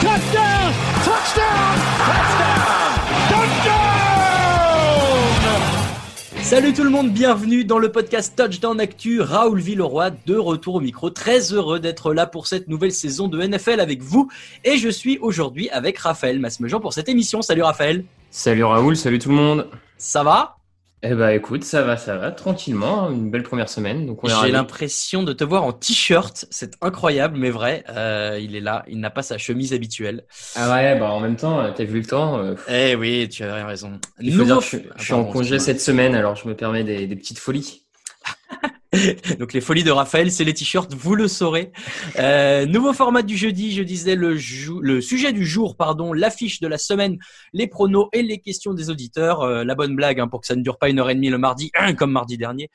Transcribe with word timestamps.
Touchdown. 0.00 0.72
Touchdown. 1.04 1.76
Touchdown. 2.08 2.92
Touchdown. 3.28 3.70
Salut 6.42 6.72
tout 6.72 6.84
le 6.84 6.88
monde, 6.88 7.12
bienvenue 7.12 7.64
dans 7.66 7.78
le 7.78 7.92
podcast 7.92 8.32
Touchdown 8.34 8.80
Actu. 8.80 9.20
Raoul 9.20 9.60
Villeroy 9.60 10.08
de 10.24 10.36
retour 10.36 10.76
au 10.76 10.80
micro. 10.80 11.10
Très 11.10 11.52
heureux 11.52 11.80
d'être 11.80 12.14
là 12.14 12.26
pour 12.26 12.46
cette 12.46 12.68
nouvelle 12.68 12.92
saison 12.92 13.28
de 13.28 13.46
NFL 13.46 13.78
avec 13.78 14.00
vous. 14.00 14.30
Et 14.64 14.78
je 14.78 14.88
suis 14.88 15.18
aujourd'hui 15.18 15.68
avec 15.68 15.98
Raphaël 15.98 16.38
Masmejean 16.38 16.80
pour 16.80 16.94
cette 16.94 17.10
émission. 17.10 17.42
Salut 17.42 17.62
Raphaël. 17.62 18.04
Salut 18.30 18.64
Raoul, 18.64 18.96
salut 18.96 19.18
tout 19.18 19.28
le 19.28 19.34
monde. 19.34 19.68
Ça 19.98 20.22
va? 20.22 20.56
Eh 21.02 21.14
bah 21.14 21.32
écoute, 21.34 21.64
ça 21.64 21.80
va, 21.82 21.96
ça 21.96 22.16
va, 22.18 22.30
tranquillement, 22.30 23.06
hein, 23.06 23.12
une 23.12 23.30
belle 23.30 23.42
première 23.42 23.70
semaine. 23.70 24.04
Donc 24.04 24.20
J'ai 24.24 24.50
l'impression 24.52 25.22
de 25.22 25.32
te 25.32 25.44
voir 25.44 25.64
en 25.64 25.72
t-shirt. 25.72 26.44
C'est 26.50 26.74
incroyable, 26.82 27.38
mais 27.38 27.48
vrai. 27.48 27.84
Euh, 27.88 28.38
il 28.38 28.54
est 28.54 28.60
là. 28.60 28.84
Il 28.86 29.00
n'a 29.00 29.08
pas 29.08 29.22
sa 29.22 29.38
chemise 29.38 29.72
habituelle. 29.72 30.24
Ah 30.56 30.70
ouais, 30.74 30.98
bah 30.98 31.10
en 31.10 31.20
même 31.20 31.36
temps, 31.36 31.72
t'as 31.74 31.84
vu 31.84 32.00
le 32.00 32.06
temps. 32.06 32.38
euh, 32.38 32.54
Eh 32.68 32.96
oui, 32.96 33.28
tu 33.30 33.44
as 33.44 33.64
raison. 33.64 33.98
il 34.20 34.30
faut 34.34 34.44
dire 34.44 34.56
Nouveau- 34.56 34.60
que 34.60 34.64
je, 34.64 34.68
suis- 34.68 34.88
je 34.96 35.04
suis 35.04 35.12
Ah, 35.14 35.16
en 35.16 35.22
pardon, 35.24 35.32
congé 35.38 35.58
cette 35.58 35.80
semaine, 35.80 36.14
alors 36.14 36.36
je 36.36 36.46
me 36.46 36.54
permets 36.54 36.84
des, 36.84 37.06
des 37.06 37.16
petites 37.16 37.38
folies. 37.38 37.86
Donc 39.38 39.52
les 39.52 39.60
folies 39.60 39.84
de 39.84 39.90
Raphaël, 39.90 40.32
c'est 40.32 40.44
les 40.44 40.54
t-shirts, 40.54 40.94
vous 40.94 41.14
le 41.14 41.28
saurez. 41.28 41.72
Euh, 42.18 42.66
nouveau 42.66 42.92
format 42.92 43.22
du 43.22 43.36
jeudi, 43.36 43.72
je 43.72 43.82
disais 43.82 44.16
le, 44.16 44.36
sujet 45.00 45.32
du 45.32 45.46
jour, 45.46 45.76
pardon, 45.76 46.12
l'affiche 46.12 46.60
de 46.60 46.66
la 46.66 46.78
semaine, 46.78 47.18
les 47.52 47.68
pronos 47.68 48.08
et 48.12 48.22
les 48.22 48.38
questions 48.38 48.74
des 48.74 48.90
auditeurs. 48.90 49.42
Euh, 49.42 49.64
la 49.64 49.74
bonne 49.74 49.94
blague 49.94 50.18
hein, 50.18 50.28
pour 50.28 50.40
que 50.40 50.46
ça 50.46 50.56
ne 50.56 50.62
dure 50.62 50.78
pas 50.78 50.88
une 50.88 50.98
heure 50.98 51.10
et 51.10 51.14
demie 51.14 51.30
le 51.30 51.38
mardi, 51.38 51.70
comme 51.96 52.10
mardi 52.10 52.36
dernier. 52.36 52.68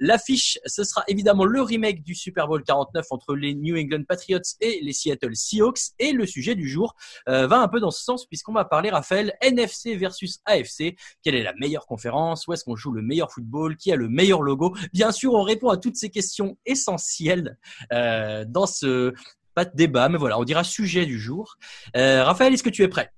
L'affiche, 0.00 0.58
ce 0.64 0.84
sera 0.84 1.04
évidemment 1.06 1.44
le 1.44 1.60
remake 1.60 2.02
du 2.02 2.14
Super 2.14 2.48
Bowl 2.48 2.62
49 2.62 3.06
entre 3.10 3.36
les 3.36 3.54
New 3.54 3.76
England 3.76 4.04
Patriots 4.08 4.40
et 4.60 4.80
les 4.82 4.92
Seattle 4.92 5.36
Seahawks. 5.36 5.92
Et 5.98 6.12
le 6.12 6.26
sujet 6.26 6.54
du 6.54 6.68
jour 6.68 6.96
euh, 7.28 7.46
va 7.46 7.60
un 7.60 7.68
peu 7.68 7.78
dans 7.78 7.90
ce 7.90 8.02
sens 8.02 8.26
puisqu'on 8.26 8.52
va 8.52 8.64
parler, 8.64 8.90
Raphaël, 8.90 9.34
NFC 9.42 9.96
versus 9.96 10.40
AFC. 10.46 10.96
Quelle 11.22 11.34
est 11.34 11.42
la 11.42 11.52
meilleure 11.54 11.86
conférence? 11.86 12.46
Où 12.46 12.52
est-ce 12.52 12.64
qu'on 12.64 12.74
joue 12.74 12.90
le 12.90 13.02
meilleur 13.02 13.30
football? 13.30 13.76
Qui 13.76 13.92
a 13.92 13.96
le 13.96 14.08
meilleur 14.08 14.42
logo? 14.42 14.74
Sûr, 15.10 15.34
on 15.34 15.42
répond 15.42 15.70
à 15.70 15.76
toutes 15.76 15.96
ces 15.96 16.10
questions 16.10 16.56
essentielles 16.66 17.56
euh, 17.92 18.44
dans 18.46 18.66
ce 18.66 19.12
pas 19.54 19.64
de 19.64 19.72
débat, 19.74 20.08
mais 20.08 20.18
voilà, 20.18 20.38
on 20.38 20.44
dira 20.44 20.64
sujet 20.64 21.06
du 21.06 21.18
jour. 21.18 21.56
Euh, 21.96 22.24
Raphaël, 22.24 22.54
est-ce 22.54 22.62
que 22.62 22.70
tu 22.70 22.82
es 22.82 22.88
prêt? 22.88 23.10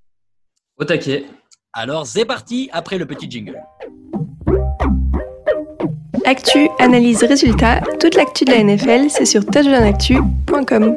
Au 0.78 0.84
taquet. 0.84 1.26
Alors, 1.72 2.06
c'est 2.06 2.24
parti 2.24 2.68
après 2.72 2.98
le 2.98 3.06
petit 3.06 3.30
jingle. 3.30 3.60
Actu, 6.24 6.68
analyse, 6.78 7.22
résultat, 7.22 7.80
toute 8.00 8.14
l'actu 8.14 8.44
de 8.44 8.52
la 8.52 8.62
NFL, 8.62 9.10
c'est 9.10 9.26
sur 9.26 9.44
touchdownactu.com. 9.44 10.96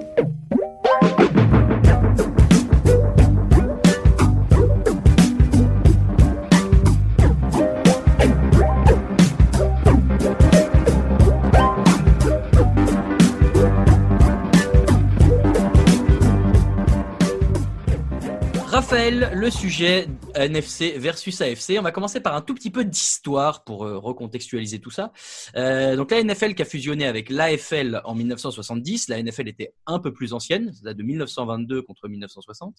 Le 19.10 19.50
sujet 19.50 20.06
NFC 20.36 20.98
versus 20.98 21.40
AFC. 21.40 21.78
On 21.80 21.82
va 21.82 21.94
commencer 21.94 22.20
par 22.20 22.36
un 22.36 22.42
tout 22.42 22.54
petit 22.54 22.70
peu 22.70 22.84
d'histoire 22.84 23.64
pour 23.64 23.86
euh, 23.86 23.98
recontextualiser 23.98 24.80
tout 24.80 24.92
ça. 24.92 25.14
Euh, 25.56 25.96
donc 25.96 26.12
la 26.12 26.22
NFL 26.22 26.56
qui 26.56 26.62
a 26.62 26.66
fusionné 26.66 27.06
avec 27.06 27.30
l'AFL 27.30 28.02
en 28.04 28.16
1970. 28.16 29.08
La 29.08 29.24
NFL 29.24 29.48
était 29.48 29.74
un 29.86 30.00
peu 30.00 30.12
plus 30.12 30.34
ancienne, 30.34 30.74
ça 30.74 30.94
de 30.94 31.04
1922 31.04 31.84
contre 31.84 32.10
1960. 32.10 32.76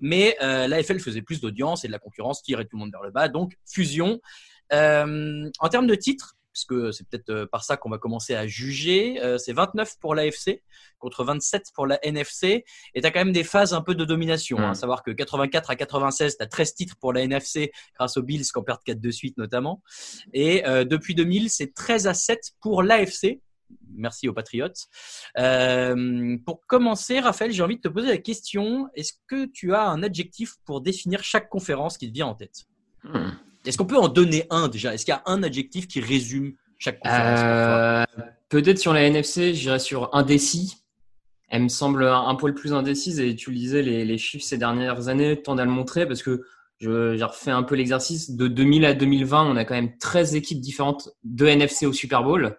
Mais 0.00 0.36
euh, 0.40 0.68
l'AFL 0.68 1.00
faisait 1.00 1.22
plus 1.22 1.40
d'audience 1.40 1.84
et 1.84 1.88
de 1.88 1.92
la 1.92 1.98
concurrence 1.98 2.44
tirait 2.44 2.64
tout 2.64 2.76
le 2.76 2.80
monde 2.80 2.92
vers 2.92 3.02
le 3.02 3.10
bas. 3.10 3.28
Donc 3.28 3.56
fusion. 3.66 4.20
En 4.70 5.68
termes 5.68 5.86
de 5.88 5.94
titres, 5.96 6.36
puisque 6.52 6.92
c'est 6.92 7.08
peut-être 7.08 7.30
euh, 7.30 7.46
par 7.46 7.64
ça 7.64 7.76
qu'on 7.76 7.90
va 7.90 7.98
commencer 7.98 8.34
à 8.34 8.46
juger, 8.46 9.20
euh, 9.22 9.38
c'est 9.38 9.52
29 9.52 9.98
pour 10.00 10.14
l'AFC 10.14 10.62
contre 10.98 11.24
27 11.24 11.72
pour 11.74 11.86
la 11.86 11.98
NFC. 12.04 12.64
Et 12.94 13.00
tu 13.00 13.06
as 13.06 13.10
quand 13.10 13.20
même 13.20 13.32
des 13.32 13.44
phases 13.44 13.74
un 13.74 13.80
peu 13.82 13.94
de 13.94 14.04
domination. 14.04 14.58
hein. 14.58 14.70
À 14.70 14.74
savoir 14.74 15.02
que 15.02 15.10
84 15.10 15.70
à 15.70 15.76
96, 15.76 16.36
tu 16.36 16.42
as 16.42 16.46
13 16.46 16.74
titres 16.74 16.96
pour 17.00 17.12
la 17.12 17.22
NFC 17.22 17.72
grâce 17.96 18.16
aux 18.16 18.22
Bills 18.22 18.44
qui 18.44 18.58
en 18.58 18.62
perdent 18.62 18.82
4 18.84 19.00
de 19.00 19.10
suite 19.10 19.36
notamment. 19.38 19.82
Et 20.32 20.66
euh, 20.66 20.84
depuis 20.84 21.14
2000, 21.14 21.50
c'est 21.50 21.74
13 21.74 22.06
à 22.06 22.14
7 22.14 22.52
pour 22.60 22.82
l'AFC. 22.82 23.40
Merci 23.94 24.28
aux 24.28 24.32
Patriots. 24.32 24.68
Euh, 25.38 26.36
pour 26.44 26.66
commencer, 26.66 27.20
Raphaël, 27.20 27.52
j'ai 27.52 27.62
envie 27.62 27.76
de 27.76 27.80
te 27.80 27.88
poser 27.88 28.08
la 28.08 28.18
question. 28.18 28.88
Est-ce 28.94 29.14
que 29.26 29.46
tu 29.46 29.74
as 29.74 29.84
un 29.84 30.02
adjectif 30.02 30.56
pour 30.64 30.80
définir 30.80 31.24
chaque 31.24 31.48
conférence 31.48 31.98
qui 31.98 32.08
te 32.08 32.14
vient 32.14 32.26
en 32.26 32.34
tête? 32.34 32.64
Hmm. 33.04 33.30
Est-ce 33.66 33.78
qu'on 33.78 33.86
peut 33.86 33.96
en 33.98 34.08
donner 34.08 34.44
un 34.50 34.68
déjà? 34.68 34.94
Est-ce 34.94 35.04
qu'il 35.04 35.12
y 35.12 35.16
a 35.16 35.22
un 35.26 35.42
adjectif 35.42 35.86
qui 35.88 36.00
résume 36.00 36.52
chaque 36.78 36.98
conférence 37.00 37.40
Euh, 37.42 38.04
Peut-être 38.48 38.78
sur 38.78 38.92
la 38.92 39.02
NFC, 39.04 39.54
j'irais 39.54 39.78
sur 39.78 40.14
indécis. 40.14 40.76
Elle 41.48 41.62
me 41.64 41.68
semble 41.68 42.04
un, 42.04 42.26
un 42.28 42.34
poil 42.34 42.54
plus 42.54 42.72
indécise 42.72 43.20
et 43.20 43.36
tu 43.36 43.50
le 43.50 43.56
disais, 43.56 43.82
les, 43.82 44.04
les 44.04 44.18
chiffres 44.18 44.44
ces 44.44 44.58
dernières 44.58 45.08
années 45.08 45.40
tendent 45.40 45.60
à 45.60 45.64
le 45.64 45.70
montrer 45.70 46.06
parce 46.06 46.22
que 46.22 46.42
je- 46.80 47.14
j'ai 47.16 47.24
refait 47.24 47.50
un 47.50 47.62
peu 47.62 47.74
l'exercice. 47.76 48.30
De 48.32 48.48
2000 48.48 48.84
à 48.84 48.94
2020, 48.94 49.44
on 49.50 49.56
a 49.56 49.64
quand 49.64 49.74
même 49.74 49.96
13 49.98 50.34
équipes 50.34 50.60
différentes 50.60 51.10
de 51.24 51.46
NFC 51.46 51.86
au 51.86 51.92
Super 51.92 52.22
Bowl. 52.24 52.58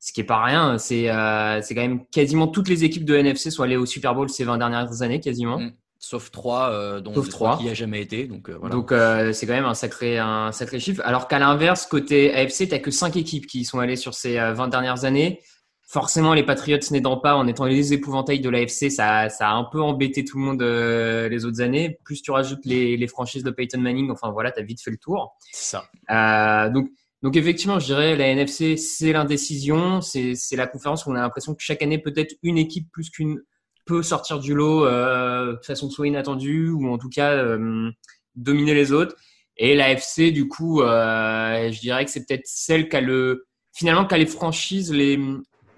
Ce 0.00 0.12
qui 0.12 0.20
est 0.20 0.24
pas 0.24 0.42
rien, 0.42 0.78
c'est 0.78 1.10
euh, 1.10 1.62
c'est 1.62 1.74
quand 1.76 1.82
même 1.82 2.04
quasiment 2.06 2.48
toutes 2.48 2.68
les 2.68 2.82
équipes 2.84 3.04
de 3.04 3.14
NFC 3.14 3.50
sont 3.52 3.62
allées 3.62 3.76
au 3.76 3.86
Super 3.86 4.14
Bowl 4.16 4.28
ces 4.28 4.42
20 4.44 4.58
dernières 4.58 5.02
années 5.02 5.20
quasiment. 5.20 5.60
Mm. 5.60 5.72
Sauf 6.04 6.32
trois, 6.32 6.70
euh, 6.72 7.00
dont 7.00 7.14
Sauf 7.14 7.26
je 7.26 7.30
crois 7.30 7.50
trois. 7.50 7.56
qu'il 7.58 7.66
n'y 7.66 7.70
a 7.70 7.74
jamais 7.74 8.02
été. 8.02 8.26
Donc, 8.26 8.48
euh, 8.48 8.56
voilà. 8.58 8.74
Donc 8.74 8.90
euh, 8.90 9.32
c'est 9.32 9.46
quand 9.46 9.52
même 9.52 9.64
un 9.64 9.74
sacré 9.74 10.18
un 10.18 10.50
sacré 10.50 10.80
chiffre. 10.80 11.00
Alors 11.04 11.28
qu'à 11.28 11.38
l'inverse, 11.38 11.86
côté 11.86 12.34
AFC, 12.34 12.68
t'as 12.68 12.80
que 12.80 12.90
cinq 12.90 13.16
équipes 13.16 13.46
qui 13.46 13.64
sont 13.64 13.78
allées 13.78 13.94
sur 13.94 14.12
ces 14.12 14.36
euh, 14.36 14.52
20 14.52 14.66
dernières 14.66 15.04
années. 15.04 15.40
Forcément, 15.86 16.34
les 16.34 16.42
Patriots 16.42 16.78
n'aidant 16.90 17.18
pas, 17.18 17.36
en 17.36 17.46
étant 17.46 17.66
les 17.66 17.92
épouvantails 17.92 18.40
de 18.40 18.48
l'AFC, 18.48 18.90
ça, 18.90 19.28
ça 19.28 19.50
a 19.50 19.52
un 19.52 19.62
peu 19.62 19.80
embêté 19.80 20.24
tout 20.24 20.38
le 20.38 20.44
monde 20.44 20.62
euh, 20.62 21.28
les 21.28 21.44
autres 21.44 21.60
années. 21.60 21.98
Plus 22.04 22.20
tu 22.20 22.32
rajoutes 22.32 22.64
les, 22.64 22.96
les 22.96 23.06
franchises 23.06 23.44
de 23.44 23.50
Peyton 23.52 23.78
Manning, 23.78 24.10
enfin 24.10 24.32
voilà, 24.32 24.50
t'as 24.50 24.62
vite 24.62 24.82
fait 24.82 24.90
le 24.90 24.96
tour. 24.96 25.36
c'est 25.52 25.76
ça. 25.76 25.84
Euh, 26.10 26.68
donc, 26.70 26.88
donc 27.22 27.36
effectivement, 27.36 27.78
je 27.78 27.84
dirais 27.86 28.16
la 28.16 28.26
NFC, 28.26 28.76
c'est 28.76 29.12
l'indécision. 29.12 30.00
C'est 30.00 30.34
la 30.56 30.66
conférence 30.66 31.06
où 31.06 31.12
on 31.12 31.14
a 31.14 31.20
l'impression 31.20 31.54
que 31.54 31.62
chaque 31.62 31.82
année, 31.82 31.98
peut-être 31.98 32.34
une 32.42 32.58
équipe 32.58 32.90
plus 32.90 33.08
qu'une 33.10 33.40
peut 33.84 34.02
sortir 34.02 34.38
du 34.38 34.54
lot 34.54 34.86
euh, 34.86 35.56
de 35.56 35.64
façon 35.64 35.90
soit 35.90 36.06
inattendue 36.06 36.70
ou 36.70 36.88
en 36.92 36.98
tout 36.98 37.08
cas 37.08 37.32
euh, 37.32 37.90
dominer 38.34 38.74
les 38.74 38.92
autres. 38.92 39.16
Et 39.56 39.74
la 39.74 39.90
FC, 39.90 40.30
du 40.30 40.48
coup, 40.48 40.82
euh, 40.82 41.70
je 41.70 41.80
dirais 41.80 42.04
que 42.04 42.10
c'est 42.10 42.26
peut-être 42.26 42.46
celle 42.46 42.88
qui 42.88 42.96
a 42.96 43.00
le 43.00 43.46
finalement 43.74 44.06
qui 44.06 44.14
a 44.14 44.18
les 44.18 44.26
franchises, 44.26 44.92
les, 44.92 45.18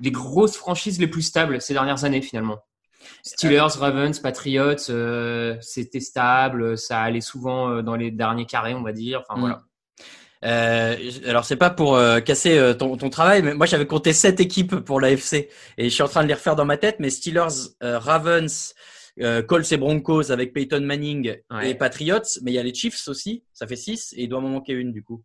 les 0.01 0.11
grosses 0.11 0.57
franchises 0.57 0.99
les 1.01 1.09
plus 1.09 1.23
stables 1.23 1.61
ces 1.61 1.75
dernières 1.75 2.05
années 2.05 2.23
finalement. 2.23 2.59
Steelers, 3.23 3.77
Ravens, 3.79 4.19
Patriots, 4.19 4.91
euh, 4.91 5.57
c'était 5.61 6.01
stable, 6.01 6.79
ça 6.79 7.01
allait 7.01 7.21
souvent 7.21 7.71
euh, 7.71 7.83
dans 7.83 7.97
les 7.97 8.11
derniers 8.11 8.47
carrés, 8.47 8.75
on 8.75 8.83
va 8.83 8.93
dire. 8.93 9.23
Enfin 9.27 9.39
Mm. 9.39 9.41
voilà. 9.41 9.63
Euh, 10.45 10.97
alors 11.27 11.45
c'est 11.45 11.57
pas 11.57 11.71
pour 11.71 11.97
euh, 11.97 12.21
casser 12.21 12.59
euh, 12.59 12.75
ton, 12.75 12.97
ton 12.97 13.09
travail, 13.11 13.43
mais 13.43 13.55
moi 13.55 13.67
j'avais 13.67 13.87
compté 13.87 14.13
sept 14.13 14.41
équipes 14.41 14.77
pour 14.77 15.01
l'AFC 15.01 15.49
et 15.79 15.85
je 15.85 15.89
suis 15.89 16.03
en 16.03 16.09
train 16.09 16.23
de 16.23 16.29
les 16.29 16.35
refaire 16.35 16.55
dans 16.57 16.65
ma 16.67 16.77
tête. 16.77 16.97
Mais 17.01 17.09
Steelers, 17.11 17.71
euh, 17.83 17.99
Ravens, 17.99 18.75
euh, 19.21 19.43
Colts 19.43 19.71
et 19.73 19.77
Broncos 19.77 20.31
avec 20.31 20.53
Peyton 20.53 20.81
Manning 20.83 21.37
Ouais. 21.51 21.71
et 21.71 21.75
Patriots, 21.75 22.21
mais 22.43 22.51
il 22.51 22.55
y 22.55 22.59
a 22.59 22.63
les 22.63 22.75
Chiefs 22.75 23.09
aussi, 23.09 23.45
ça 23.53 23.67
fait 23.67 23.77
six 23.77 24.13
et 24.17 24.25
il 24.25 24.29
doit 24.29 24.41
m'en 24.41 24.49
manquer 24.51 24.73
une 24.75 24.93
du 24.93 25.03
coup. 25.03 25.23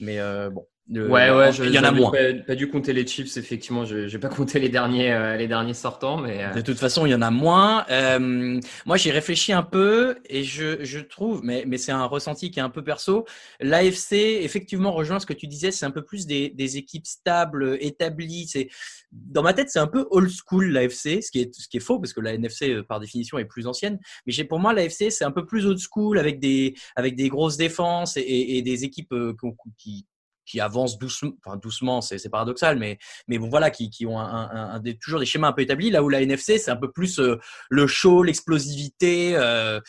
Mais 0.00 0.18
euh, 0.20 0.50
bon, 0.50 0.66
Le- 0.92 1.08
Ouais, 1.08 1.30
ouais, 1.30 1.52
je- 1.52 1.64
il 1.64 1.70
y 1.72 1.78
en 1.78 1.84
a 1.84 1.90
moins. 1.90 2.10
Pas, 2.10 2.34
pas 2.46 2.54
dû 2.54 2.68
compter 2.68 2.92
les 2.92 3.06
chips, 3.06 3.36
effectivement. 3.36 3.84
Je 3.84 4.06
j'ai 4.08 4.18
pas 4.18 4.28
compté 4.28 4.58
les 4.60 4.68
derniers, 4.68 5.10
euh, 5.12 5.36
les 5.36 5.48
derniers 5.48 5.74
sortants, 5.74 6.18
mais 6.18 6.44
euh, 6.44 6.52
De 6.52 6.60
toute 6.60 6.78
façon, 6.78 7.06
il 7.06 7.10
y 7.10 7.14
en 7.14 7.22
a 7.22 7.30
moins. 7.30 7.86
Euh, 7.90 8.60
moi, 8.84 8.96
j'ai 8.98 9.10
réfléchi 9.10 9.52
un 9.52 9.62
peu 9.62 10.16
et 10.28 10.44
je, 10.44 10.84
je 10.84 10.98
trouve, 11.00 11.40
mais, 11.42 11.64
mais 11.66 11.78
c'est 11.78 11.92
un 11.92 12.04
ressenti 12.04 12.50
qui 12.50 12.58
est 12.58 12.62
un 12.62 12.68
peu 12.70 12.84
perso. 12.84 13.24
L'AFC, 13.60 14.12
effectivement, 14.42 14.92
rejoint 14.92 15.18
ce 15.18 15.26
que 15.26 15.32
tu 15.32 15.46
disais, 15.46 15.70
c'est 15.70 15.86
un 15.86 15.90
peu 15.90 16.02
plus 16.04 16.26
des, 16.26 16.50
des 16.50 16.76
équipes 16.76 17.06
stables, 17.06 17.78
établies. 17.80 18.46
C'est 18.46 18.68
dans 19.12 19.42
ma 19.42 19.52
tête, 19.54 19.70
c'est 19.70 19.78
un 19.78 19.86
peu 19.86 20.06
old 20.10 20.30
school 20.30 20.66
l'AFC, 20.72 21.22
ce 21.22 21.30
qui 21.30 21.40
est 21.40 21.54
ce 21.54 21.68
qui 21.68 21.76
est 21.78 21.80
faux 21.80 21.98
parce 21.98 22.12
que 22.12 22.20
la 22.20 22.34
NFC 22.34 22.70
euh, 22.70 22.82
par 22.82 22.98
définition 23.00 23.38
est 23.38 23.44
plus 23.44 23.66
ancienne. 23.66 23.98
Mais 24.26 24.32
j'ai 24.32 24.44
pour 24.44 24.58
moi 24.58 24.72
l'AFC, 24.72 25.10
c'est 25.10 25.24
un 25.24 25.30
peu 25.30 25.44
plus 25.46 25.66
old 25.66 25.78
school 25.78 26.18
avec 26.18 26.38
des 26.38 26.74
avec 26.96 27.14
des 27.14 27.28
grosses 27.28 27.56
défenses 27.56 28.16
et, 28.16 28.20
et, 28.20 28.58
et 28.58 28.62
des 28.62 28.84
équipes 28.84 29.12
euh, 29.12 29.34
qui, 29.78 30.06
qui 30.52 30.60
avancent 30.60 30.98
doucement, 30.98 31.32
enfin 31.42 31.56
doucement, 31.56 32.02
c'est 32.02 32.28
paradoxal, 32.28 32.78
mais 32.78 32.98
mais 33.26 33.38
bon 33.38 33.48
voilà, 33.48 33.70
qui, 33.70 33.88
qui 33.88 34.04
ont 34.04 34.18
un, 34.20 34.50
un, 34.52 34.82
toujours 35.00 35.18
des 35.18 35.24
schémas 35.24 35.48
un 35.48 35.52
peu 35.52 35.62
établis. 35.62 35.90
Là 35.90 36.02
où 36.02 36.10
la 36.10 36.20
NFC, 36.20 36.58
c'est 36.58 36.70
un 36.70 36.76
peu 36.76 36.92
plus 36.92 37.18
euh, 37.20 37.38
le 37.70 37.86
show, 37.86 38.22
l'explosivité. 38.22 39.34
Euh, 39.34 39.80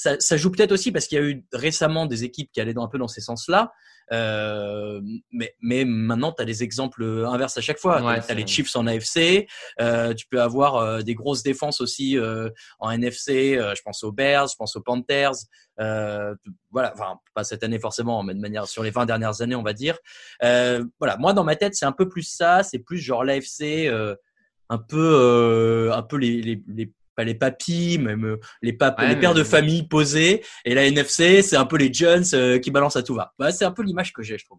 ça, 0.00 0.18
ça 0.18 0.38
joue 0.38 0.50
peut-être 0.50 0.72
aussi 0.72 0.92
parce 0.92 1.06
qu'il 1.06 1.18
y 1.18 1.20
a 1.20 1.24
eu 1.24 1.44
récemment 1.52 2.06
des 2.06 2.24
équipes 2.24 2.50
qui 2.52 2.60
allaient 2.62 2.72
dans, 2.72 2.84
un 2.84 2.88
peu 2.88 2.96
dans 2.96 3.06
ces 3.06 3.20
sens-là. 3.20 3.70
Euh, 4.12 5.02
mais, 5.30 5.54
mais 5.60 5.84
maintenant, 5.84 6.32
tu 6.32 6.40
as 6.40 6.46
des 6.46 6.62
exemples 6.62 7.04
inverses 7.26 7.58
à 7.58 7.60
chaque 7.60 7.78
fois. 7.78 8.02
Ouais, 8.02 8.18
tu 8.22 8.30
as 8.30 8.34
les 8.34 8.46
Chiefs 8.46 8.74
en 8.76 8.86
AFC, 8.86 9.46
euh, 9.78 10.14
tu 10.14 10.26
peux 10.26 10.40
avoir 10.40 10.76
euh, 10.76 11.02
des 11.02 11.14
grosses 11.14 11.42
défenses 11.42 11.82
aussi 11.82 12.16
euh, 12.16 12.48
en 12.78 12.90
NFC. 12.90 13.58
euh, 13.58 13.74
je 13.76 13.82
pense 13.82 14.02
aux 14.02 14.10
Bears, 14.10 14.48
je 14.48 14.56
pense 14.56 14.74
aux 14.74 14.80
Panthers. 14.80 15.34
Euh, 15.80 16.34
voilà, 16.70 16.94
enfin 16.94 17.18
pas 17.34 17.44
cette 17.44 17.62
année 17.62 17.78
forcément, 17.78 18.22
mais 18.22 18.32
de 18.32 18.40
manière 18.40 18.66
sur 18.66 18.82
les 18.82 18.90
20 18.90 19.04
dernières 19.04 19.42
années, 19.42 19.54
on 19.54 19.62
va 19.62 19.74
dire. 19.74 19.98
Euh, 20.42 20.82
voilà, 20.98 21.18
moi 21.18 21.34
dans 21.34 21.44
ma 21.44 21.56
tête, 21.56 21.74
c'est 21.74 21.86
un 21.86 21.92
peu 21.92 22.08
plus 22.08 22.22
ça. 22.22 22.62
C'est 22.62 22.78
plus 22.78 22.98
genre 22.98 23.22
l'AFC, 23.22 23.86
euh, 23.86 24.16
un 24.70 24.78
peu, 24.78 25.12
euh, 25.14 25.92
un 25.92 26.02
peu 26.02 26.16
les, 26.16 26.40
les, 26.40 26.62
les 26.68 26.90
pas 27.20 27.24
les 27.24 27.34
papis, 27.34 27.98
même 27.98 28.24
euh, 28.24 28.40
les 28.62 28.72
papes, 28.72 28.98
Ouais, 28.98 29.08
les 29.08 29.16
pères 29.16 29.34
mais- 29.34 29.38
de 29.40 29.44
famille 29.44 29.82
posés. 29.86 30.42
Et 30.64 30.74
la 30.74 30.86
NFC, 30.86 31.42
c'est 31.42 31.56
un 31.56 31.66
peu 31.66 31.76
les 31.76 31.92
Jones 31.92 32.24
euh, 32.32 32.58
qui 32.58 32.70
balancent 32.70 32.96
à 32.96 33.02
tout 33.02 33.14
va. 33.14 33.34
Bah, 33.38 33.52
c'est 33.52 33.64
un 33.66 33.72
peu 33.72 33.82
l'image 33.82 34.12
que 34.12 34.22
j'ai, 34.22 34.38
je 34.38 34.44
trouve. 34.46 34.58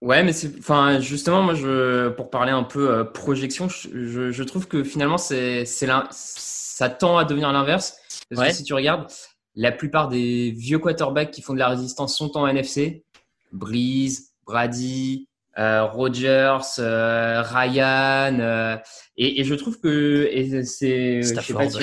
Ouais, 0.00 0.22
mais 0.22 0.32
c'est, 0.32 0.50
enfin, 0.58 0.98
justement, 1.00 1.42
moi, 1.42 1.54
je, 1.54 2.08
pour 2.08 2.30
parler 2.30 2.52
un 2.52 2.62
peu 2.62 2.90
euh, 2.90 3.04
projection, 3.04 3.68
je, 3.68 3.88
je, 4.06 4.30
je 4.32 4.42
trouve 4.44 4.66
que 4.66 4.82
finalement, 4.82 5.18
c'est, 5.18 5.66
ça 5.66 6.88
tend 6.88 7.18
à 7.18 7.24
devenir 7.26 7.52
l'inverse. 7.52 7.96
Parce 8.30 8.40
Ouais. 8.40 8.48
que 8.48 8.54
si 8.54 8.64
tu 8.64 8.72
regardes, 8.72 9.06
la 9.54 9.72
plupart 9.72 10.08
des 10.08 10.52
vieux 10.52 10.78
quarterbacks 10.78 11.30
qui 11.30 11.42
font 11.42 11.52
de 11.52 11.58
la 11.58 11.68
résistance 11.68 12.16
sont 12.16 12.34
en 12.38 12.46
NFC. 12.46 13.04
Breeze, 13.52 14.30
Brady, 14.46 15.28
euh, 15.58 15.84
Rogers, 15.84 16.58
euh, 16.78 17.42
Ryan, 17.42 18.38
euh, 18.40 18.76
et, 19.16 19.40
et 19.40 19.44
je 19.44 19.54
trouve 19.54 19.80
que 19.80 20.30
c'est, 20.64 21.22
je 21.22 21.34
sais 21.40 21.54
pas, 21.54 21.68
si- 21.68 21.78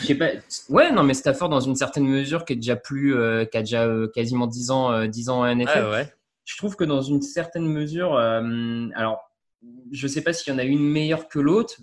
je 0.00 0.06
sais 0.06 0.14
pas, 0.14 0.28
ouais, 0.68 0.92
non, 0.92 1.02
mais 1.02 1.14
Stafford 1.14 1.48
dans 1.48 1.60
une 1.60 1.74
certaine 1.76 2.06
mesure 2.06 2.44
qui 2.44 2.52
est 2.54 2.56
déjà 2.56 2.76
plus, 2.76 3.14
euh, 3.16 3.44
qui 3.44 3.56
a 3.58 3.60
déjà 3.60 3.88
quasiment 4.14 4.46
10 4.46 4.70
ans, 4.70 4.92
euh, 4.92 5.06
10 5.06 5.28
ans 5.30 5.40
en 5.40 5.46
NFL 5.46 5.86
ouais. 5.90 6.12
je 6.44 6.56
trouve 6.56 6.76
que 6.76 6.84
dans 6.84 7.02
une 7.02 7.20
certaine 7.20 7.66
mesure, 7.66 8.16
alors 8.16 9.20
je 9.90 10.06
sais 10.06 10.22
pas 10.22 10.32
s'il 10.32 10.52
y 10.52 10.56
en 10.56 10.58
a 10.58 10.64
une 10.64 10.78
meilleure 10.88 11.28
que 11.28 11.40
l'autre 11.40 11.74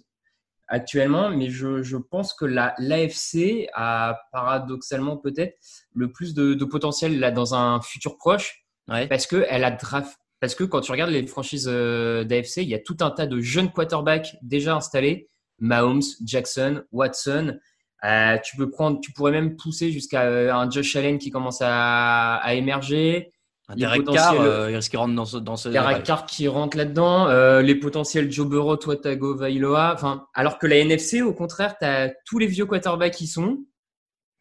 actuellement, 0.67 1.29
mais 1.29 1.49
je, 1.49 1.83
je 1.83 1.97
pense 1.97 2.33
que 2.33 2.45
la 2.45 2.73
l'AFC 2.79 3.67
a 3.73 4.19
paradoxalement 4.31 5.17
peut-être 5.17 5.55
le 5.93 6.11
plus 6.11 6.33
de, 6.33 6.53
de 6.55 6.65
potentiel 6.65 7.19
là 7.19 7.29
dans 7.31 7.53
un 7.53 7.81
futur 7.81 8.17
proche 8.17 8.61
Ouais. 8.87 9.07
parce 9.07 9.25
que 9.27 9.45
elle 9.49 9.63
a 9.63 9.71
draft. 9.71 10.17
Parce 10.45 10.53
que 10.53 10.63
quand 10.63 10.81
tu 10.81 10.91
regardes 10.91 11.09
les 11.09 11.25
franchises 11.25 11.67
euh, 11.67 12.23
d'AFC, 12.23 12.57
il 12.57 12.69
y 12.69 12.75
a 12.75 12.79
tout 12.79 12.97
un 13.01 13.09
tas 13.09 13.25
de 13.25 13.39
jeunes 13.39 13.71
quarterbacks 13.71 14.37
déjà 14.43 14.75
installés, 14.75 15.27
Mahomes, 15.57 16.03
Jackson, 16.23 16.83
Watson. 16.91 17.57
Euh, 18.03 18.37
tu 18.43 18.55
peux 18.55 18.69
prendre, 18.69 18.99
tu 19.01 19.11
pourrais 19.11 19.31
même 19.31 19.55
pousser 19.55 19.91
jusqu'à 19.91 20.21
euh, 20.21 20.53
un 20.53 20.69
Josh 20.69 20.95
Allen 20.95 21.17
qui 21.17 21.31
commence 21.31 21.63
à, 21.63 22.35
à 22.35 22.53
émerger. 22.53 23.31
Un 23.69 23.75
Derek 23.75 24.05
Carr, 24.05 24.39
euh, 24.39 24.69
il 24.69 24.75
risque 24.75 24.93
dans 24.93 25.25
ce, 25.25 25.37
dans 25.37 25.55
ce 25.55 25.69
Derek 25.69 26.03
Carr 26.03 26.27
qui 26.27 26.47
rentre 26.47 26.77
là-dedans, 26.77 27.27
euh, 27.27 27.63
les 27.63 27.73
potentiels 27.73 28.31
Joe 28.31 28.47
Burrow, 28.47 28.77
Tua 28.77 28.97
Tagovailoa, 28.97 29.93
enfin, 29.95 30.27
alors 30.35 30.59
que 30.59 30.67
la 30.67 30.77
NFC, 30.77 31.23
au 31.23 31.33
contraire, 31.33 31.75
tu 31.79 31.85
as 31.87 32.13
tous 32.27 32.37
les 32.37 32.45
vieux 32.45 32.67
quarterbacks 32.67 33.15
qui 33.15 33.25
sont. 33.25 33.65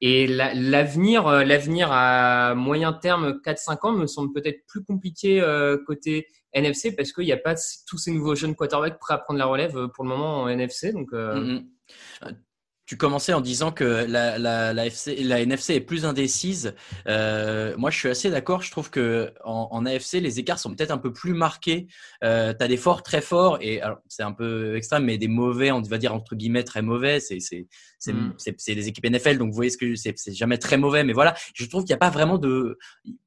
Et 0.07 0.27
la- 0.27 0.53
l'avenir, 0.53 1.27
euh, 1.27 1.45
l'avenir 1.45 1.89
à 1.91 2.55
moyen 2.55 2.93
terme, 2.93 3.41
4-5 3.43 3.87
ans, 3.87 3.93
me 3.93 4.07
semble 4.07 4.35
peut-être 4.35 4.59
plus 4.67 4.85
compliqué 4.85 5.41
euh, 5.41 5.79
côté 5.87 6.27
NFC 6.53 6.93
parce 6.95 7.11
qu'il 7.11 7.25
n'y 7.25 7.33
a 7.33 7.39
pas 7.39 7.55
tous 7.89 7.97
ces 7.97 8.11
nouveaux 8.11 8.35
jeunes 8.35 8.55
quarterbacks 8.55 8.99
prêts 8.99 9.15
à 9.15 9.19
prendre 9.19 9.39
la 9.39 9.47
relève 9.47 9.79
euh, 9.79 9.89
pour 9.89 10.05
le 10.05 10.11
moment 10.11 10.43
en 10.43 10.49
NFC. 10.49 10.93
Donc, 10.93 11.09
euh, 11.15 11.35
Mm, 11.41 11.53
mm. 11.55 11.67
Euh, 12.25 12.33
Tu 12.87 12.99
commençais 12.99 13.33
en 13.33 13.41
disant 13.41 13.73
que 13.73 14.05
la, 14.07 14.37
la, 14.39 14.75
la, 14.75 14.87
FC, 14.87 15.17
la 15.25 15.41
NFC 15.41 15.73
est 15.77 15.81
plus 15.81 16.05
indécise. 16.05 16.75
Moi, 17.07 17.91
je 17.91 17.97
suis 17.99 18.11
assez 18.11 18.29
d'accord. 18.29 18.61
Je 18.61 18.71
trouve 18.71 18.91
que 18.91 19.33
en, 19.43 19.87
AFC, 19.87 20.21
les 20.21 20.39
écarts 20.39 20.59
sont 20.59 20.75
peut-être 20.75 20.91
un 20.91 20.99
peu 20.99 21.11
plus 21.11 21.33
marqués. 21.33 21.87
Euh, 22.23 22.53
tu 22.53 22.63
as 22.63 22.69
des 22.69 22.77
forts 22.77 23.03
très 23.03 23.23
forts 23.23 23.57
et 23.63 23.81
c'est 24.09 24.23
un 24.23 24.33
peu 24.33 24.77
extrême, 24.77 25.07
mais 25.07 25.17
des 25.17 25.29
mauvais, 25.29 25.73
on 25.73 25.81
va 25.81 25.97
dire 25.97 26.15
entre 26.15 26.37
guillemets 26.37 26.63
très 26.63 26.83
mauvais. 26.83 27.21
C'est 28.05 28.73
Mm. 28.73 28.75
des 28.75 28.89
équipes 28.89 29.05
NFL, 29.07 29.39
donc 29.39 29.49
vous 29.51 29.55
voyez 29.57 29.71
ce 29.71 29.79
que 29.79 29.95
c'est 29.95 30.15
jamais 30.35 30.59
très 30.59 30.77
mauvais, 30.77 31.05
mais 31.05 31.13
voilà. 31.13 31.35
Je 31.55 31.65
trouve 31.67 31.83
qu'il 31.85 31.91
n'y 31.93 31.95
a 31.95 31.99
pas 31.99 32.11
vraiment 32.11 32.39
de. 32.39 32.79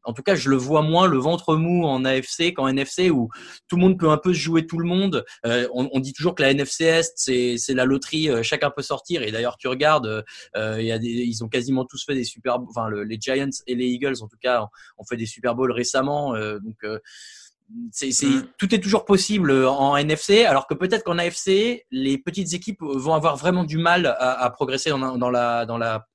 En 0.03 0.13
tout 0.13 0.23
cas, 0.23 0.35
je 0.35 0.49
le 0.49 0.55
vois 0.55 0.81
moins 0.81 1.07
le 1.07 1.17
ventre 1.17 1.55
mou 1.55 1.85
en 1.85 2.05
AFC 2.05 2.53
qu'en 2.53 2.67
NFC 2.67 3.09
où 3.09 3.29
tout 3.67 3.75
le 3.75 3.81
monde 3.81 3.99
peut 3.99 4.09
un 4.09 4.17
peu 4.17 4.33
se 4.33 4.39
jouer 4.39 4.65
tout 4.67 4.77
le 4.79 4.87
monde. 4.87 5.25
Euh, 5.45 5.67
on, 5.73 5.89
on 5.91 5.99
dit 5.99 6.13
toujours 6.13 6.35
que 6.35 6.41
la 6.43 6.51
NFC 6.51 6.85
Est, 6.85 7.13
c'est 7.15 7.57
c'est 7.57 7.73
la 7.73 7.85
loterie, 7.85 8.29
euh, 8.29 8.43
chacun 8.43 8.69
peut 8.69 8.81
sortir. 8.81 9.21
Et 9.23 9.31
d'ailleurs, 9.31 9.57
tu 9.57 9.67
regardes, 9.67 10.23
euh, 10.55 10.75
il 10.79 10.85
y 10.85 10.91
a 10.91 10.99
des, 10.99 11.07
ils 11.09 11.43
ont 11.43 11.49
quasiment 11.49 11.85
tous 11.85 12.03
fait 12.05 12.15
des 12.15 12.23
Super. 12.23 12.57
Enfin, 12.69 12.87
le- 12.87 13.03
les 13.03 13.17
Giants 13.19 13.49
et 13.67 13.75
les 13.75 13.87
Eagles, 13.87 14.15
en 14.21 14.27
tout 14.27 14.37
cas, 14.41 14.61
ont, 14.63 14.67
ont 14.99 15.05
fait 15.05 15.17
des 15.17 15.25
Super 15.25 15.55
Bowls 15.55 15.71
récemment. 15.71 16.35
euh, 16.35 16.59
donc, 16.59 16.75
euh, 16.83 16.99
c'est, 17.91 18.11
c'est, 18.11 18.27
Mm. 18.27 18.47
tout 18.57 18.73
est 18.73 18.79
toujours 18.79 19.05
possible 19.05 19.51
en 19.65 19.97
NFC, 19.97 20.45
alors 20.45 20.67
que 20.67 20.73
peut-être 20.73 21.03
qu'en 21.03 21.17
AFC, 21.17 21.85
les 21.91 22.17
petites 22.17 22.53
équipes 22.53 22.81
vont 22.81 23.13
avoir 23.13 23.35
vraiment 23.37 23.63
du 23.63 23.77
mal 23.77 24.05
à, 24.05 24.41
à 24.43 24.49
progresser 24.49 24.89
dans, 24.89 24.97
la- 24.97 25.17
dans 25.17 25.29
la, 25.29 25.65
dans 25.65 25.77
la 25.77 26.07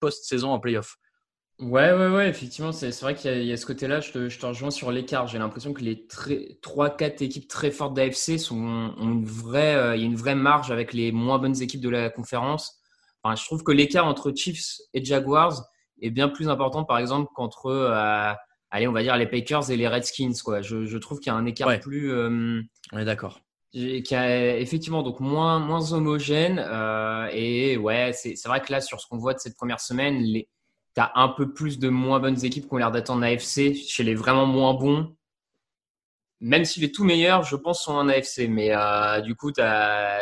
post-saison 0.00 0.50
en 0.50 0.60
playoff. 0.60 0.96
Ouais, 1.60 1.92
ouais, 1.92 2.08
ouais, 2.08 2.28
effectivement, 2.28 2.70
c'est 2.70 2.96
vrai 3.00 3.16
qu'il 3.16 3.30
y, 3.30 3.34
a- 3.34 3.38
il 3.38 3.46
y 3.46 3.52
a 3.52 3.56
ce 3.56 3.66
côté-là, 3.66 3.98
je 4.00 4.12
te, 4.12 4.28
je 4.28 4.38
te 4.38 4.46
rejoins 4.46 4.70
sur 4.70 4.92
l'écart. 4.92 5.26
J'ai 5.26 5.38
l'impression 5.38 5.72
que 5.72 5.80
les 5.82 6.06
très- 6.06 6.56
3-4 6.62 7.20
équipes 7.20 7.48
très 7.48 7.72
fortes 7.72 7.94
d'AFC 7.94 8.38
sont, 8.38 8.94
ont 8.96 9.10
une 9.10 9.24
vraie, 9.24 9.74
euh, 9.74 9.96
il 9.96 10.02
y 10.02 10.04
a 10.04 10.06
une 10.06 10.14
vraie 10.14 10.36
marge 10.36 10.70
avec 10.70 10.92
les 10.92 11.10
moins 11.10 11.38
bonnes 11.40 11.60
équipes 11.60 11.80
de 11.80 11.88
la 11.88 12.10
conférence. 12.10 12.78
Enfin, 13.24 13.34
je 13.34 13.44
trouve 13.44 13.64
que 13.64 13.72
l'écart 13.72 14.06
entre 14.06 14.32
Chiefs 14.32 14.76
et 14.94 15.04
Jaguars 15.04 15.64
est 16.00 16.10
bien 16.10 16.28
plus 16.28 16.48
important, 16.48 16.84
par 16.84 16.98
exemple, 16.98 17.28
qu'entre, 17.34 17.66
euh, 17.66 18.32
allez, 18.70 18.86
on 18.88 18.92
va 18.92 19.02
dire 19.02 19.16
les 19.16 19.26
Packers 19.26 19.70
et 19.70 19.76
les 19.76 19.88
Redskins, 19.88 20.34
quoi. 20.44 20.62
Je, 20.62 20.84
je 20.84 20.98
trouve 20.98 21.18
qu'il 21.20 21.32
y 21.32 21.34
a 21.34 21.38
un 21.38 21.46
écart 21.46 21.68
Ouais. 21.68 21.78
plus, 21.78 22.12
euh, 22.12 22.60
On 22.92 22.98
est 22.98 23.04
d'accord. 23.04 23.40
qui 23.72 24.14
a 24.14 24.56
effectivement 24.56 25.02
donc 25.02 25.20
moins 25.20 25.58
moins 25.58 25.92
homogène 25.92 26.58
euh, 26.58 27.28
et 27.32 27.76
ouais 27.76 28.12
c'est 28.14 28.34
vrai 28.46 28.62
que 28.62 28.72
là 28.72 28.80
sur 28.80 28.98
ce 29.00 29.06
qu'on 29.06 29.18
voit 29.18 29.34
de 29.34 29.38
cette 29.40 29.56
première 29.56 29.78
semaine 29.80 30.22
les 30.22 30.48
t'as 30.94 31.12
un 31.14 31.28
peu 31.28 31.52
plus 31.52 31.78
de 31.78 31.90
moins 31.90 32.18
bonnes 32.18 32.42
équipes 32.46 32.66
qui 32.66 32.72
ont 32.74 32.78
l'air 32.78 32.90
d'attendre 32.90 33.24
AFC 33.24 33.74
chez 33.74 34.04
les 34.04 34.14
vraiment 34.14 34.46
moins 34.46 34.72
bons 34.72 35.14
même 36.40 36.64
si 36.64 36.80
les 36.80 36.90
tout 36.90 37.04
meilleurs 37.04 37.42
je 37.42 37.56
pense 37.56 37.82
sont 37.84 37.92
en 37.92 38.08
AFC 38.08 38.48
mais 38.48 38.74
euh, 38.74 39.20
du 39.20 39.34
coup 39.34 39.52
t'as 39.52 40.20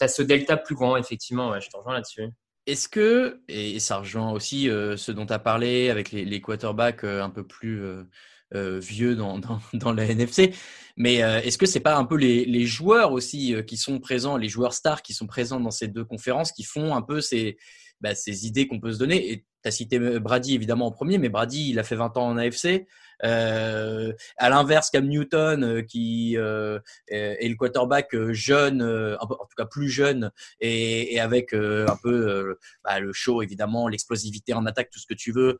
as 0.00 0.08
ce 0.08 0.22
delta 0.22 0.56
plus 0.56 0.74
grand 0.74 0.96
effectivement 0.96 1.50
ouais, 1.50 1.60
je 1.60 1.68
te 1.68 1.76
rejoins 1.76 1.92
là-dessus 1.92 2.28
Est-ce 2.70 2.88
que, 2.88 3.40
et 3.48 3.80
ça 3.80 3.96
rejoint 3.96 4.30
aussi 4.30 4.70
euh, 4.70 4.96
ce 4.96 5.10
dont 5.10 5.26
tu 5.26 5.32
as 5.32 5.40
parlé 5.40 5.90
avec 5.90 6.12
les, 6.12 6.40
quarterbacks 6.40 7.02
euh, 7.02 7.20
un 7.20 7.28
peu 7.28 7.44
plus 7.44 7.82
euh, 7.82 8.78
vieux 8.78 9.16
dans, 9.16 9.40
dans, 9.72 9.92
la 9.92 10.04
NFC, 10.04 10.54
mais 10.96 11.16
est-ce 11.16 11.58
que 11.58 11.66
c'est 11.66 11.80
pas 11.80 11.96
un 11.96 12.04
peu 12.04 12.14
les, 12.14 12.66
joueurs 12.66 13.10
aussi 13.10 13.56
qui 13.66 13.76
sont 13.76 13.98
présents, 13.98 14.36
les 14.36 14.48
joueurs 14.48 14.72
stars 14.72 15.02
qui 15.02 15.14
sont 15.14 15.26
présents 15.26 15.58
dans 15.58 15.72
ces 15.72 15.88
deux 15.88 16.04
conférences 16.04 16.52
qui 16.52 16.62
font 16.62 16.94
un 16.94 17.02
peu 17.02 17.20
ces, 17.20 17.58
bah, 18.00 18.14
ces 18.14 18.46
idées 18.46 18.68
qu'on 18.68 18.78
peut 18.78 18.92
se 18.92 18.98
donner? 18.98 19.32
Et 19.32 19.38
tu 19.38 19.68
as 19.68 19.72
cité 19.72 19.98
Brady 20.20 20.54
évidemment 20.54 20.86
en 20.86 20.92
premier, 20.92 21.18
mais 21.18 21.28
Brady, 21.28 21.70
il 21.70 21.78
a 21.80 21.82
fait 21.82 21.96
20 21.96 22.16
ans 22.18 22.28
en 22.28 22.36
AFC. 22.36 22.86
Euh, 23.24 24.12
à 24.36 24.48
l'inverse, 24.48 24.90
Cam 24.90 25.06
Newton, 25.06 25.64
euh, 25.64 25.82
qui 25.82 26.36
euh, 26.36 26.78
est 27.08 27.48
le 27.48 27.56
quarterback 27.56 28.14
jeune, 28.30 28.82
en 29.20 29.26
tout 29.26 29.56
cas 29.56 29.66
plus 29.66 29.88
jeune, 29.88 30.30
et, 30.60 31.20
avec 31.20 31.52
un 31.52 31.96
peu 32.02 32.56
bah, 32.84 33.00
le 33.00 33.12
show, 33.12 33.42
évidemment, 33.42 33.88
l'explosivité 33.88 34.54
en 34.54 34.66
attaque, 34.66 34.90
tout 34.90 35.00
ce 35.00 35.06
que 35.06 35.14
tu 35.14 35.32
veux, 35.32 35.58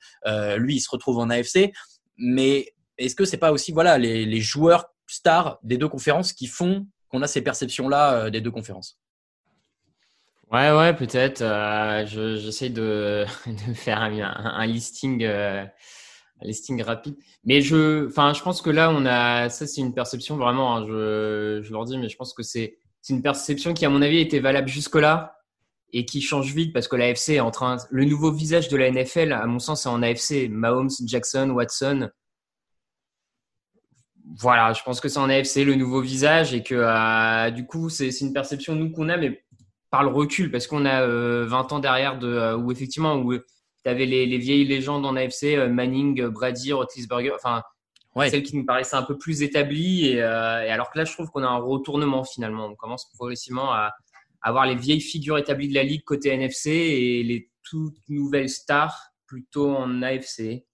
lui, 0.57 0.77
il 0.77 0.81
se 0.81 0.91
retrouve 0.91 1.19
en 1.19 1.31
AFC. 1.31 1.73
Mais 2.17 2.75
est-ce 2.99 3.15
que 3.15 3.25
c'est 3.25 3.39
pas 3.39 3.53
aussi 3.53 3.73
voilà 3.73 3.99
les, 3.99 4.41
joueurs 4.41 4.87
stars 5.07 5.59
des 5.63 5.79
deux 5.79 5.89
conférences 5.89 6.33
qui 6.33 6.47
font 6.47 6.87
qu'on 7.09 7.23
a 7.23 7.27
ces 7.27 7.43
perceptions-là 7.43 8.31
des 8.31 8.41
deux 8.41 8.51
conférences? 8.51 9.01
Ouais, 10.51 10.73
ouais, 10.73 10.95
peut-être. 10.95 11.43
Euh, 11.43 12.05
J'essaie 12.37 12.71
de, 12.71 13.25
de, 13.47 13.75
faire 13.75 14.01
un, 14.01 14.67
listing, 14.67 15.25
un 16.43 16.47
listing 16.47 16.83
rapide. 16.83 17.17
Mais 17.45 17.61
je, 17.61 18.07
enfin, 18.07 18.33
je 18.33 18.43
pense 18.43 18.63
que 18.63 18.71
là, 18.71 18.91
on 18.91 19.05
a, 19.07 19.49
ça, 19.49 19.67
c'est 19.67 19.81
une 19.81 19.95
perception 19.95 20.37
vraiment. 20.37 20.77
Hein, 20.77 20.87
je, 20.87 21.61
je 21.63 21.73
leur 21.73 21.85
dis, 21.85 21.99
mais 21.99 22.09
je 22.09 22.17
pense 22.17 22.33
que 22.33 22.43
c'est, 22.43 22.77
c'est 23.01 23.13
une 23.15 23.23
perception 23.23 23.75
qui, 23.75 23.85
à 23.85 23.91
mon 23.91 24.03
avis, 24.03 24.19
était 24.19 24.41
valable 24.41 24.69
jusque-là 24.69 25.37
et 25.93 26.05
qui 26.05 26.21
change 26.21 26.55
vite 26.55 26.73
parce 26.73 26.89
que 26.89 26.97
l'AFC 26.97 27.31
est 27.31 27.41
en 27.41 27.51
train, 27.51 27.77
le 27.91 28.05
nouveau 28.05 28.33
visage 28.33 28.69
de 28.69 28.77
la 28.77 28.91
NFL, 28.91 29.33
à 29.33 29.47
mon 29.47 29.59
sens, 29.59 29.83
c'est 29.83 29.89
en 29.89 30.03
AFC. 30.03 30.49
Mahomes, 30.49 30.91
Jackson, 31.05 31.51
Watson. 31.51 32.11
Voilà, 34.37 34.73
je 34.73 34.83
pense 34.83 35.01
que 35.01 35.09
c'est 35.09 35.19
en 35.19 35.29
AFC 35.29 35.65
le 35.65 35.75
nouveau 35.75 36.01
visage 36.01 36.55
et 36.55 36.63
que 36.63 36.75
euh, 36.77 37.51
du 37.51 37.67
coup, 37.67 37.89
c'est 37.89 38.11
une 38.21 38.33
perception 38.33 38.77
nous 38.77 38.93
qu'on 38.93 39.09
a, 39.09 39.17
mais 39.17 39.43
par 39.91 40.05
le 40.05 40.11
recul, 40.11 40.53
parce 40.53 40.69
qu'on 40.69 40.87
a 40.87 41.01
20 41.01 41.09
euh, 41.09 41.51
ans 41.51 41.81
derrière 41.81 42.19
de, 42.19 42.29
euh, 42.29 42.57
où 42.57 42.71
effectivement, 42.71 43.17
où 43.17 43.35
tu 43.85 43.91
avais 43.91 44.07
les, 44.07 44.27
les, 44.27 44.39
vieilles 44.39 44.67
légendes 44.67 45.07
en 45.07 45.17
AFC, 45.17 45.57
euh, 45.57 45.69
Manning, 45.69 46.27
Brady, 46.27 46.73
Roethlisberger, 46.73 47.33
enfin, 47.35 47.63
ouais. 48.15 48.31
celles 48.31 48.43
qui 48.43 48.57
nous 48.57 48.65
paraissaient 48.65 48.97
un 48.97 49.03
peu 49.03 49.19
plus 49.19 49.43
établies. 49.43 50.07
Et, 50.07 50.17
et 50.17 50.23
alors 50.23 50.91
que 50.91 50.99
là, 50.99 51.05
je 51.05 51.13
trouve 51.13 51.31
qu'on 51.31 51.43
a 51.43 51.49
un 51.49 51.59
retournement 51.59 52.25
finalement. 52.25 52.67
On 52.67 52.75
commence 52.75 53.09
progressivement 53.15 53.73
à 53.73 53.93
avoir 54.43 54.67
les 54.67 54.77
vieilles 54.77 55.01
figures 55.01 55.39
établies 55.39 55.69
de 55.69 55.75
la 55.75 55.83
ligue 55.83 56.05
côté 56.05 56.31
NFC 56.31 56.71
et 56.71 57.23
les 57.23 57.51
toutes 57.63 57.99
nouvelles 58.09 58.49
stars 58.49 59.13
plutôt 59.27 59.75
en 59.77 60.03
AFC 60.03 60.65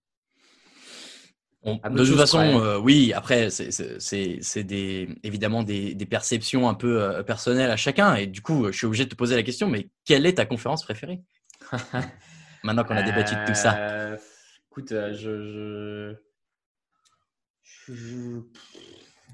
de 1.67 2.05
toute 2.05 2.17
façon, 2.17 2.39
euh, 2.39 2.79
oui, 2.79 3.13
après, 3.13 3.51
c'est 3.51 4.65
des, 4.65 5.09
évidemment 5.23 5.63
des, 5.63 5.95
des, 5.95 6.07
perceptions 6.07 6.69
un 6.69 6.75
peu 6.75 7.03
euh, 7.03 7.23
personnelles 7.23 7.71
à 7.71 7.77
chacun. 7.77 8.15
Et 8.15 8.27
du 8.27 8.41
coup, 8.41 8.67
je 8.67 8.77
suis 8.77 8.87
obligé 8.87 9.05
de 9.05 9.11
te 9.11 9.17
poser 9.17 9.35
la 9.35 9.43
question, 9.43 9.69
mais 9.69 9.89
quelle 10.05 10.27
est 10.27 10.35
ta 10.35 10.47
conférence 10.47 10.85
préférée? 10.85 11.23
Maintenant 12.67 12.83
qu'on 12.83 12.97
a 12.97 13.03
débattu 13.03 13.37
de 13.37 13.47
tout 13.47 13.55
ça. 13.55 13.79
Euh, 13.79 14.17
écoute, 14.71 14.91
je 14.91 16.15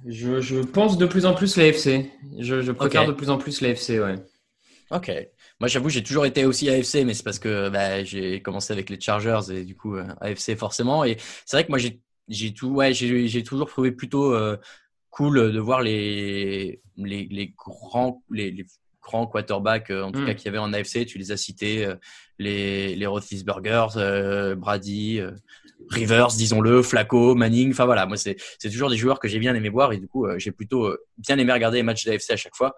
je, 0.05 0.41
je, 0.41 0.61
pense 0.61 0.99
de 0.99 1.07
plus 1.07 1.25
en 1.25 1.33
plus 1.33 1.57
l'AFC. 1.57 2.11
Je, 2.39 2.61
je 2.61 2.73
préfère 2.73 3.07
de 3.07 3.12
plus 3.12 3.31
en 3.31 3.39
plus 3.39 3.62
l'AFC, 3.62 4.01
ouais. 4.01 4.17
Ok. 4.91 5.11
Moi, 5.61 5.69
j'avoue, 5.69 5.89
j'ai 5.89 6.03
toujours 6.03 6.27
été 6.27 6.45
aussi 6.45 6.69
AFC, 6.69 7.07
mais 7.07 7.15
c'est 7.15 7.23
parce 7.23 7.39
que 7.39 7.71
bah, 7.71 8.05
j'ai 8.05 8.43
commencé 8.43 8.73
avec 8.75 8.91
les 8.91 9.01
Chargers 9.01 9.41
et 9.51 9.65
du 9.65 9.75
coup, 9.75 9.97
AFC 10.21 10.55
forcément. 10.55 11.03
Et 11.05 11.17
c'est 11.47 11.57
vrai 11.57 11.65
que 11.65 11.71
moi, 11.71 11.79
j'ai 11.79 12.03
j'ai 12.29 12.53
tout, 12.53 12.69
ouais, 12.69 12.93
j'ai 12.93 13.43
toujours 13.43 13.69
trouvé 13.69 13.93
plutôt 13.93 14.35
euh, 14.35 14.59
cool 15.11 15.53
de 15.53 15.59
voir 15.59 15.81
les, 15.81 16.83
les, 16.97 17.27
les 17.31 17.49
grands, 17.57 18.23
les, 18.31 18.51
les, 18.51 18.67
grands 19.02 19.26
quarterbacks, 19.26 19.90
euh, 19.90 20.02
en 20.02 20.12
tout 20.12 20.25
cas, 20.25 20.32
mm. 20.32 20.37
qu'il 20.37 20.47
y 20.47 20.49
avait 20.49 20.59
en 20.59 20.73
AFC. 20.73 21.06
Tu 21.06 21.18
les 21.18 21.32
as 21.32 21.37
cités, 21.37 21.85
euh, 21.85 21.97
les, 22.38 22.94
les 22.97 23.06
Roethlisberger, 23.06 24.54
Brady, 24.56 25.21
Rivers, 25.90 26.28
disons-le, 26.28 26.82
Flacco, 26.82 27.35
Manning. 27.35 27.73
Enfin 27.73 27.85
voilà, 27.85 28.06
moi, 28.06 28.16
c'est 28.16 28.37
toujours 28.62 28.90
des 28.90 28.97
joueurs 28.97 29.21
que 29.21 29.28
j'ai 29.28 29.38
bien 29.38 29.54
aimé 29.54 29.68
voir 29.68 29.92
et 29.92 29.99
du 29.99 30.09
coup, 30.09 30.26
j'ai 30.38 30.50
plutôt 30.50 30.97
bien 31.18 31.38
aimé 31.38 31.52
regarder 31.52 31.78
les 31.78 31.82
matchs 31.82 32.04
d'AFC 32.04 32.30
à 32.30 32.37
chaque 32.37 32.56
fois. 32.56 32.75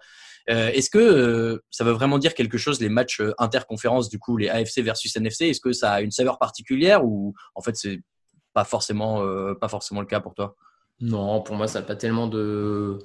Est-ce 0.47 0.91
que 0.91 1.63
ça 1.71 1.83
veut 1.83 1.93
vraiment 1.93 2.19
dire 2.19 2.35
quelque 2.35 2.59
chose, 2.59 2.79
les 2.79 2.89
matchs 2.89 3.23
interconférences, 3.39 4.09
du 4.09 4.19
coup, 4.19 4.37
les 4.37 4.49
AFC 4.49 4.81
versus 4.81 5.15
NFC 5.15 5.47
Est-ce 5.47 5.61
que 5.61 5.71
ça 5.71 5.93
a 5.93 6.01
une 6.01 6.11
saveur 6.11 6.37
particulière 6.37 7.03
ou 7.03 7.33
en 7.55 7.61
fait 7.61 7.75
c'est 7.75 8.01
pas 8.55 8.63
forcément, 8.63 9.21
euh, 9.21 9.53
pas 9.53 9.67
forcément 9.67 9.99
le 9.99 10.07
cas 10.07 10.21
pour 10.21 10.33
toi? 10.33 10.55
Non, 11.01 11.41
pour 11.41 11.57
moi, 11.57 11.67
ça 11.67 11.81
n'a 11.81 11.85
pas 11.85 11.97
tellement 11.97 12.25
de, 12.25 12.97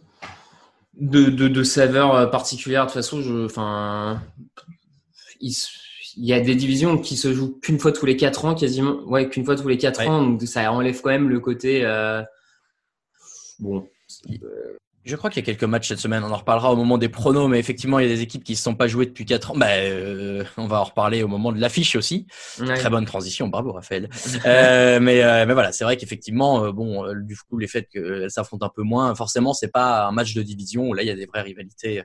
de, 0.95 1.29
de, 1.31 1.63
saveur 1.63 2.15
euh, 2.15 2.27
particulière. 2.27 2.83
De 2.83 2.87
toute 2.91 2.95
façon, 2.95 3.23
je, 3.23 3.45
enfin, 3.45 4.21
il, 5.41 5.55
y 6.17 6.33
a 6.33 6.41
des 6.41 6.55
divisions 6.55 6.99
qui 6.99 7.17
se 7.17 7.33
jouent 7.33 7.59
qu'une 7.61 7.79
fois 7.79 7.93
tous 7.93 8.07
les 8.07 8.17
quatre 8.17 8.45
ans, 8.45 8.55
quasiment. 8.55 9.03
Ouais, 9.07 9.29
qu'une 9.29 9.45
fois 9.45 9.57
tous 9.57 9.69
les 9.69 9.79
quatre 9.79 10.07
ans. 10.07 10.23
Donc, 10.23 10.43
ça 10.43 10.73
enlève 10.73 11.01
quand 11.01 11.11
même 11.11 11.29
le 11.29 11.41
côté. 11.41 11.85
Euh, 11.85 12.23
bon. 13.59 13.89
Je 15.05 15.17
crois 15.17 15.31
qu'il 15.31 15.41
y 15.41 15.45
a 15.45 15.47
quelques 15.47 15.65
matchs 15.65 15.89
cette 15.89 15.99
semaine. 15.99 16.23
On 16.25 16.31
en 16.31 16.37
reparlera 16.37 16.73
au 16.73 16.77
moment 16.77 16.99
des 16.99 17.09
pronos, 17.09 17.49
mais 17.49 17.59
effectivement, 17.59 17.99
il 17.99 18.07
y 18.07 18.11
a 18.11 18.15
des 18.15 18.21
équipes 18.21 18.45
qui 18.45 18.53
ne 18.53 18.57
se 18.57 18.63
sont 18.63 18.75
pas 18.75 18.87
jouées 18.87 19.07
depuis 19.07 19.25
4 19.25 19.53
ans. 19.53 19.57
Bah, 19.57 19.69
euh, 19.71 20.45
on 20.59 20.67
va 20.67 20.81
en 20.81 20.85
reparler 20.85 21.23
au 21.23 21.29
moment 21.29 21.53
de 21.53 21.61
l'affiche 21.61 21.97
aussi. 21.97 22.27
Très 22.57 22.91
bonne 22.91 23.07
transition, 23.07 23.49
bravo 23.49 23.73
Raphaël. 23.73 24.11
euh, 24.45 25.01
mais, 25.01 25.23
euh, 25.23 25.47
mais 25.47 25.55
voilà, 25.55 25.73
c'est 25.73 25.85
vrai 25.85 25.97
qu'effectivement, 25.97 26.65
euh, 26.65 26.73
bon, 26.73 27.05
du 27.15 27.37
coup, 27.37 27.57
les 27.57 27.67
faits 27.67 27.89
qu'elles 27.89 28.31
s'affrontent 28.31 28.67
un 28.67 28.71
peu 28.75 28.83
moins, 28.83 29.15
forcément, 29.15 29.55
c'est 29.55 29.73
pas 29.73 30.07
un 30.07 30.13
match 30.13 30.35
de 30.35 30.43
division 30.43 30.89
où 30.89 30.93
là, 30.93 31.03
il 31.03 31.07
y 31.07 31.11
a 31.11 31.17
des 31.17 31.27
vraies 31.27 31.43
rivalités, 31.43 32.03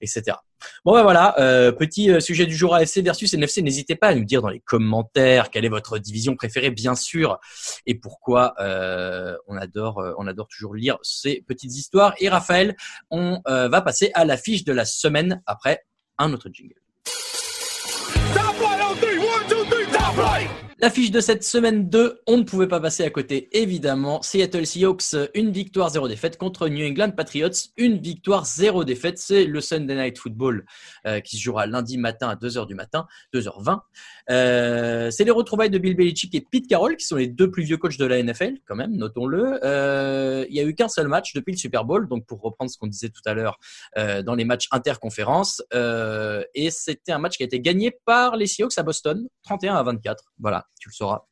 etc. 0.00 0.36
Bon 0.84 0.92
ben 0.92 1.02
voilà, 1.02 1.38
euh, 1.38 1.72
petit 1.72 2.10
euh, 2.10 2.20
sujet 2.20 2.46
du 2.46 2.56
jour 2.56 2.74
AFC 2.74 2.98
versus 2.98 3.32
NFC. 3.34 3.62
N'hésitez 3.62 3.96
pas 3.96 4.08
à 4.08 4.14
nous 4.14 4.24
dire 4.24 4.42
dans 4.42 4.48
les 4.48 4.60
commentaires 4.60 5.50
quelle 5.50 5.64
est 5.64 5.70
votre 5.70 5.98
division 5.98 6.36
préférée, 6.36 6.70
bien 6.70 6.94
sûr, 6.94 7.38
et 7.86 7.94
pourquoi. 7.94 8.54
Euh, 8.60 9.36
on 9.46 9.56
adore, 9.56 10.02
on 10.18 10.26
adore 10.26 10.48
toujours 10.48 10.74
lire 10.74 10.98
ces 11.02 11.42
petites 11.46 11.74
histoires. 11.74 12.14
Et 12.18 12.28
Raphaël, 12.28 12.76
on 13.10 13.40
va 13.46 13.80
passer 13.80 14.10
à 14.14 14.24
l'affiche 14.24 14.64
de 14.64 14.72
la 14.72 14.84
semaine 14.84 15.42
après 15.46 15.84
un 16.18 16.32
autre 16.32 16.48
jingle. 16.52 16.74
L'affiche 20.78 21.10
de 21.10 21.20
cette 21.20 21.42
semaine 21.42 21.88
2, 21.88 22.20
on 22.26 22.36
ne 22.36 22.42
pouvait 22.42 22.68
pas 22.68 22.80
passer 22.80 23.02
à 23.02 23.08
côté, 23.08 23.48
évidemment. 23.52 24.20
Seattle 24.20 24.66
Seahawks, 24.66 25.16
une 25.32 25.50
victoire, 25.50 25.88
zéro 25.88 26.06
défaite 26.06 26.36
contre 26.36 26.68
New 26.68 26.86
England 26.86 27.12
Patriots, 27.12 27.48
une 27.78 27.96
victoire, 27.96 28.44
zéro 28.44 28.84
défaite. 28.84 29.16
C'est 29.16 29.46
le 29.46 29.62
Sunday 29.62 29.94
Night 29.94 30.18
Football 30.18 30.66
euh, 31.06 31.20
qui 31.20 31.38
se 31.38 31.42
jouera 31.42 31.66
lundi 31.66 31.96
matin 31.96 32.28
à 32.28 32.34
2h 32.34 32.66
du 32.66 32.74
matin, 32.74 33.06
2h20. 33.32 33.80
Euh, 34.28 35.10
c'est 35.10 35.24
les 35.24 35.30
retrouvailles 35.30 35.70
de 35.70 35.78
Bill 35.78 35.96
Belichick 35.96 36.34
et 36.34 36.42
Pete 36.42 36.66
Carroll, 36.66 36.96
qui 36.96 37.06
sont 37.06 37.16
les 37.16 37.26
deux 37.26 37.50
plus 37.50 37.62
vieux 37.62 37.78
coachs 37.78 37.96
de 37.96 38.04
la 38.04 38.22
NFL, 38.22 38.56
quand 38.66 38.76
même, 38.76 38.94
notons-le. 38.96 39.58
Euh, 39.64 40.44
il 40.50 40.56
y 40.56 40.60
a 40.60 40.62
eu 40.62 40.74
qu'un 40.74 40.88
seul 40.88 41.08
match 41.08 41.32
depuis 41.32 41.52
le 41.52 41.58
Super 41.58 41.86
Bowl, 41.86 42.06
donc 42.06 42.26
pour 42.26 42.42
reprendre 42.42 42.70
ce 42.70 42.76
qu'on 42.76 42.86
disait 42.86 43.08
tout 43.08 43.22
à 43.24 43.32
l'heure 43.32 43.58
dans 43.96 44.34
les 44.34 44.44
matchs 44.44 44.68
interconférences. 44.72 45.62
Et 45.72 46.70
c'était 46.70 47.12
un 47.12 47.18
match 47.18 47.38
qui 47.38 47.44
a 47.44 47.46
été 47.46 47.60
gagné 47.60 47.98
par 48.04 48.36
les 48.36 48.46
Seahawks 48.46 48.76
à 48.76 48.82
Boston, 48.82 49.26
31 49.42 49.76
à 49.76 49.82
24. 49.82 50.22
Voilà, 50.38 50.65
tu 50.80 50.88
le 50.88 50.94
sauras. 50.94 51.24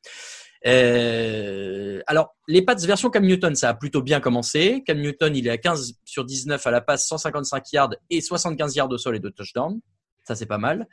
Euh, 0.67 2.01
alors, 2.07 2.35
les 2.49 2.63
Pats 2.63 2.75
version 2.75 3.11
Cam 3.11 3.25
Newton, 3.25 3.55
ça 3.55 3.71
a 3.71 3.75
plutôt 3.75 4.03
bien 4.03 4.21
commencé. 4.21 4.83
Cam 4.87 4.99
Newton, 4.99 5.37
il 5.37 5.47
est 5.47 5.51
à 5.51 5.59
15 5.59 5.95
sur 6.05 6.25
19 6.25 6.67
à 6.67 6.71
la 6.71 6.81
passe, 6.81 7.07
155 7.07 7.73
yards 7.73 7.95
et 8.11 8.21
75 8.21 8.75
yards 8.75 8.91
au 8.91 8.99
sol 8.99 9.17
et 9.17 9.21
de 9.21 9.29
touchdown. 9.29 9.81
Ça, 10.27 10.35
c'est 10.35 10.47
pas 10.47 10.59
mal. 10.59 10.89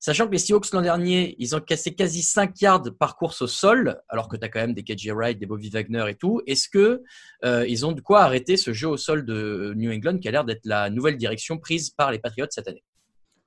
Sachant 0.00 0.26
que 0.26 0.32
les 0.32 0.38
Seahawks 0.38 0.70
l'an 0.72 0.82
dernier, 0.82 1.34
ils 1.38 1.56
ont 1.56 1.60
cassé 1.60 1.94
quasi 1.94 2.22
5 2.22 2.60
yards 2.60 2.82
par 2.98 3.16
course 3.16 3.40
au 3.40 3.46
sol, 3.46 4.02
alors 4.10 4.28
que 4.28 4.36
tu 4.36 4.44
as 4.44 4.50
quand 4.50 4.60
même 4.60 4.74
des 4.74 4.82
KJ 4.82 5.12
Wright, 5.12 5.38
des 5.38 5.46
Bobby 5.46 5.70
Wagner 5.70 6.04
et 6.10 6.14
tout. 6.14 6.42
Est-ce 6.46 6.68
que 6.68 7.02
euh, 7.44 7.64
ils 7.66 7.86
ont 7.86 7.92
de 7.92 8.02
quoi 8.02 8.20
arrêter 8.22 8.58
ce 8.58 8.74
jeu 8.74 8.88
au 8.88 8.98
sol 8.98 9.24
de 9.24 9.72
New 9.76 9.90
England 9.90 10.18
qui 10.18 10.28
a 10.28 10.30
l'air 10.30 10.44
d'être 10.44 10.66
la 10.66 10.90
nouvelle 10.90 11.16
direction 11.16 11.56
prise 11.56 11.88
par 11.88 12.12
les 12.12 12.18
Patriots 12.18 12.48
cette 12.50 12.68
année? 12.68 12.84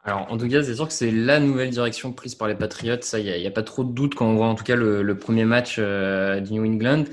Alors, 0.07 0.31
en 0.31 0.37
tout 0.37 0.47
cas, 0.47 0.63
c'est 0.63 0.75
sûr 0.75 0.87
que 0.87 0.93
c'est 0.93 1.11
la 1.11 1.41
nouvelle 1.41 1.69
direction 1.69 2.13
prise 2.13 2.33
par 2.33 2.47
les 2.47 2.55
Patriots. 2.55 3.01
Ça, 3.01 3.19
il 3.19 3.25
n'y 3.25 3.45
a, 3.45 3.51
pas 3.51 3.61
trop 3.61 3.83
de 3.83 3.91
doute 3.91 4.15
quand 4.15 4.25
on 4.25 4.35
voit 4.35 4.47
en 4.47 4.55
tout 4.55 4.63
cas 4.63 4.77
le, 4.77 5.17
premier 5.17 5.43
match 5.43 5.75
euh, 5.79 6.39
du 6.39 6.53
New 6.53 6.65
England. 6.65 7.03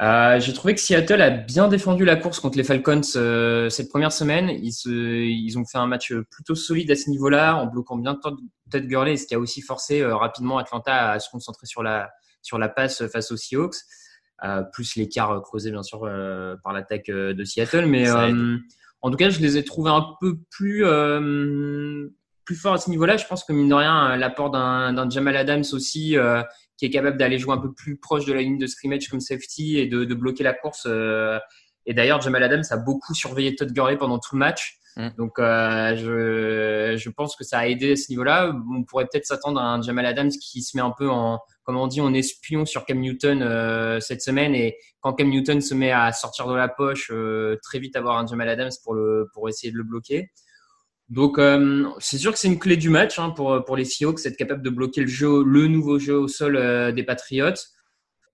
Euh, 0.00 0.40
j'ai 0.40 0.52
trouvé 0.52 0.74
que 0.74 0.80
Seattle 0.80 1.20
a 1.20 1.30
bien 1.30 1.68
défendu 1.68 2.04
la 2.04 2.16
course 2.16 2.40
contre 2.40 2.56
les 2.56 2.64
Falcons 2.64 3.02
euh, 3.14 3.68
cette 3.68 3.88
première 3.88 4.12
semaine. 4.12 4.48
Ils, 4.48 4.72
se, 4.72 4.88
ils 4.88 5.58
ont 5.58 5.64
fait 5.64 5.78
un 5.78 5.86
match 5.86 6.12
plutôt 6.30 6.54
solide 6.54 6.90
à 6.90 6.96
ce 6.96 7.10
niveau-là, 7.10 7.56
en 7.56 7.66
bloquant 7.66 7.96
bien 7.96 8.14
Todd 8.16 8.38
Gurley, 8.86 9.16
ce 9.16 9.26
qui 9.26 9.34
a 9.34 9.38
aussi 9.38 9.60
forcé 9.60 10.00
euh, 10.00 10.16
rapidement 10.16 10.58
Atlanta 10.58 11.12
à 11.12 11.20
se 11.20 11.30
concentrer 11.30 11.66
sur 11.66 11.82
la, 11.82 12.10
sur 12.40 12.58
la 12.58 12.68
passe 12.68 13.06
face 13.08 13.30
aux 13.30 13.36
Seahawks, 13.36 13.76
euh, 14.42 14.62
plus 14.72 14.96
l'écart 14.96 15.40
creusé 15.42 15.70
bien 15.70 15.84
sûr 15.84 16.00
par 16.64 16.72
l'attaque 16.72 17.08
de 17.08 17.44
Seattle. 17.44 17.86
Mais 17.86 18.10
en 18.10 19.10
tout 19.10 19.16
cas, 19.16 19.30
je 19.30 19.40
les 19.40 19.58
ai 19.58 19.64
trouvés 19.64 19.90
un 19.90 20.06
peu 20.20 20.38
plus 20.50 20.84
plus 22.44 22.56
fort 22.56 22.74
à 22.74 22.78
ce 22.78 22.90
niveau-là. 22.90 23.16
Je 23.16 23.26
pense 23.26 23.44
que 23.44 23.52
mine 23.52 23.68
de 23.68 23.74
rien, 23.74 24.16
l'apport 24.16 24.50
d'un 24.50 25.08
Jamal 25.10 25.36
Adams 25.36 25.64
aussi, 25.72 26.16
euh, 26.16 26.42
qui 26.76 26.86
est 26.86 26.90
capable 26.90 27.16
d'aller 27.16 27.38
jouer 27.38 27.54
un 27.54 27.58
peu 27.58 27.72
plus 27.72 27.96
proche 27.96 28.24
de 28.24 28.32
la 28.32 28.42
ligne 28.42 28.58
de 28.58 28.66
scrimmage 28.66 29.08
comme 29.08 29.20
safety 29.20 29.78
et 29.78 29.86
de, 29.86 30.04
de 30.04 30.14
bloquer 30.14 30.44
la 30.44 30.52
course. 30.52 30.84
Euh. 30.86 31.38
et 31.86 31.94
d'ailleurs, 31.94 32.20
Jamal 32.20 32.42
Adams 32.42 32.64
a 32.70 32.76
beaucoup 32.76 33.14
surveillé 33.14 33.54
Todd 33.54 33.72
Gurley 33.72 33.96
pendant 33.96 34.18
tout 34.18 34.34
le 34.34 34.38
match. 34.38 34.78
Mm. 34.96 35.08
Donc, 35.16 35.38
euh, 35.38 35.96
je, 35.96 36.96
je 36.98 37.10
pense 37.10 37.34
que 37.36 37.44
ça 37.44 37.60
a 37.60 37.66
aidé 37.66 37.92
à 37.92 37.96
ce 37.96 38.10
niveau-là. 38.10 38.52
On 38.74 38.84
pourrait 38.84 39.06
peut-être 39.10 39.26
s'attendre 39.26 39.60
à 39.60 39.64
un 39.64 39.80
Jamal 39.80 40.04
Adams 40.04 40.30
qui 40.30 40.62
se 40.62 40.76
met 40.76 40.82
un 40.82 40.92
peu 40.96 41.08
en, 41.08 41.40
comme 41.64 41.76
on 41.76 41.86
dit, 41.86 42.00
on 42.00 42.12
espion 42.12 42.66
sur 42.66 42.84
Cam 42.84 42.98
Newton 42.98 44.00
cette 44.00 44.20
semaine. 44.20 44.54
Et 44.54 44.76
quand 45.00 45.14
Cam 45.14 45.30
Newton 45.30 45.60
se 45.60 45.74
met 45.74 45.92
à 45.92 46.12
sortir 46.12 46.46
de 46.48 46.54
la 46.54 46.68
poche, 46.68 47.10
très 47.62 47.78
vite 47.78 47.96
avoir 47.96 48.18
un 48.18 48.26
Jamal 48.26 48.48
Adams 48.48 48.72
pour, 48.84 48.94
le, 48.94 49.28
pour 49.32 49.48
essayer 49.48 49.72
de 49.72 49.78
le 49.78 49.84
bloquer. 49.84 50.30
Donc, 51.12 51.38
c'est 51.98 52.16
sûr 52.16 52.32
que 52.32 52.38
c'est 52.38 52.48
une 52.48 52.58
clé 52.58 52.78
du 52.78 52.88
match 52.88 53.18
hein, 53.18 53.30
pour, 53.30 53.62
pour 53.66 53.76
les 53.76 53.84
Seahawks, 53.84 54.24
être 54.24 54.36
capable 54.36 54.62
de 54.62 54.70
bloquer 54.70 55.02
le 55.02 55.08
jeu, 55.08 55.44
le 55.44 55.66
nouveau 55.66 55.98
jeu 55.98 56.16
au 56.18 56.26
sol 56.26 56.54
des 56.94 57.02
Patriots 57.02 57.52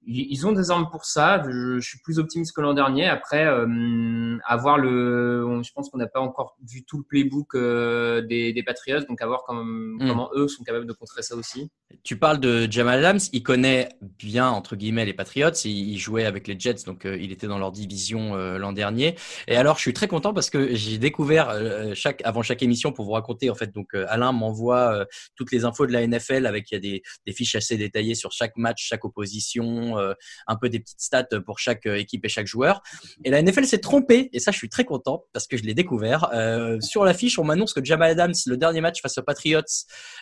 ils 0.06 0.46
ont 0.46 0.52
des 0.52 0.70
armes 0.70 0.88
pour 0.90 1.04
ça. 1.04 1.42
Je, 1.46 1.80
suis 1.80 1.98
plus 1.98 2.18
optimiste 2.18 2.54
que 2.54 2.60
l'an 2.60 2.72
dernier. 2.72 3.06
Après, 3.06 3.46
euh, 3.46 4.38
avoir 4.44 4.78
le, 4.78 5.60
je 5.62 5.70
pense 5.72 5.90
qu'on 5.90 5.98
n'a 5.98 6.06
pas 6.06 6.20
encore 6.20 6.56
vu 6.66 6.84
tout 6.84 6.98
le 6.98 7.04
playbook 7.04 7.54
euh, 7.54 8.22
des, 8.22 8.52
des 8.52 8.62
Patriots, 8.62 9.04
donc 9.08 9.20
à 9.20 9.26
voir 9.26 9.44
comment, 9.46 9.64
hmm. 9.64 10.08
comment 10.08 10.30
eux 10.34 10.48
sont 10.48 10.64
capables 10.64 10.86
de 10.86 10.92
contrer 10.92 11.22
ça 11.22 11.36
aussi. 11.36 11.70
Tu 12.04 12.18
parles 12.18 12.38
de 12.38 12.70
Jamal 12.70 13.04
Adams. 13.04 13.20
Il 13.32 13.42
connaît 13.42 13.90
bien 14.00 14.48
entre 14.48 14.76
guillemets 14.76 15.04
les 15.04 15.14
Patriots. 15.14 15.50
Il, 15.64 15.98
jouait 15.98 16.24
avec 16.24 16.46
les 16.46 16.58
Jets, 16.58 16.84
donc 16.86 17.04
euh, 17.04 17.16
il 17.18 17.32
était 17.32 17.46
dans 17.46 17.58
leur 17.58 17.72
division 17.72 18.34
l'an 18.34 18.72
dernier. 18.72 19.16
Et 19.46 19.56
alors, 19.56 19.76
je 19.76 19.82
suis 19.82 19.92
très 19.92 20.08
content 20.08 20.32
parce 20.32 20.48
que 20.48 20.74
j'ai 20.74 20.98
découvert 20.98 21.52
chaque 21.94 22.22
avant 22.24 22.42
chaque 22.42 22.62
émission 22.62 22.92
pour 22.92 23.04
vous 23.04 23.12
raconter 23.12 23.50
en 23.50 23.54
fait. 23.54 23.74
Donc, 23.74 23.94
Alain 23.94 24.32
m'envoie 24.32 25.06
toutes 25.34 25.50
les 25.52 25.64
infos 25.64 25.86
de 25.86 25.92
la 25.92 26.06
NFL 26.06 26.46
avec 26.46 26.70
il 26.70 26.74
y 26.74 26.76
a 26.76 26.80
des, 26.80 27.02
des 27.26 27.32
fiches 27.32 27.56
assez 27.56 27.76
détaillées 27.76 28.14
sur 28.14 28.32
chaque 28.32 28.56
match, 28.56 28.86
chaque 28.86 29.04
opposition 29.04 29.87
euh, 29.96 30.14
un 30.46 30.56
peu 30.56 30.68
des 30.68 30.80
petites 30.80 31.00
stats 31.00 31.40
pour 31.44 31.58
chaque 31.58 31.86
euh, 31.86 31.96
équipe 31.96 32.24
et 32.24 32.28
chaque 32.28 32.46
joueur. 32.46 32.82
Et 33.24 33.30
la 33.30 33.40
NFL 33.42 33.64
s'est 33.64 33.78
trompée, 33.78 34.28
et 34.32 34.40
ça, 34.40 34.50
je 34.50 34.58
suis 34.58 34.68
très 34.68 34.84
content 34.84 35.24
parce 35.32 35.46
que 35.46 35.56
je 35.56 35.62
l'ai 35.62 35.74
découvert. 35.74 36.28
Euh, 36.32 36.80
sur 36.80 37.04
l'affiche, 37.04 37.38
on 37.38 37.44
m'annonce 37.44 37.72
que 37.72 37.84
Jamal 37.84 38.10
Adams, 38.10 38.34
le 38.46 38.56
dernier 38.56 38.80
match 38.80 39.00
face 39.00 39.18
aux 39.18 39.22
Patriots, 39.22 39.62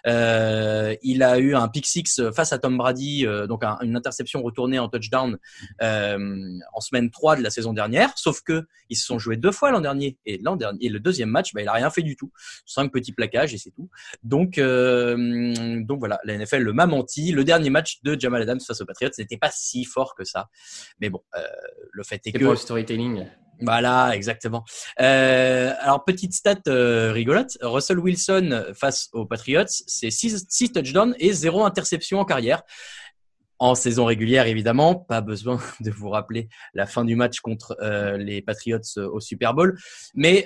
il 0.05 1.23
a 1.23 1.39
eu 1.39 1.55
un 1.55 1.69
pick 1.69 1.87
six 1.87 2.21
face 2.35 2.53
à 2.53 2.59
Tom 2.59 2.77
Brady, 2.77 3.27
donc 3.49 3.65
une 3.65 3.97
interception 3.97 4.43
retournée 4.43 4.79
en 4.79 4.89
touchdown 4.89 5.39
en 5.81 6.81
semaine 6.81 7.11
3 7.11 7.37
de 7.37 7.43
la 7.43 7.51
saison 7.51 7.73
dernière. 7.73 8.13
Sauf 8.17 8.43
que 8.43 8.67
ils 8.89 8.97
se 8.97 9.05
sont 9.05 9.19
joués 9.19 9.37
deux 9.37 9.51
fois 9.51 9.71
l'an 9.71 9.81
dernier, 9.81 10.17
et 10.27 10.39
l'an 10.39 10.57
dernier, 10.57 10.87
et 10.87 10.89
le 10.89 11.01
deuxième 11.01 11.31
match, 11.31 11.53
bah, 11.55 11.63
il 11.63 11.69
a 11.69 11.73
rien 11.73 11.91
fait 11.91 12.03
du 12.03 12.17
tout. 12.17 12.31
Cinq 12.65 12.93
petits 12.93 13.13
plaquages 13.13 13.55
et 13.55 13.59
c'est 13.59 13.71
tout. 13.71 13.89
Donc, 14.23 14.59
donc 14.59 15.99
voilà, 15.99 16.21
la 16.25 16.39
NFL 16.39 16.73
m'a 16.73 16.87
menti. 16.87 17.33
Le 17.33 17.45
dernier 17.45 17.71
match 17.71 18.03
de 18.03 18.19
Jamal 18.19 18.43
Adams 18.43 18.61
face 18.61 18.81
aux 18.81 18.87
Patriots 18.87 19.11
n'était 19.19 19.37
pas 19.37 19.51
si 19.57 19.85
fort 19.85 20.15
que 20.15 20.25
ça. 20.25 20.49
Mais 21.01 21.11
bon, 21.11 21.23
euh, 21.37 21.43
le 21.93 22.03
fait 22.05 22.21
est, 22.27 22.33
que. 22.33 22.39
pour 22.39 22.51
le 22.51 22.57
storytelling. 22.57 23.27
Voilà, 23.63 24.11
exactement. 24.15 24.65
Euh, 25.01 25.73
alors, 25.81 26.05
petite 26.05 26.35
stat 26.35 26.57
euh, 26.69 27.13
rigolote. 27.13 27.57
Russell 27.63 27.99
Wilson 27.99 28.67
face 28.75 29.09
aux 29.13 29.25
Patriots, 29.25 29.65
c'est 29.67 30.11
6, 30.11 30.73
touchdowns 30.73 31.15
et 31.19 31.33
0 31.33 31.65
interception 31.65 32.21
en 32.21 32.25
carrière. 32.27 32.63
En 33.59 33.75
saison 33.75 34.05
régulière, 34.05 34.47
évidemment, 34.47 34.95
pas 34.95 35.23
besoin 35.23 35.59
de 35.81 35.91
vous 35.91 36.11
rappeler 36.11 36.51
la 36.75 36.85
fin 36.87 37.07
du 37.07 37.17
match 37.17 37.41
contre 37.41 37.77
les 38.19 38.43
Patriots 38.43 38.81
au 38.99 39.21
Super 39.21 39.55
Bowl. 39.55 39.79
Mais 40.15 40.45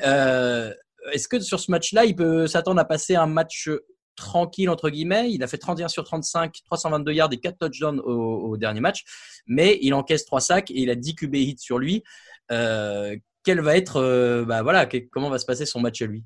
est-ce 1.12 1.26
que 1.26 1.40
sur 1.40 1.58
ce 1.58 1.72
match-là, 1.72 2.04
il 2.04 2.14
peut 2.14 2.46
s'attendre 2.46 2.80
à 2.80 2.84
passer 2.84 3.16
un 3.16 3.26
match 3.26 3.68
tranquille 4.16 4.70
entre 4.70 4.90
guillemets. 4.90 5.30
Il 5.32 5.42
a 5.42 5.46
fait 5.46 5.58
31 5.58 5.88
sur 5.88 6.04
35, 6.04 6.54
322 6.64 7.12
yards 7.12 7.30
et 7.32 7.38
4 7.38 7.58
touchdowns 7.58 8.00
au, 8.00 8.56
dernier 8.56 8.80
match, 8.80 9.04
mais 9.46 9.78
il 9.82 9.94
encaisse 9.94 10.24
3 10.24 10.40
sacs 10.40 10.70
et 10.70 10.80
il 10.80 10.90
a 10.90 10.94
10 10.94 11.14
QB 11.14 11.34
hits 11.34 11.58
sur 11.58 11.78
lui. 11.78 12.02
Euh, 12.52 13.16
quel 13.42 13.60
va 13.60 13.76
être, 13.76 13.96
euh, 13.96 14.44
bah 14.44 14.62
voilà, 14.62 14.86
comment 15.10 15.30
va 15.30 15.38
se 15.38 15.46
passer 15.46 15.64
son 15.66 15.80
match 15.80 16.02
à 16.02 16.06
lui? 16.06 16.24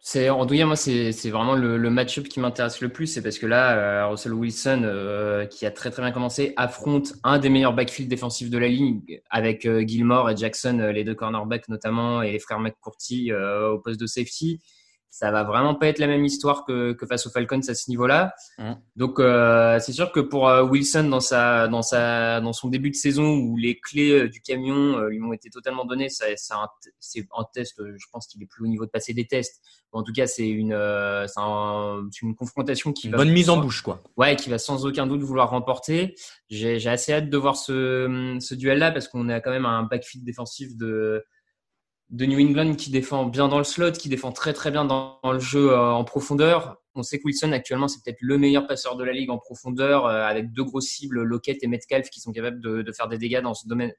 C'est 0.00 0.30
en 0.30 0.46
tout 0.46 0.54
cas 0.56 0.66
moi 0.66 0.76
c'est 0.76 1.10
vraiment 1.30 1.56
le, 1.56 1.90
match-up 1.90 2.28
qui 2.28 2.38
m'intéresse 2.38 2.80
le 2.80 2.90
plus 2.90 3.08
c'est 3.08 3.22
parce 3.22 3.40
que 3.40 3.46
là 3.46 4.04
euh, 4.04 4.06
Russell 4.06 4.34
Wilson 4.34 5.48
qui 5.50 5.66
a 5.66 5.72
très 5.72 5.90
très 5.90 6.00
bien 6.00 6.12
commencé 6.12 6.54
affronte 6.56 7.14
un 7.24 7.40
des 7.40 7.48
meilleurs 7.48 7.74
backfields 7.74 8.06
défensifs 8.06 8.48
de 8.48 8.56
la 8.56 8.68
ligne 8.68 9.00
avec 9.30 9.68
Gilmore 9.88 10.30
et 10.30 10.36
Jackson 10.36 10.90
les 10.94 11.02
deux 11.02 11.16
cornerbacks 11.16 11.68
notamment 11.68 12.22
et 12.22 12.30
les 12.30 12.38
frères 12.38 12.60
McCourty 12.60 13.32
au 13.32 13.80
poste 13.80 13.98
de 13.98 14.06
safety 14.06 14.60
ça 15.16 15.30
va 15.30 15.44
vraiment 15.44 15.74
pas 15.74 15.86
être 15.86 15.98
la 15.98 16.08
même 16.08 16.26
histoire 16.26 16.66
que, 16.66 16.92
que 16.92 17.06
face 17.06 17.26
aux 17.26 17.30
Falcons 17.30 17.62
à 17.66 17.74
ce 17.74 17.88
niveau-là. 17.88 18.34
Mmh. 18.58 18.72
Donc 18.96 19.18
euh, 19.18 19.78
c'est 19.78 19.94
sûr 19.94 20.12
que 20.12 20.20
pour 20.20 20.46
euh, 20.46 20.62
Wilson 20.62 21.04
dans 21.04 21.20
sa 21.20 21.68
dans 21.68 21.80
sa 21.80 22.42
dans 22.42 22.52
son 22.52 22.68
début 22.68 22.90
de 22.90 22.96
saison 22.96 23.34
où 23.34 23.56
les 23.56 23.80
clés 23.80 24.10
euh, 24.10 24.28
du 24.28 24.42
camion 24.42 24.98
lui 25.06 25.22
ont 25.22 25.32
été 25.32 25.48
totalement 25.48 25.86
données, 25.86 26.10
c'est 26.10 26.36
un, 26.50 26.68
test. 27.54 27.76
Je 27.78 28.06
pense 28.12 28.26
qu'il 28.26 28.42
est 28.42 28.46
plus 28.46 28.64
au 28.64 28.66
niveau 28.66 28.84
de 28.84 28.90
passer 28.90 29.14
des 29.14 29.26
tests. 29.26 29.62
en 29.92 30.02
tout 30.02 30.12
cas, 30.12 30.26
c'est 30.26 30.48
une 30.48 30.76
c'est 31.26 31.40
un, 31.40 32.02
une 32.20 32.36
confrontation 32.36 32.92
qui 32.92 33.08
va 33.08 33.16
bonne 33.16 33.32
mise 33.32 33.48
en 33.48 33.56
bouche 33.56 33.80
quoi. 33.80 34.02
Ouais, 34.18 34.36
qui 34.36 34.50
va 34.50 34.58
sans 34.58 34.84
aucun 34.84 35.06
doute 35.06 35.22
vouloir 35.22 35.48
remporter. 35.48 36.14
J'ai 36.50 36.86
assez 36.88 37.14
hâte 37.14 37.30
de 37.30 37.38
voir 37.38 37.56
ce 37.56 38.36
ce 38.40 38.54
duel-là 38.54 38.92
parce 38.92 39.08
qu'on 39.08 39.30
a 39.30 39.40
quand 39.40 39.50
même 39.50 39.64
un 39.64 39.84
backfield 39.84 40.26
défensif 40.26 40.76
de 40.76 41.24
de 42.10 42.24
New 42.24 42.38
England 42.38 42.74
qui 42.74 42.90
défend 42.90 43.26
bien 43.26 43.48
dans 43.48 43.58
le 43.58 43.64
slot, 43.64 43.92
qui 43.92 44.08
défend 44.08 44.32
très 44.32 44.52
très 44.52 44.70
bien 44.70 44.84
dans, 44.84 45.18
le 45.24 45.38
jeu 45.38 45.70
euh, 45.72 45.92
en 45.92 46.04
profondeur. 46.04 46.76
On 46.94 47.02
sait 47.02 47.18
que 47.18 47.24
Wilson 47.24 47.52
actuellement 47.52 47.88
c'est 47.88 48.02
peut-être 48.02 48.20
le 48.20 48.38
meilleur 48.38 48.66
passeur 48.66 48.96
de 48.96 49.04
la 49.04 49.12
ligue 49.12 49.30
en 49.30 49.38
profondeur 49.38 50.06
euh, 50.06 50.22
avec 50.22 50.52
deux 50.52 50.64
grosses 50.64 50.86
cibles, 50.86 51.22
Lockett 51.22 51.62
et 51.62 51.66
Metcalf 51.66 52.08
qui 52.10 52.20
sont 52.20 52.32
capables 52.32 52.60
de, 52.60 52.92
faire 52.92 53.08
des 53.08 53.18
dégâts 53.18 53.42
dans 53.42 53.54
ce 53.54 53.66
domaine 53.66 53.92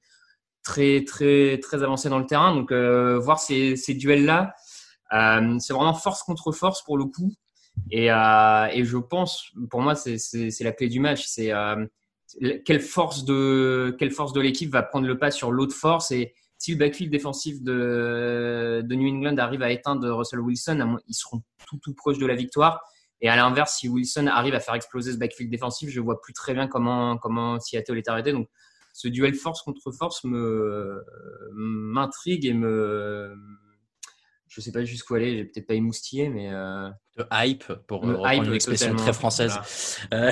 très 0.63 1.03
très 1.03 1.59
très 1.59 1.83
avancé 1.83 2.09
dans 2.09 2.19
le 2.19 2.25
terrain. 2.25 2.55
Donc 2.55 2.71
euh, 2.71 3.19
voir 3.19 3.39
ces, 3.39 3.75
duels 3.89 4.25
là, 4.25 4.53
c'est 5.59 5.73
vraiment 5.73 5.93
force 5.93 6.23
contre 6.23 6.51
force 6.51 6.83
pour 6.83 6.97
le 6.97 7.05
coup. 7.05 7.33
Et, 7.91 8.05
et 8.07 8.83
je 8.85 8.97
pense, 8.97 9.51
pour 9.69 9.81
moi, 9.81 9.93
c'est 9.95 10.49
la 10.61 10.71
clé 10.71 10.87
du 10.87 10.99
match. 10.99 11.25
C'est 11.27 11.51
quelle 12.65 12.81
force 12.81 13.23
de 13.23 13.95
quelle 13.99 14.11
force 14.11 14.33
de 14.33 14.41
l'équipe 14.41 14.71
va 14.71 14.81
prendre 14.81 15.07
le 15.07 15.17
pas 15.17 15.31
sur 15.31 15.51
l'autre 15.51 15.75
force 15.75 16.11
et 16.11 16.33
si 16.57 16.71
le 16.71 16.77
backfield 16.77 17.11
défensif 17.11 17.61
de, 17.61 18.83
New 18.89 19.07
England 19.07 19.37
arrive 19.37 19.61
à 19.61 19.71
éteindre 19.71 20.09
Russell 20.09 20.39
Wilson, 20.39 20.97
ils 21.07 21.13
seront 21.13 21.41
tout 21.67 21.77
tout 21.77 21.93
proches 21.93 22.17
de 22.17 22.25
la 22.25 22.35
victoire. 22.35 22.81
Et 23.21 23.29
à 23.29 23.35
l'inverse, 23.35 23.77
si 23.77 23.89
Wilson 23.89 24.27
arrive 24.27 24.53
à 24.53 24.59
faire 24.59 24.75
exploser 24.75 25.11
ce 25.11 25.17
backfield 25.17 25.51
défensif, 25.51 25.89
je 25.89 25.99
vois 25.99 26.21
plus 26.21 26.33
très 26.33 26.53
bien 26.53 26.67
comment 26.67 27.17
comment 27.17 27.59
Seattle 27.59 27.97
est 27.97 28.07
arrêté. 28.07 28.31
Donc 28.31 28.47
ce 28.93 29.07
duel 29.07 29.35
force 29.35 29.61
contre 29.61 29.91
force 29.91 30.23
me 30.23 31.03
m'intrigue 31.53 32.45
et 32.45 32.53
me 32.53 33.35
je 34.57 34.61
sais 34.63 34.71
pas 34.71 34.83
jusqu'où 34.83 35.13
aller, 35.13 35.37
j'ai 35.37 35.45
peut-être 35.45 35.67
pas 35.67 35.75
émoustillé, 35.75 36.29
mais 36.29 36.49
euh... 36.51 36.89
hype 37.31 37.71
pour 37.85 38.03
euh, 38.03 38.15
reprendre 38.15 38.47
une 38.47 38.55
expression 38.55 38.95
très 38.95 39.13
française. 39.13 39.53
Euh, 40.13 40.31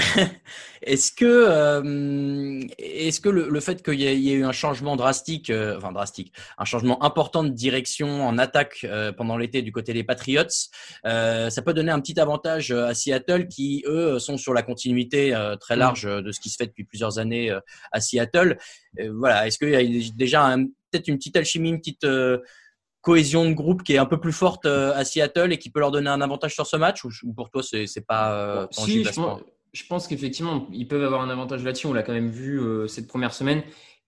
est-ce 0.82 1.12
que 1.12 2.64
est-ce 2.78 3.20
que 3.20 3.30
le, 3.30 3.60
fait 3.60 3.84
qu'il 3.84 4.00
y, 4.00 4.06
ait 4.06 4.34
eu 4.34 4.46
un 4.46 4.52
changement 4.52 4.96
drastique, 4.96 5.52
enfin 5.52 5.92
drastique, 5.92 6.34
un 6.58 6.66
changement 6.66 7.04
important 7.04 7.44
de 7.44 7.50
direction 7.50 8.26
en 8.26 8.38
attaque 8.38 8.86
pendant 9.18 9.38
l'été 9.38 9.62
du 9.62 9.72
côté 9.72 9.94
des 9.94 10.04
Patriots, 10.04 10.44
ça 11.04 11.62
peut 11.66 11.74
donner 11.74 11.92
un 11.92 12.00
petit 12.00 12.20
avantage 12.20 12.72
à 12.72 12.94
Seattle 12.94 13.48
qui 13.48 13.84
eux 13.88 14.20
sont 14.20 14.38
sur 14.38 14.54
la 14.54 14.64
continuité 14.64 15.36
très 15.60 15.76
mm. 15.76 15.80
large 15.80 16.04
de 16.04 16.32
ce 16.32 16.40
qui 16.40 16.50
se 16.50 16.56
fait 16.58 16.68
depuis 16.68 16.86
plusieurs 16.86 17.20
années 17.20 17.56
à 17.92 18.00
Seattle. 18.00 18.58
voilà, 19.14 19.48
est-ce 19.48 19.58
qu'il 19.58 19.70
y 19.70 19.76
a 19.76 20.12
déjà 20.16 20.56
peut-être 20.92 21.08
une 21.08 21.18
petite 21.18 21.36
alchimie, 21.36 21.70
une 21.70 21.80
petite 21.80 22.06
cohésion 23.06 23.48
de 23.48 23.54
groupe 23.54 23.84
qui 23.84 23.94
est 23.94 24.00
un 24.00 24.08
peu 24.08 24.20
plus 24.20 24.34
forte 24.34 24.65
euh, 24.65 24.91
à 24.96 25.06
Seattle 25.06 25.54
et 25.54 25.60
qui 25.60 25.70
peut 25.70 25.80
leur 25.80 25.91
donner 25.91 26.10
un 26.10 26.22
avantage 26.22 26.56
sur 26.56 26.65
ce 26.65 26.76
match 26.76 27.06
ou, 27.06 27.34
pour 27.34 27.52
toi 27.52 27.62
c'est 27.62 28.06
pas 28.06 28.34
euh, 28.34 28.68
si, 28.72 29.04
je, 29.04 29.86
pense, 29.88 30.08
qu'effectivement 30.08 30.68
ils 30.74 30.88
peuvent 30.88 31.04
avoir 31.04 31.22
un 31.22 31.30
avantage 31.30 31.63
là-dessus 31.63 31.86
on 31.86 31.94
l'a 31.94 32.02
quand 32.02 32.13
même 32.13 32.32
vu 32.32 32.60
euh, 32.60 32.88
cette 32.88 33.08
première 33.08 33.32
semaine 33.32 33.62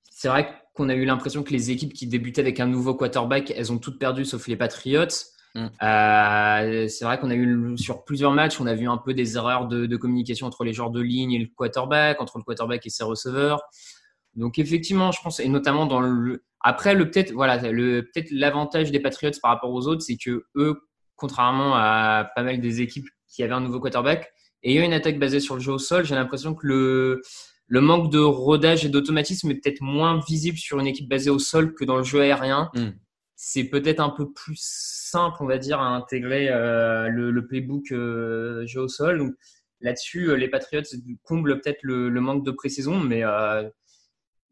c'est 0.09 0.29
vrai 0.29 0.49
qu'on 0.73 0.89
a 0.89 0.95
eu 0.95 1.05
l'impression 1.05 1.43
que 1.43 1.51
les 1.51 1.69
équipes 1.69 1.93
qui 1.93 2.07
débutaient 2.07 2.41
avec 2.41 2.59
un 2.59 2.65
nouveau 2.65 2.95
quarterback 2.95 3.53
elles 3.55 3.71
ont 3.71 3.77
toutes 3.77 3.99
perdu 3.99 4.25
sauf 4.25 4.47
les 4.47 4.55
Patriots 4.55 5.05
mm. 5.53 5.67
c'est 6.89 7.05
vrai 7.05 7.19
qu'on 7.19 7.29
a 7.29 7.35
eu 7.35 7.77
sur 7.77 8.03
plusieurs 8.03 8.31
matchs 8.31 8.59
on 8.59 8.65
a 8.65 8.73
vu 8.73 8.89
un 8.89 8.97
peu 8.97 9.13
des 9.13 9.37
erreurs 9.37 9.67
de, 9.67 9.85
de 9.85 9.95
communication 9.95 10.47
entre 10.47 10.63
les 10.63 10.73
joueurs 10.73 10.89
de 10.89 11.01
ligne 11.01 11.33
et 11.33 11.39
le 11.39 11.47
quarterback 11.55 12.19
entre 12.19 12.39
le 12.39 12.43
quarterback 12.43 12.83
et 12.87 12.89
ses 12.89 13.03
receveurs 13.03 13.61
donc 14.37 14.59
effectivement, 14.59 15.11
je 15.11 15.19
pense, 15.21 15.39
et 15.39 15.49
notamment 15.49 15.87
dans 15.87 15.99
le. 15.99 16.43
Après, 16.61 16.95
le 16.95 17.09
peut-être, 17.09 17.31
voilà, 17.31 17.57
le 17.71 18.01
peut-être 18.01 18.29
l'avantage 18.31 18.91
des 18.91 18.99
Patriots 18.99 19.31
par 19.41 19.51
rapport 19.51 19.71
aux 19.71 19.87
autres, 19.87 20.01
c'est 20.01 20.17
que 20.17 20.45
eux, 20.55 20.81
contrairement 21.15 21.75
à 21.75 22.29
pas 22.35 22.43
mal 22.43 22.59
des 22.59 22.81
équipes 22.81 23.07
qui 23.27 23.43
avaient 23.43 23.53
un 23.53 23.61
nouveau 23.61 23.79
quarterback, 23.79 24.31
ayant 24.63 24.83
une 24.83 24.93
attaque 24.93 25.19
basée 25.19 25.39
sur 25.39 25.55
le 25.55 25.61
jeu 25.61 25.73
au 25.73 25.77
sol, 25.77 26.05
j'ai 26.05 26.15
l'impression 26.15 26.55
que 26.55 26.65
le 26.65 27.21
le 27.67 27.81
manque 27.81 28.11
de 28.11 28.19
rodage 28.19 28.85
et 28.85 28.89
d'automatisme 28.89 29.51
est 29.51 29.55
peut-être 29.55 29.81
moins 29.81 30.21
visible 30.25 30.57
sur 30.57 30.79
une 30.79 30.87
équipe 30.87 31.09
basée 31.09 31.29
au 31.29 31.39
sol 31.39 31.73
que 31.73 31.83
dans 31.83 31.97
le 31.97 32.03
jeu 32.03 32.21
aérien. 32.21 32.69
Hmm. 32.73 32.91
C'est 33.35 33.65
peut-être 33.65 33.99
un 33.99 34.09
peu 34.09 34.31
plus 34.31 34.57
simple, 34.57 35.37
on 35.41 35.45
va 35.45 35.57
dire, 35.57 35.79
à 35.79 35.89
intégrer 35.89 36.47
euh, 36.49 37.07
le, 37.09 37.29
le, 37.29 37.45
playbook 37.45 37.91
euh, 37.91 38.65
jeu 38.65 38.81
au 38.81 38.87
sol. 38.87 39.19
Donc 39.19 39.35
là-dessus, 39.81 40.29
euh, 40.29 40.35
les 40.35 40.47
Patriots 40.47 40.81
comblent 41.23 41.59
peut-être 41.59 41.83
le, 41.83 42.09
le, 42.09 42.21
manque 42.21 42.43
de 42.45 42.51
pré-saison, 42.51 42.99
mais 42.99 43.21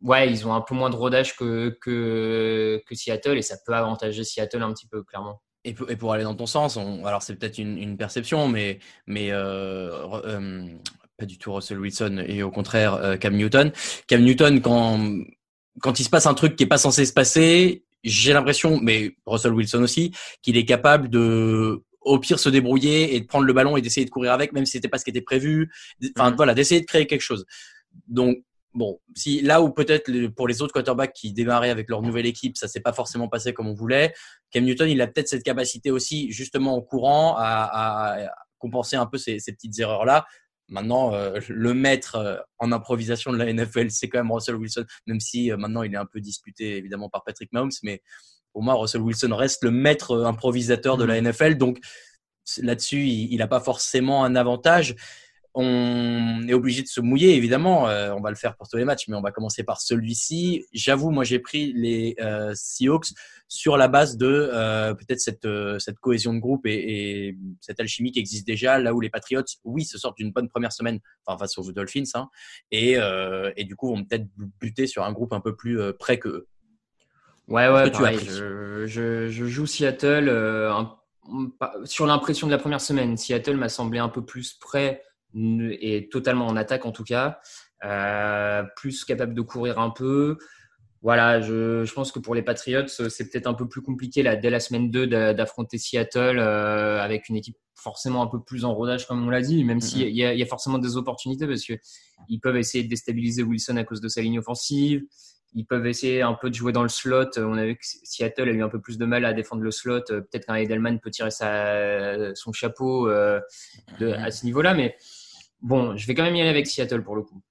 ouais, 0.01 0.29
ils 0.29 0.47
ont 0.47 0.53
un 0.53 0.61
peu 0.61 0.75
moins 0.75 0.89
de 0.89 0.95
rodage 0.95 1.35
que, 1.35 1.77
que, 1.81 2.81
que, 2.85 2.95
Seattle 2.95 3.37
et 3.37 3.41
ça 3.41 3.57
peut 3.65 3.73
avantager 3.73 4.23
Seattle 4.23 4.61
un 4.61 4.73
petit 4.73 4.87
peu, 4.87 5.03
clairement. 5.03 5.41
Et 5.63 5.73
pour, 5.73 5.89
et 5.89 5.95
pour 5.95 6.13
aller 6.13 6.23
dans 6.23 6.35
ton 6.35 6.45
sens, 6.45 6.77
alors 6.77 7.23
c'est 7.23 7.35
peut-être 7.35 7.57
une, 7.57 7.77
une, 7.77 7.97
perception, 7.97 8.47
mais, 8.47 8.79
mais 9.07 9.31
euh, 9.31 10.07
euh, 10.25 10.67
Pas 11.17 11.25
du 11.25 11.39
tout 11.39 11.53
Russell 11.53 11.79
Wilson 11.79 12.23
et 12.27 12.43
au 12.43 12.51
contraire 12.51 12.93
euh, 12.93 13.17
Cam 13.17 13.35
Newton. 13.35 13.71
Cam 14.07 14.21
Newton, 14.21 14.61
quand, 14.61 14.99
quand 15.81 15.99
il 15.99 16.03
se 16.03 16.09
passe 16.09 16.27
un 16.27 16.35
truc 16.35 16.55
qui 16.55 16.63
est 16.63 16.67
pas 16.67 16.77
censé 16.77 17.05
se 17.05 17.13
passer, 17.13 17.83
j'ai 18.03 18.33
l'impression, 18.33 18.79
mais 18.79 19.15
Russell 19.25 19.53
Wilson 19.53 19.81
aussi, 19.81 20.11
qu'il 20.43 20.57
est 20.57 20.65
capable 20.65 21.09
de 21.09 21.83
au 22.01 22.19
pire 22.19 22.37
se 22.39 22.49
débrouiller 22.49 23.15
et 23.15 23.19
de 23.19 23.25
prendre 23.25 23.45
le 23.45 23.53
ballon 23.53 23.75
et 23.75 23.81
d'essayer 23.81 24.05
de 24.05 24.11
courir 24.11 24.31
avec, 24.31 24.53
même 24.53 24.67
si 24.67 24.73
c'était 24.73 24.87
pas 24.87 24.99
ce 24.99 25.03
qui 25.03 25.09
était 25.09 25.21
prévu. 25.21 25.71
Enfin 26.15 26.29
Mhm. 26.29 26.35
voilà, 26.35 26.53
d'essayer 26.53 26.81
de 26.81 26.85
créer 26.85 27.07
quelque 27.07 27.21
chose. 27.21 27.45
Donc 28.07 28.37
bon, 28.75 28.99
si 29.15 29.41
là 29.41 29.61
où 29.61 29.71
peut-être 29.71 30.27
pour 30.35 30.47
les 30.47 30.61
autres 30.61 30.73
quarterbacks 30.73 31.13
qui 31.13 31.33
démarraient 31.33 31.71
avec 31.71 31.89
leur 31.89 32.01
nouvelle 32.01 32.27
équipe, 32.27 32.57
ça 32.57 32.67
s'est 32.67 32.81
pas 32.81 32.93
forcément 32.93 33.27
passé 33.27 33.53
comme 33.53 33.67
on 33.67 33.73
voulait. 33.73 34.13
Cam 34.51 34.63
Newton, 34.63 34.89
il 34.89 35.01
a 35.01 35.07
peut-être 35.07 35.29
cette 35.29 35.43
capacité 35.43 35.89
aussi, 35.89 36.31
justement 36.31 36.75
en 36.75 36.81
courant, 36.81 37.35
à, 37.37 38.19
à 38.21 38.31
compenser 38.59 38.95
un 38.95 39.05
peu 39.05 39.17
ces, 39.17 39.39
ces 39.39 39.53
petites 39.53 39.79
erreurs 39.79 40.05
là. 40.05 40.25
Maintenant, 40.67 41.13
euh, 41.13 41.39
le 41.49 41.73
maître 41.75 42.15
euh, 42.15 42.37
en 42.57 42.71
improvisation 42.71 43.31
de 43.31 43.37
la 43.37 43.51
NFL, 43.51 43.91
c'est 43.91 44.09
quand 44.09 44.17
même 44.17 44.31
Russell 44.31 44.55
Wilson, 44.55 44.85
même 45.05 45.19
si 45.19 45.51
euh, 45.51 45.57
maintenant 45.57 45.83
il 45.83 45.93
est 45.93 45.97
un 45.97 46.07
peu 46.07 46.19
disputé 46.19 46.77
évidemment 46.77 47.07
par 47.07 47.23
Patrick 47.23 47.53
Mahomes, 47.53 47.71
mais 47.83 48.01
pour 48.51 48.63
moi, 48.63 48.73
Russell 48.73 49.01
Wilson 49.01 49.35
reste 49.35 49.63
le 49.63 49.69
maître 49.69 50.23
improvisateur 50.23 50.97
de 50.97 51.03
la 51.03 51.21
NFL, 51.21 51.57
donc 51.57 51.77
là-dessus, 52.61 53.05
il 53.05 53.37
n'a 53.37 53.47
pas 53.47 53.59
forcément 53.59 54.23
un 54.23 54.35
avantage. 54.35 54.95
On 55.57 56.45
est 56.49 56.53
obligé 56.53 56.81
de 56.81 56.87
se 56.87 56.99
mouiller, 56.99 57.35
évidemment. 57.35 57.87
euh, 57.87 58.11
on 58.13 58.19
va 58.19 58.29
le 58.29 58.35
faire 58.35 58.57
pour 58.57 58.67
tous 58.67 58.75
les 58.75 58.83
matchs, 58.83 59.07
mais 59.07 59.15
on 59.15 59.21
va 59.21 59.31
commencer 59.31 59.63
par 59.63 59.79
celui-ci. 59.79 60.65
J'avoue, 60.73 61.11
moi, 61.11 61.23
j'ai 61.23 61.39
pris 61.39 61.71
les 61.73 62.15
euh, 62.19 62.51
Seahawks 62.53 63.07
sur 63.47 63.77
la 63.77 63.87
base 63.87 64.17
de 64.17 64.49
euh, 64.51 64.93
peut-être 64.93 65.21
cette, 65.21 65.47
cette 65.79 65.97
cohésion 65.99 66.33
de 66.33 66.39
groupe 66.39 66.65
et, 66.65 67.27
et 67.29 67.37
cette 67.61 67.79
alchimie 67.79 68.11
qui 68.11 68.19
existe 68.19 68.45
déjà, 68.45 68.79
là 68.79 68.93
où 68.93 68.99
les 68.99 69.09
Patriots, 69.09 69.43
oui, 69.63 69.85
se 69.85 69.97
sortent 69.97 70.17
d'une 70.17 70.31
bonne 70.31 70.49
première 70.49 70.73
semaine 70.73 70.99
enfin, 71.25 71.37
face 71.37 71.57
aux 71.57 71.71
Dolphins, 71.71 72.03
hein, 72.15 72.27
et, 72.71 72.97
et 73.55 73.63
du 73.63 73.75
coup 73.77 73.87
vont 73.95 74.03
peut-être 74.03 74.25
buter 74.59 74.87
sur 74.87 75.03
un 75.05 75.13
groupe 75.13 75.31
un 75.31 75.39
peu 75.39 75.55
plus 75.55 75.79
près 75.97 76.19
que 76.19 76.27
eux. 76.27 76.47
Ouais, 77.47 77.69
ouais, 77.69 77.91
tu 77.91 78.01
je, 78.25 78.85
je, 78.87 79.29
je 79.29 79.45
joue 79.45 79.67
Seattle 79.67 80.27
un- 80.29 80.95
sur 81.85 82.07
l'impression 82.07 82.47
de 82.47 82.51
la 82.51 82.57
première 82.57 82.81
semaine. 82.81 83.15
Seattle 83.15 83.55
m'a 83.55 83.69
semblé 83.69 83.99
un 83.99 84.09
peu 84.09 84.25
plus 84.25 84.53
prêt 84.55 85.01
et 85.35 86.09
totalement 86.09 86.47
en 86.47 86.55
attaque 86.55 86.85
en 86.85 86.91
tout 86.91 87.03
cas, 87.03 87.39
euh, 87.83 88.63
plus 88.75 89.03
capable 89.05 89.33
de 89.33 89.41
courir 89.41 89.79
un 89.79 89.89
peu. 89.89 90.37
Voilà, 91.01 91.39
je, 91.39 91.83
je 91.85 91.93
pense 91.93 92.11
que 92.11 92.17
pour 92.19 92.33
les 92.33 92.41
Patriots, 92.41 92.87
c'est 92.87 93.29
peut-être 93.29 93.45
un 93.45 93.53
peu 93.53 93.67
plus 93.67 93.81
compliqué 93.81 94.23
là, 94.23 94.35
dès 94.35 94.49
la 94.49 94.59
semaine 94.59 94.89
2 94.89 95.05
d'a- 95.05 95.33
d'affronter 95.35 95.77
Seattle 95.77 96.39
euh, 96.39 96.99
avec 96.99 97.29
une 97.29 97.35
équipe 97.35 97.57
forcément 97.75 98.23
un 98.23 98.27
peu 98.27 98.41
plus 98.41 98.65
en 98.65 98.73
rodage, 98.73 99.05
comme 99.05 99.23
on 99.27 99.29
l'a 99.29 99.41
dit, 99.41 99.63
même 99.63 99.81
s'il 99.81 100.09
y, 100.09 100.23
a- 100.23 100.33
y 100.33 100.41
a 100.41 100.45
forcément 100.47 100.79
des 100.79 100.97
opportunités 100.97 101.45
parce 101.45 101.63
que 101.63 101.73
ils 102.27 102.39
peuvent 102.39 102.55
essayer 102.57 102.83
de 102.83 102.89
déstabiliser 102.89 103.43
Wilson 103.43 103.77
à 103.77 103.83
cause 103.83 104.01
de 104.01 104.07
sa 104.07 104.21
ligne 104.21 104.39
offensive. 104.39 105.03
Ils 105.53 105.65
peuvent 105.65 105.85
essayer 105.85 106.21
un 106.23 106.33
peu 106.33 106.49
de 106.49 106.55
jouer 106.55 106.71
dans 106.73 106.81
le 106.83 106.89
slot. 106.89 107.29
On 107.37 107.57
a 107.57 107.65
vu 107.65 107.75
que 107.75 107.83
Seattle 107.83 108.49
a 108.49 108.51
eu 108.51 108.63
un 108.63 108.69
peu 108.69 108.81
plus 108.81 108.97
de 108.97 109.05
mal 109.05 109.23
à 109.25 109.33
défendre 109.33 109.61
le 109.61 109.69
slot. 109.71 109.99
Euh, 110.09 110.21
Peut-être 110.21 110.47
qu'un 110.47 110.55
Edelman 110.55 110.99
peut 110.99 111.11
tirer 111.11 111.29
sa, 111.31 112.33
son 112.35 112.51
chapeau 112.51 113.07
euh, 113.09 113.39
de, 113.99 114.07
à 114.09 114.31
ce 114.31 114.43
niveau-là. 114.45 114.73
Mais 114.73 114.97
bon, 115.65 115.97
je 115.97 116.07
vais 116.07 116.13
quand 116.13 116.23
même 116.23 116.35
y 116.35 116.41
aller 116.41 116.49
avec 116.49 116.67
Seattle 116.67 117.03
pour 117.03 117.15
le 117.15 117.23
coup. 117.23 117.41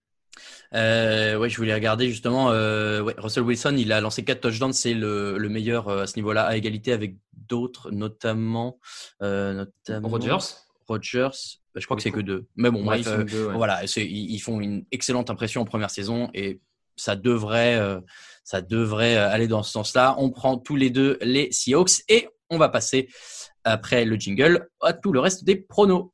Euh, 0.75 1.37
ouais, 1.37 1.49
je 1.49 1.57
voulais 1.57 1.75
regarder 1.75 2.09
justement. 2.09 2.51
Euh, 2.51 3.01
ouais, 3.01 3.15
Russell 3.19 3.45
Wilson, 3.45 3.75
il 3.77 3.93
a 3.93 4.01
lancé 4.01 4.25
quatre 4.25 4.41
touchdowns, 4.41 4.73
c'est 4.73 4.95
le, 4.95 5.39
le 5.39 5.49
meilleur 5.49 5.89
euh, 5.89 6.03
à 6.03 6.07
ce 6.07 6.17
niveau-là, 6.17 6.45
à 6.45 6.57
égalité 6.57 6.93
avec 6.93 7.17
d'autres, 7.33 7.91
notamment, 7.91 8.79
euh, 9.23 9.53
notamment 9.53 10.09
Rodgers 10.09 10.39
Rodgers. 10.87 11.29
Bah, 11.75 11.81
Je 11.81 11.85
crois 11.87 11.97
que 11.97 12.03
c'est 12.03 12.11
que 12.11 12.21
deux. 12.21 12.47
Mais 12.57 12.71
bon, 12.71 12.81
Ouais, 12.81 12.85
bref, 12.85 13.01
ils 13.01 13.05
sont 13.05 13.37
deux, 13.37 13.47
ouais. 13.47 13.55
voilà, 13.55 13.83
ils, 13.85 14.39
font 14.39 14.61
une 14.61 14.85
excellente 14.91 15.31
impression 15.31 15.61
en 15.61 15.65
première 15.65 15.91
saison 15.91 16.31
et 16.35 16.61
ça 16.97 17.17
devrait, 17.17 17.81
ça 18.45 18.61
devrait 18.61 19.17
aller 19.17 19.49
dans 19.49 19.65
ce 19.65 19.73
sens-là. 19.73 20.15
On 20.19 20.31
prend 20.31 20.57
tous 20.57 20.77
les 20.77 20.91
deux 20.91 21.19
les 21.21 21.51
Seahawks 21.51 22.03
et 22.09 22.29
on 22.51 22.59
va 22.59 22.69
passer 22.69 23.09
après 23.65 24.05
le 24.05 24.15
jingle 24.17 24.69
à 24.83 24.93
tout 24.93 25.13
le 25.13 25.19
reste 25.19 25.45
des 25.45 25.57
pronos. 25.57 26.14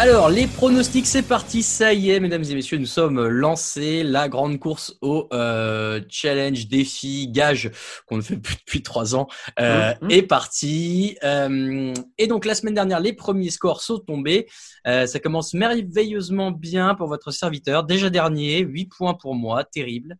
Alors, 0.00 0.30
les 0.30 0.46
pronostics, 0.46 1.06
c'est 1.06 1.22
parti. 1.26 1.62
Ça 1.64 1.92
y 1.92 2.10
est, 2.10 2.20
mesdames 2.20 2.44
et 2.48 2.54
messieurs, 2.54 2.78
nous 2.78 2.86
sommes 2.86 3.26
lancés. 3.26 4.04
La 4.04 4.28
grande 4.28 4.60
course 4.60 4.96
au 5.02 5.28
euh, 5.32 6.00
challenge, 6.08 6.68
défi, 6.68 7.26
gage 7.28 7.72
qu'on 8.06 8.16
ne 8.16 8.22
fait 8.22 8.36
plus 8.36 8.54
depuis 8.54 8.82
trois 8.84 9.16
ans 9.16 9.26
euh, 9.58 9.92
Mhm. 10.00 10.10
est 10.12 10.22
partie. 10.22 11.18
Euh, 11.24 11.92
et 12.16 12.28
donc, 12.28 12.44
la 12.44 12.54
semaine 12.54 12.74
dernière, 12.74 13.00
les 13.00 13.12
premiers 13.12 13.50
scores 13.50 13.80
sont 13.82 13.98
tombés. 13.98 14.46
Euh, 14.86 15.06
ça 15.06 15.18
commence 15.18 15.52
merveilleusement 15.52 16.52
bien 16.52 16.94
pour 16.94 17.08
votre 17.08 17.32
serviteur. 17.32 17.82
Déjà 17.82 18.08
dernier, 18.08 18.60
8 18.60 18.86
points 18.86 19.14
pour 19.14 19.34
moi, 19.34 19.64
terrible. 19.64 20.16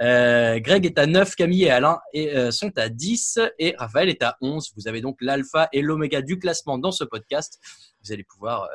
Euh, 0.00 0.58
Greg 0.58 0.86
est 0.86 0.98
à 0.98 1.06
9, 1.06 1.36
Camille 1.36 1.64
et 1.64 1.70
Alain 1.70 2.00
et, 2.14 2.34
euh, 2.34 2.50
sont 2.50 2.72
à 2.78 2.88
10 2.88 3.38
et 3.58 3.74
Raphaël 3.78 4.08
est 4.08 4.22
à 4.22 4.36
11. 4.40 4.72
Vous 4.74 4.88
avez 4.88 5.00
donc 5.02 5.18
l'alpha 5.20 5.68
et 5.72 5.82
l'oméga 5.82 6.22
du 6.22 6.38
classement 6.38 6.78
dans 6.78 6.90
ce 6.90 7.04
podcast. 7.04 7.60
Vous 8.02 8.10
allez 8.10 8.24
pouvoir 8.24 8.64
euh, 8.64 8.68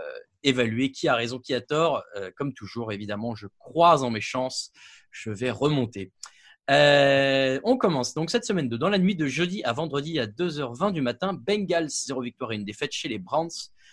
évaluer 0.43 0.91
qui 0.91 1.08
a 1.08 1.15
raison, 1.15 1.39
qui 1.39 1.54
a 1.54 1.62
tort. 1.62 2.04
Euh, 2.15 2.32
comme 2.36 2.54
toujours, 2.54 2.91
évidemment, 2.91 3.36
je 3.36 3.47
croise 3.60 4.04
en 4.04 4.10
mes 4.10 4.21
chances. 4.21 4.71
Je 5.12 5.30
vais 5.30 5.52
remonter. 5.52 6.12
Euh, 6.69 7.60
on 7.63 7.78
commence 7.78 8.13
donc 8.13 8.30
cette 8.30 8.43
semaine 8.43 8.67
de 8.67 8.76
dans 8.76 8.89
la 8.89 8.97
nuit 8.97 9.15
de 9.15 9.26
jeudi 9.26 9.63
à 9.63 9.71
vendredi 9.71 10.19
à 10.19 10.28
2h20 10.28 10.91
du 10.91 11.02
matin. 11.02 11.34
Bengals, 11.34 11.89
0 11.89 12.21
victoire 12.21 12.52
et 12.52 12.56
une 12.56 12.65
défaite 12.65 12.91
chez 12.91 13.08
les 13.08 13.19
Browns. 13.19 13.50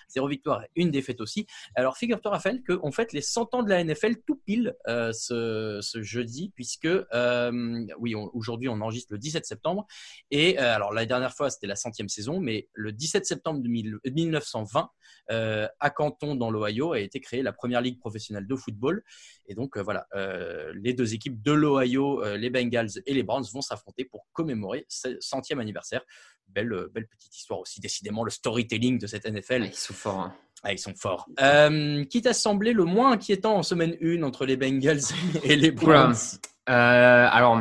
0 0.08 0.28
victoire 0.28 0.64
une 0.76 0.90
défaite 0.90 1.20
aussi. 1.20 1.46
Alors 1.74 1.96
figure-toi 1.96 2.32
Raphaël 2.32 2.62
qu'on 2.62 2.92
fête 2.92 3.12
les 3.12 3.20
100 3.20 3.54
ans 3.54 3.62
de 3.62 3.70
la 3.70 3.82
NFL 3.82 4.16
tout 4.26 4.40
pile 4.44 4.74
euh, 4.88 5.12
ce, 5.12 5.80
jeudi 6.02 6.52
puisque 6.54 6.86
euh, 6.86 7.86
oui 7.98 8.14
aujourd'hui 8.14 8.68
on 8.68 8.80
enregistre 8.80 9.12
le 9.12 9.18
17 9.18 9.44
septembre. 9.44 9.86
Et 10.30 10.58
euh, 10.58 10.74
alors 10.74 10.92
la 10.92 11.06
dernière 11.06 11.34
fois 11.34 11.50
c'était 11.50 11.66
la 11.66 11.76
centième 11.76 12.08
saison 12.08 12.40
mais 12.40 12.68
le 12.72 12.92
17 12.92 13.26
septembre 13.26 13.60
2000 13.60 13.98
1920 14.04 14.90
euh, 15.30 15.68
à 15.80 15.90
Canton 15.90 16.34
dans 16.34 16.50
l'Ohio 16.50 16.92
a 16.92 17.00
été 17.00 17.20
créée 17.20 17.42
la 17.42 17.52
première 17.52 17.80
ligue 17.80 17.98
professionnelle 17.98 18.46
de 18.46 18.56
football. 18.56 19.02
Et 19.46 19.54
donc 19.54 19.76
voilà 19.78 20.06
les 20.74 20.94
deux 20.94 21.14
équipes 21.14 21.42
de 21.42 21.52
l'Ohio 21.52 22.22
les 22.36 22.50
Bengals 22.50 22.90
et 23.06 23.14
les 23.14 23.22
Browns 23.22 23.44
vont 23.52 23.60
s'affronter 23.60 24.04
pour 24.04 24.26
commémorer 24.32 24.86
ce 24.88 25.16
centième 25.20 25.60
anniversaire. 25.60 26.02
Belle 26.48 26.88
belle 26.92 27.06
petite 27.08 27.36
histoire 27.36 27.60
aussi. 27.60 27.80
Décidément 27.80 28.24
le 28.24 28.30
storytelling 28.30 28.98
de 28.98 29.06
cette 29.06 29.26
NFL 29.26 29.70
sont 29.94 30.10
forts. 30.10 30.20
hein. 30.20 30.34
ah, 30.62 30.72
ils 30.72 30.78
sont 30.78 30.94
forts. 30.94 31.26
Euh, 31.40 32.04
qui 32.04 32.22
t'a 32.22 32.32
semblé 32.34 32.72
le 32.72 32.84
moins 32.84 33.12
inquiétant 33.12 33.56
en 33.56 33.62
semaine 33.62 33.96
1 34.02 34.22
entre 34.22 34.44
les 34.46 34.56
Bengals 34.56 35.00
et 35.44 35.56
les. 35.56 35.70
Browns? 35.70 36.14
Euh, 36.68 37.28
alors, 37.30 37.60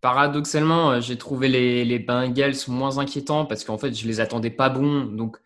paradoxalement, 0.00 0.92
euh, 0.92 1.00
j'ai 1.00 1.16
trouvé 1.16 1.48
les, 1.48 1.84
les 1.84 1.98
Bengals 1.98 2.54
moins 2.68 2.98
inquiétants 2.98 3.44
parce 3.46 3.64
qu'en 3.64 3.78
fait, 3.78 3.92
je 3.94 4.06
les 4.06 4.20
attendais 4.20 4.50
pas 4.50 4.68
bons. 4.68 5.04
Donc, 5.04 5.36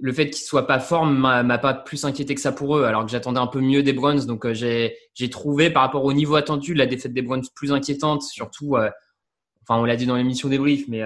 le 0.00 0.12
fait 0.12 0.30
qu'ils 0.30 0.44
soient 0.44 0.66
pas 0.66 0.78
forts 0.78 1.06
m'a 1.06 1.42
m'a 1.42 1.58
pas 1.58 1.74
plus 1.74 2.04
inquiété 2.04 2.34
que 2.34 2.40
ça 2.40 2.52
pour 2.52 2.76
eux, 2.76 2.84
alors 2.84 3.04
que 3.04 3.10
j'attendais 3.10 3.40
un 3.40 3.48
peu 3.48 3.60
mieux 3.60 3.82
des 3.82 3.92
Browns. 3.92 4.24
Donc, 4.26 4.46
euh, 4.46 4.54
j'ai 4.54 5.30
trouvé 5.30 5.70
par 5.70 5.82
rapport 5.82 6.04
au 6.04 6.12
niveau 6.12 6.36
attendu 6.36 6.72
la 6.74 6.86
défaite 6.86 7.12
des 7.12 7.22
Browns 7.22 7.42
plus 7.54 7.72
inquiétante, 7.72 8.22
surtout. 8.22 8.76
Enfin, 8.76 9.80
on 9.80 9.84
l'a 9.84 9.96
dit 9.96 10.06
dans 10.06 10.16
l'émission 10.16 10.48
débrief, 10.48 10.86
mais 10.88 11.02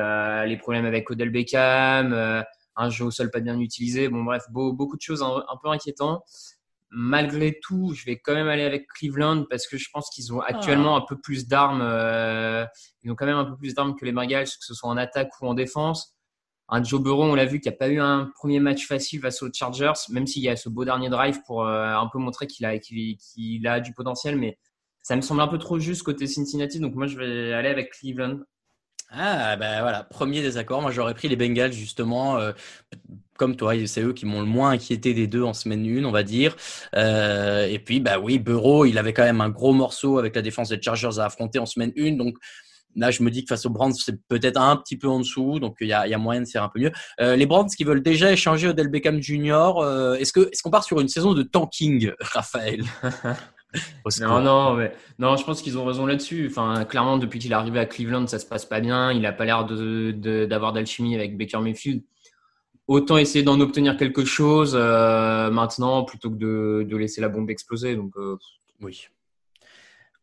les 0.46 0.56
problèmes 0.56 0.84
avec 0.84 1.10
Odell 1.10 1.30
Beckham, 1.30 2.44
un 2.82 2.90
jeu 2.90 3.04
au 3.06 3.10
sol 3.10 3.30
pas 3.30 3.40
bien 3.40 3.58
utilisé. 3.58 4.08
Bon, 4.08 4.22
bref, 4.24 4.44
beau- 4.50 4.72
beaucoup 4.72 4.96
de 4.96 5.02
choses 5.02 5.22
un, 5.22 5.36
un 5.48 5.56
peu 5.62 5.68
inquiétantes. 5.68 6.22
Malgré 6.94 7.58
tout, 7.62 7.94
je 7.94 8.04
vais 8.04 8.18
quand 8.18 8.34
même 8.34 8.48
aller 8.48 8.64
avec 8.64 8.86
Cleveland 8.86 9.44
parce 9.48 9.66
que 9.66 9.78
je 9.78 9.88
pense 9.92 10.10
qu'ils 10.10 10.32
ont 10.34 10.40
actuellement 10.40 10.94
un 10.96 11.00
peu 11.00 11.18
plus 11.18 11.48
d'armes. 11.48 11.80
euh, 11.82 12.66
ils 13.02 13.10
ont 13.10 13.14
quand 13.14 13.24
même 13.24 13.38
un 13.38 13.46
peu 13.46 13.56
plus 13.56 13.74
d'armes 13.74 13.94
que 13.96 14.04
les 14.04 14.12
Bengals, 14.12 14.44
que 14.44 14.64
ce 14.64 14.74
soit 14.74 14.90
en 14.90 14.98
attaque 14.98 15.30
ou 15.40 15.46
en 15.46 15.54
défense. 15.54 16.14
Un 16.68 16.82
Joe 16.82 17.00
Burrow, 17.02 17.24
on 17.24 17.34
l'a 17.34 17.46
vu, 17.46 17.60
qui 17.60 17.68
n'a 17.68 17.74
pas 17.74 17.88
eu 17.88 17.98
un 18.00 18.30
premier 18.34 18.60
match 18.60 18.86
facile 18.86 19.20
face 19.20 19.42
aux 19.42 19.50
Chargers, 19.52 19.92
même 20.10 20.26
s'il 20.26 20.42
y 20.42 20.48
a 20.50 20.56
ce 20.56 20.68
beau 20.68 20.84
dernier 20.84 21.08
drive 21.10 21.40
pour 21.46 21.64
euh, 21.66 21.94
un 21.94 22.08
peu 22.08 22.18
montrer 22.18 22.46
qu'il 22.46 22.64
a, 22.66 22.78
qu'il, 22.78 23.16
qu'il 23.16 23.66
a 23.66 23.80
du 23.80 23.92
potentiel, 23.94 24.36
mais 24.36 24.58
ça 25.02 25.16
me 25.16 25.20
semble 25.22 25.40
un 25.40 25.48
peu 25.48 25.58
trop 25.58 25.78
juste 25.78 26.02
côté 26.02 26.26
Cincinnati, 26.26 26.78
donc 26.78 26.94
moi 26.94 27.06
je 27.06 27.18
vais 27.18 27.52
aller 27.52 27.68
avec 27.68 27.92
Cleveland. 27.92 28.38
Ah, 29.14 29.56
ben 29.56 29.82
voilà, 29.82 30.04
premier 30.04 30.40
désaccord. 30.40 30.80
Moi, 30.80 30.90
j'aurais 30.90 31.12
pris 31.12 31.28
les 31.28 31.36
Bengals, 31.36 31.72
justement. 31.72 32.38
euh, 32.38 32.52
comme 33.36 33.56
toi, 33.56 33.74
c'est 33.86 34.02
eux 34.02 34.12
qui 34.12 34.24
m'ont 34.24 34.40
le 34.40 34.46
moins 34.46 34.70
inquiété 34.70 35.12
des 35.12 35.26
deux 35.26 35.42
en 35.42 35.52
semaine 35.52 35.84
1, 35.84 36.04
on 36.04 36.12
va 36.12 36.22
dire. 36.22 36.56
Euh, 36.96 37.66
et 37.66 37.78
puis, 37.78 38.00
bah 38.00 38.18
oui, 38.18 38.38
Burrow, 38.38 38.86
il 38.86 38.96
avait 38.98 39.12
quand 39.12 39.24
même 39.24 39.40
un 39.42 39.50
gros 39.50 39.74
morceau 39.74 40.18
avec 40.18 40.34
la 40.34 40.42
défense 40.42 40.70
des 40.70 40.80
Chargers 40.80 41.18
à 41.18 41.26
affronter 41.26 41.58
en 41.58 41.66
semaine 41.66 41.92
1. 41.98 42.12
Donc, 42.12 42.36
Là, 42.94 43.10
je 43.10 43.22
me 43.22 43.30
dis 43.30 43.42
que 43.42 43.48
face 43.48 43.64
aux 43.64 43.70
Brands, 43.70 43.94
c'est 43.94 44.20
peut-être 44.28 44.60
un 44.60 44.76
petit 44.76 44.98
peu 44.98 45.08
en 45.08 45.20
dessous, 45.20 45.58
donc 45.58 45.76
il 45.80 45.88
y 45.88 45.94
a, 45.94 46.06
y 46.06 46.12
a, 46.12 46.18
moyen 46.18 46.42
de 46.42 46.46
faire 46.46 46.62
un 46.62 46.68
peu 46.68 46.78
mieux. 46.78 46.92
Euh, 47.22 47.36
les 47.36 47.46
Brands 47.46 47.64
qui 47.64 47.84
veulent 47.84 48.02
déjà 48.02 48.30
échanger 48.30 48.68
Odell 48.68 48.88
Beckham 48.88 49.18
Jr., 49.18 49.72
est-ce 50.18 50.30
que 50.30 50.40
est-ce 50.52 50.62
qu'on 50.62 50.68
part 50.68 50.84
sur 50.84 51.00
une 51.00 51.08
saison 51.08 51.32
de 51.32 51.42
tanking, 51.42 52.12
Raphaël? 52.20 52.84
Non, 54.20 54.40
non, 54.40 54.74
mais 54.74 54.92
non, 55.18 55.36
je 55.36 55.44
pense 55.44 55.62
qu'ils 55.62 55.78
ont 55.78 55.84
raison 55.84 56.06
là-dessus. 56.06 56.48
Enfin, 56.50 56.84
clairement, 56.84 57.18
depuis 57.18 57.38
qu'il 57.38 57.52
est 57.52 57.54
arrivé 57.54 57.78
à 57.78 57.86
Cleveland, 57.86 58.26
ça 58.26 58.38
se 58.38 58.46
passe 58.46 58.66
pas 58.66 58.80
bien. 58.80 59.12
Il 59.12 59.24
a 59.26 59.32
pas 59.32 59.44
l'air 59.44 59.64
de, 59.64 60.12
d'avoir 60.44 60.72
d'alchimie 60.72 61.14
avec 61.14 61.36
Baker 61.36 61.60
Mayfield. 61.60 62.02
Autant 62.88 63.16
essayer 63.16 63.44
d'en 63.44 63.60
obtenir 63.60 63.96
quelque 63.96 64.24
chose 64.24 64.76
euh, 64.78 65.50
maintenant 65.50 66.04
plutôt 66.04 66.30
que 66.30 66.36
de, 66.36 66.86
de, 66.88 66.96
laisser 66.96 67.20
la 67.20 67.28
bombe 67.28 67.48
exploser. 67.48 67.96
Donc, 67.96 68.12
euh, 68.16 68.36
oui. 68.80 69.08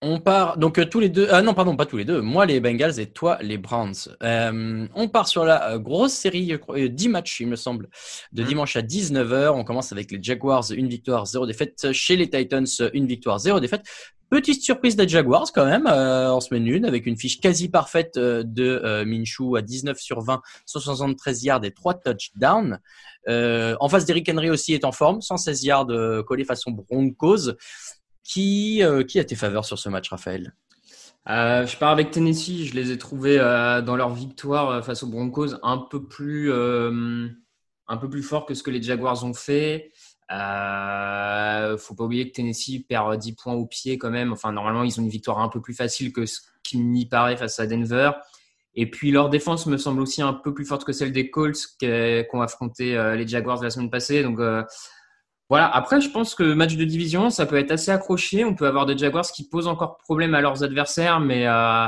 On 0.01 0.21
part 0.21 0.57
donc 0.57 0.77
euh, 0.77 0.85
tous 0.85 1.01
les 1.01 1.09
deux. 1.09 1.27
Ah 1.29 1.41
non, 1.41 1.53
pardon, 1.53 1.75
pas 1.75 1.85
tous 1.85 1.97
les 1.97 2.05
deux. 2.05 2.21
Moi 2.21 2.45
les 2.45 2.61
Bengals 2.61 3.01
et 3.01 3.07
toi 3.07 3.37
les 3.41 3.57
Browns. 3.57 3.93
Euh, 4.23 4.87
on 4.95 5.09
part 5.09 5.27
sur 5.27 5.43
la 5.43 5.71
euh, 5.71 5.77
grosse 5.77 6.13
série, 6.13 6.57
10 6.89 7.09
matchs, 7.09 7.41
il 7.41 7.47
me 7.47 7.57
semble, 7.57 7.89
de 8.31 8.41
mmh. 8.41 8.45
dimanche 8.45 8.75
à 8.77 8.81
19h. 8.81 9.49
On 9.49 9.65
commence 9.65 9.91
avec 9.91 10.09
les 10.11 10.23
Jaguars, 10.23 10.71
une 10.71 10.87
victoire, 10.87 11.25
zéro 11.25 11.45
défaite. 11.45 11.91
Chez 11.91 12.15
les 12.15 12.29
Titans, 12.29 12.65
une 12.93 13.07
victoire, 13.07 13.39
zéro 13.39 13.59
défaite. 13.59 13.81
Petite 14.29 14.61
surprise 14.61 14.95
des 14.95 15.07
Jaguars 15.07 15.47
quand 15.53 15.65
même 15.65 15.87
en 15.87 16.39
semaine 16.39 16.85
1 16.85 16.87
avec 16.87 17.07
une 17.07 17.17
fiche 17.17 17.41
quasi 17.41 17.67
parfaite 17.67 18.13
de 18.13 19.03
Minshew 19.03 19.55
à 19.57 19.63
19 19.63 19.99
sur 19.99 20.21
20, 20.21 20.39
173 20.67 21.43
yards 21.43 21.65
et 21.65 21.71
3 21.71 21.95
touchdowns. 21.95 22.77
en 23.27 23.89
face 23.89 24.05
d'Eric 24.05 24.29
Henry 24.29 24.51
aussi 24.51 24.75
est 24.75 24.85
en 24.85 24.91
forme, 24.91 25.19
116 25.19 25.63
yards 25.63 25.87
collés 26.27 26.45
façon 26.45 26.69
Broncos. 26.69 27.53
Qui, 28.29 28.83
euh, 28.83 29.03
qui 29.03 29.17
a 29.17 29.23
tes 29.23 29.35
faveurs 29.35 29.65
sur 29.65 29.79
ce 29.79 29.89
match, 29.89 30.07
Raphaël? 30.11 30.53
Euh, 31.29 31.65
je 31.65 31.75
pars 31.77 31.89
avec 31.89 32.11
Tennessee. 32.11 32.67
Je 32.67 32.75
les 32.75 32.91
ai 32.91 32.99
trouvés 32.99 33.39
euh, 33.39 33.81
dans 33.81 33.95
leur 33.95 34.13
victoire 34.13 34.85
face 34.85 35.01
aux 35.01 35.07
Broncos 35.07 35.55
un 35.63 35.79
peu 35.79 36.03
plus, 36.03 36.53
un 36.53 37.97
plus 37.97 38.21
fort 38.21 38.45
que 38.45 38.53
ce 38.53 38.61
que 38.61 38.69
les 38.69 38.83
Jaguars 38.83 39.25
ont 39.25 39.33
fait. 39.33 39.91
Euh, 40.31 41.75
faut 41.79 41.95
pas 41.95 42.03
oublier 42.03 42.29
que 42.29 42.35
Tennessee 42.35 42.85
perd 42.87 43.17
10 43.17 43.33
points 43.33 43.53
au 43.55 43.65
pied 43.65 43.97
quand 43.97 44.11
même. 44.11 44.31
Enfin, 44.31 44.51
normalement, 44.51 44.83
ils 44.83 44.99
ont 44.99 45.03
une 45.03 45.09
victoire 45.09 45.39
un 45.39 45.49
peu 45.49 45.59
plus 45.59 45.73
facile 45.73 46.13
que 46.13 46.27
ce 46.27 46.41
qui 46.61 46.77
n'y 46.77 47.07
paraît 47.07 47.35
face 47.35 47.59
à 47.59 47.65
Denver. 47.65 48.11
Et 48.75 48.91
puis 48.91 49.09
leur 49.09 49.29
défense 49.29 49.65
me 49.65 49.77
semble 49.77 50.01
aussi 50.01 50.21
un 50.21 50.33
peu 50.33 50.53
plus 50.53 50.65
forte 50.65 50.85
que 50.85 50.93
celle 50.93 51.11
des 51.11 51.31
Colts 51.31 51.57
qu'ont 51.79 52.41
affronté 52.41 52.93
les 53.17 53.27
Jaguars 53.27 53.63
la 53.63 53.71
semaine 53.71 53.89
passée. 53.89 54.21
Donc 54.21 54.39
voilà, 55.49 55.67
après, 55.67 55.99
je 55.99 56.09
pense 56.09 56.35
que 56.35 56.53
match 56.53 56.75
de 56.75 56.85
division, 56.85 57.31
ça 57.31 57.47
peut 57.47 57.57
être 57.57 57.71
assez 57.71 57.89
accroché. 57.89 58.45
On 58.45 58.53
peut 58.53 58.67
avoir 58.67 58.85
des 58.85 58.95
Jaguars 58.95 59.25
qui 59.25 59.49
posent 59.49 59.67
encore 59.67 59.97
problème 59.97 60.35
à 60.35 60.41
leurs 60.41 60.63
adversaires, 60.63 61.19
mais 61.19 61.47
euh, 61.47 61.87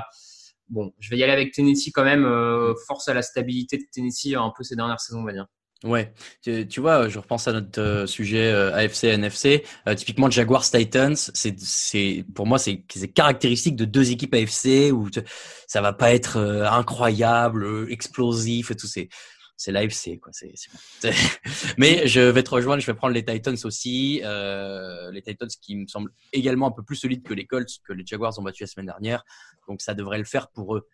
bon, 0.67 0.91
je 0.99 1.11
vais 1.11 1.17
y 1.17 1.23
aller 1.23 1.31
avec 1.31 1.53
Tennessee 1.53 1.91
quand 1.93 2.03
même. 2.03 2.25
Euh, 2.25 2.73
force 2.87 3.07
à 3.07 3.13
la 3.13 3.21
stabilité 3.21 3.77
de 3.77 3.83
Tennessee 3.91 4.33
un 4.35 4.51
peu 4.57 4.63
ces 4.63 4.75
dernières 4.75 4.99
saisons, 4.99 5.19
on 5.19 5.25
va 5.25 5.33
dire. 5.33 5.45
Ouais, 5.83 6.13
tu, 6.43 6.67
tu 6.67 6.79
vois, 6.79 7.07
je 7.07 7.19
repense 7.19 7.47
à 7.47 7.53
notre 7.53 7.81
euh, 7.81 8.07
sujet 8.07 8.51
AFC 8.51 9.05
NFC. 9.05 9.63
typiquement, 9.95 10.29
Jaguars 10.29 10.63
Titans, 10.63 11.15
c'est, 11.15 11.59
c'est 11.59 12.25
pour 12.33 12.47
moi, 12.47 12.57
c'est, 12.57 12.83
c'est 12.91 13.09
caractéristique 13.09 13.75
de 13.75 13.85
deux 13.85 14.09
équipes 14.11 14.33
AFC 14.33 14.91
où 14.91 15.07
ça 15.67 15.81
va 15.81 15.93
pas 15.93 16.13
être 16.13 16.37
incroyable, 16.37 17.87
explosif 17.91 18.71
et 18.71 18.75
tout. 18.75 18.87
C'est 18.87 19.09
c'est 19.61 19.71
l'AFC 19.71 20.19
quoi. 20.19 20.31
C'est, 20.33 20.53
Mais 21.77 22.07
je 22.07 22.19
vais 22.19 22.41
te 22.41 22.49
rejoindre, 22.49 22.81
je 22.81 22.87
vais 22.87 22.95
prendre 22.95 23.13
les 23.13 23.23
Titans 23.23 23.57
aussi, 23.63 24.21
euh, 24.23 25.11
les 25.11 25.21
Titans 25.21 25.49
qui 25.61 25.75
me 25.75 25.85
semblent 25.85 26.11
également 26.33 26.67
un 26.67 26.71
peu 26.71 26.81
plus 26.81 26.95
solides 26.95 27.21
que 27.21 27.35
les 27.35 27.45
Colts 27.45 27.69
que 27.87 27.93
les 27.93 28.03
Jaguars 28.05 28.37
ont 28.39 28.41
battu 28.41 28.63
la 28.63 28.67
semaine 28.67 28.87
dernière, 28.87 29.23
donc 29.67 29.81
ça 29.81 29.93
devrait 29.93 30.17
le 30.17 30.23
faire 30.23 30.47
pour 30.49 30.75
eux. 30.75 30.87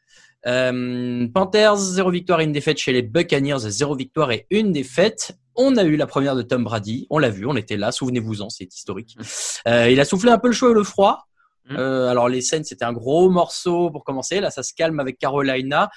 Euh, 0.48 1.28
Panthers 1.34 1.78
zéro 1.78 2.12
victoire 2.12 2.42
et 2.42 2.44
une 2.44 2.52
défaite 2.52 2.78
chez 2.78 2.92
les 2.92 3.04
Buccaneers, 3.04 3.70
zéro 3.70 3.96
victoire 3.96 4.32
et 4.32 4.48
une 4.50 4.74
défaite. 4.74 5.38
On 5.56 5.78
a 5.78 5.84
eu 5.86 5.96
la 5.96 6.06
première 6.06 6.36
de 6.36 6.42
Tom 6.42 6.66
Brady, 6.66 7.08
on 7.10 7.20
l'a 7.20 7.30
vu, 7.30 7.46
on 7.46 7.56
était 7.56 7.78
là, 7.78 7.94
souvenez-vous-en, 7.94 8.50
c'est 8.50 8.72
historique. 8.74 9.16
Mmh. 9.18 9.70
Euh, 9.70 9.90
il 9.90 10.00
a 10.02 10.06
soufflé 10.06 10.30
un 10.30 10.40
peu 10.40 10.48
le 10.48 10.54
chaud 10.54 10.72
et 10.72 10.76
le 10.76 10.84
froid. 10.84 11.24
Euh, 11.72 12.08
alors 12.08 12.30
les 12.30 12.42
Saints 12.42 12.64
c'était 12.64 12.86
un 12.86 12.94
gros 12.94 13.30
morceau 13.30 13.90
pour 13.92 14.04
commencer. 14.04 14.40
Là 14.42 14.52
ça 14.52 14.64
se 14.64 14.74
calme 14.74 15.00
avec 15.00 15.18
Carolina 15.18 15.90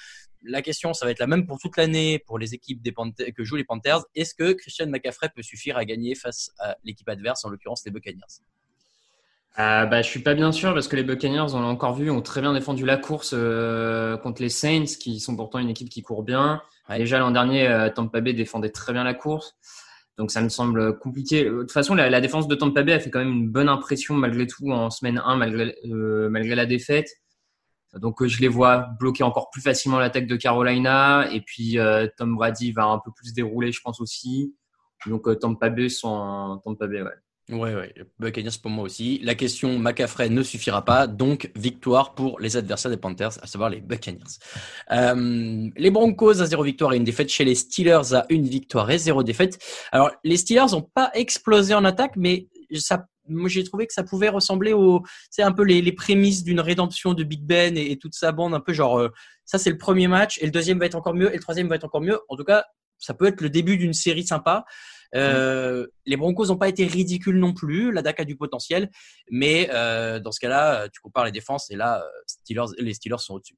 la 0.43 0.61
question, 0.61 0.93
ça 0.93 1.05
va 1.05 1.11
être 1.11 1.19
la 1.19 1.27
même 1.27 1.45
pour 1.45 1.59
toute 1.59 1.77
l'année 1.77 2.19
pour 2.19 2.39
les 2.39 2.53
équipes 2.53 2.81
des 2.81 2.93
que 3.31 3.43
jouent 3.43 3.55
les 3.55 3.63
Panthers. 3.63 4.01
Est-ce 4.15 4.33
que 4.33 4.53
Christian 4.53 4.87
McCaffrey 4.87 5.29
peut 5.35 5.43
suffire 5.43 5.77
à 5.77 5.85
gagner 5.85 6.15
face 6.15 6.51
à 6.59 6.77
l'équipe 6.83 7.07
adverse, 7.09 7.45
en 7.45 7.49
l'occurrence 7.49 7.83
les 7.85 7.91
Buccaneers? 7.91 8.41
Euh, 9.59 9.85
bah, 9.85 10.01
je 10.01 10.07
suis 10.07 10.21
pas 10.21 10.33
bien 10.33 10.51
sûr 10.51 10.73
parce 10.73 10.87
que 10.87 10.95
les 10.95 11.03
Buccaneers, 11.03 11.53
on 11.53 11.59
l'a 11.59 11.67
encore 11.67 11.93
vu, 11.95 12.09
ont 12.09 12.21
très 12.21 12.41
bien 12.41 12.53
défendu 12.53 12.85
la 12.85 12.97
course 12.97 13.31
euh, 13.33 14.17
contre 14.17 14.41
les 14.41 14.49
Saints, 14.49 14.85
qui 14.99 15.19
sont 15.19 15.35
pourtant 15.35 15.59
une 15.59 15.69
équipe 15.69 15.89
qui 15.89 16.01
court 16.01 16.23
bien. 16.23 16.61
Déjà 16.89 17.19
l'an 17.19 17.31
dernier, 17.31 17.67
euh, 17.67 17.89
Tampa 17.89 18.21
Bay 18.21 18.33
défendait 18.33 18.69
très 18.69 18.91
bien 18.91 19.03
la 19.03 19.13
course, 19.13 19.55
donc 20.17 20.31
ça 20.31 20.41
me 20.41 20.49
semble 20.49 20.97
compliqué. 20.99 21.45
De 21.45 21.61
toute 21.61 21.71
façon, 21.71 21.95
la, 21.95 22.21
défense 22.21 22.47
de 22.47 22.55
Tampa 22.55 22.83
Bay 22.83 22.93
a 22.93 22.99
fait 22.99 23.09
quand 23.09 23.19
même 23.19 23.31
une 23.31 23.49
bonne 23.49 23.69
impression 23.69 24.15
malgré 24.15 24.47
tout 24.47 24.69
en 24.71 24.89
semaine 24.89 25.21
1, 25.23 25.37
malgré, 25.37 25.75
euh, 25.85 26.29
malgré 26.29 26.55
la 26.55 26.65
défaite. 26.65 27.09
Donc 27.99 28.21
euh, 28.21 28.27
je 28.27 28.39
les 28.41 28.47
vois 28.47 28.89
bloquer 28.99 29.23
encore 29.23 29.49
plus 29.49 29.61
facilement 29.61 29.99
l'attaque 29.99 30.27
de 30.27 30.35
Carolina. 30.35 31.29
Et 31.31 31.41
puis 31.41 31.77
euh, 31.77 32.07
Tom 32.17 32.35
Brady 32.35 32.71
va 32.71 32.85
un 32.85 32.99
peu 32.99 33.11
plus 33.11 33.33
dérouler, 33.33 33.71
je 33.71 33.81
pense 33.81 33.99
aussi. 33.99 34.55
Donc 35.07 35.27
euh, 35.27 35.35
Tampa 35.35 35.69
Bay 35.69 35.89
sont 35.89 36.61
Tampa 36.63 36.87
Bay, 36.87 37.01
ouais. 37.01 37.09
Ouais, 37.49 37.75
ouais, 37.75 37.93
Buccaneers 38.17 38.57
pour 38.61 38.71
moi 38.71 38.85
aussi. 38.85 39.19
La 39.23 39.35
question 39.35 39.77
McCaffrey 39.77 40.29
ne 40.29 40.41
suffira 40.41 40.85
pas, 40.85 41.05
donc 41.05 41.51
victoire 41.55 42.15
pour 42.15 42.39
les 42.39 42.55
adversaires 42.55 42.91
des 42.91 42.97
Panthers, 42.97 43.43
à 43.43 43.47
savoir 43.47 43.69
les 43.69 43.81
Buccaneers. 43.81 44.39
Euh, 44.91 45.69
les 45.75 45.91
Broncos 45.91 46.41
à 46.41 46.45
zéro 46.45 46.63
victoire 46.63 46.93
et 46.93 46.97
une 46.97 47.03
défaite 47.03 47.27
chez 47.27 47.43
les 47.43 47.55
Steelers 47.55 48.13
à 48.13 48.25
une 48.29 48.47
victoire 48.47 48.89
et 48.89 48.97
zéro 48.97 49.21
défaite. 49.21 49.59
Alors 49.91 50.11
les 50.23 50.37
Steelers 50.37 50.71
n'ont 50.71 50.87
pas 50.93 51.11
explosé 51.13 51.73
en 51.73 51.83
attaque, 51.83 52.13
mais 52.15 52.47
ça 52.75 53.05
moi 53.31 53.49
j'ai 53.49 53.63
trouvé 53.63 53.87
que 53.87 53.93
ça 53.93 54.03
pouvait 54.03 54.29
ressembler 54.29 54.73
au 54.73 55.03
c'est 55.29 55.43
un 55.43 55.51
peu 55.51 55.63
les, 55.63 55.81
les 55.81 55.91
prémices 55.91 56.43
d'une 56.43 56.59
rédemption 56.59 57.13
de 57.13 57.23
Big 57.23 57.43
Ben 57.43 57.77
et, 57.77 57.97
toute 57.97 58.13
sa 58.13 58.31
bande 58.31 58.53
un 58.53 58.59
peu 58.59 58.73
genre 58.73 58.99
euh, 58.99 59.09
ça 59.45 59.57
c'est 59.57 59.69
le 59.69 59.77
premier 59.77 60.07
match 60.07 60.39
et 60.41 60.45
le 60.45 60.51
deuxième 60.51 60.79
va 60.79 60.85
être 60.85 60.95
encore 60.95 61.13
mieux 61.13 61.31
et 61.31 61.35
le 61.35 61.41
troisième 61.41 61.67
va 61.67 61.75
être 61.75 61.83
encore 61.83 62.01
mieux 62.01 62.19
en 62.29 62.35
tout 62.35 62.43
cas 62.43 62.65
ça 62.97 63.13
peut 63.13 63.25
être 63.25 63.41
le 63.41 63.49
début 63.49 63.77
d'une 63.77 63.93
série 63.93 64.25
sympa 64.25 64.65
euh, 65.13 65.87
les 66.05 66.15
Broncos 66.15 66.47
n'ont 66.47 66.57
pas 66.57 66.69
été 66.69 66.85
ridicules 66.85 67.37
non 67.37 67.53
plus 67.53 67.91
la 67.91 68.01
DAC 68.01 68.21
a 68.21 68.25
du 68.25 68.37
potentiel 68.37 68.89
mais 69.29 69.69
euh, 69.73 70.19
dans 70.19 70.31
ce 70.31 70.39
cas-là 70.39 70.87
tu 70.89 71.01
compares 71.01 71.25
les 71.25 71.31
défenses 71.31 71.69
et 71.71 71.75
là 71.75 72.03
Steelers, 72.27 72.73
les 72.79 72.93
Steelers 72.93 73.19
sont 73.19 73.35
au-dessus 73.35 73.55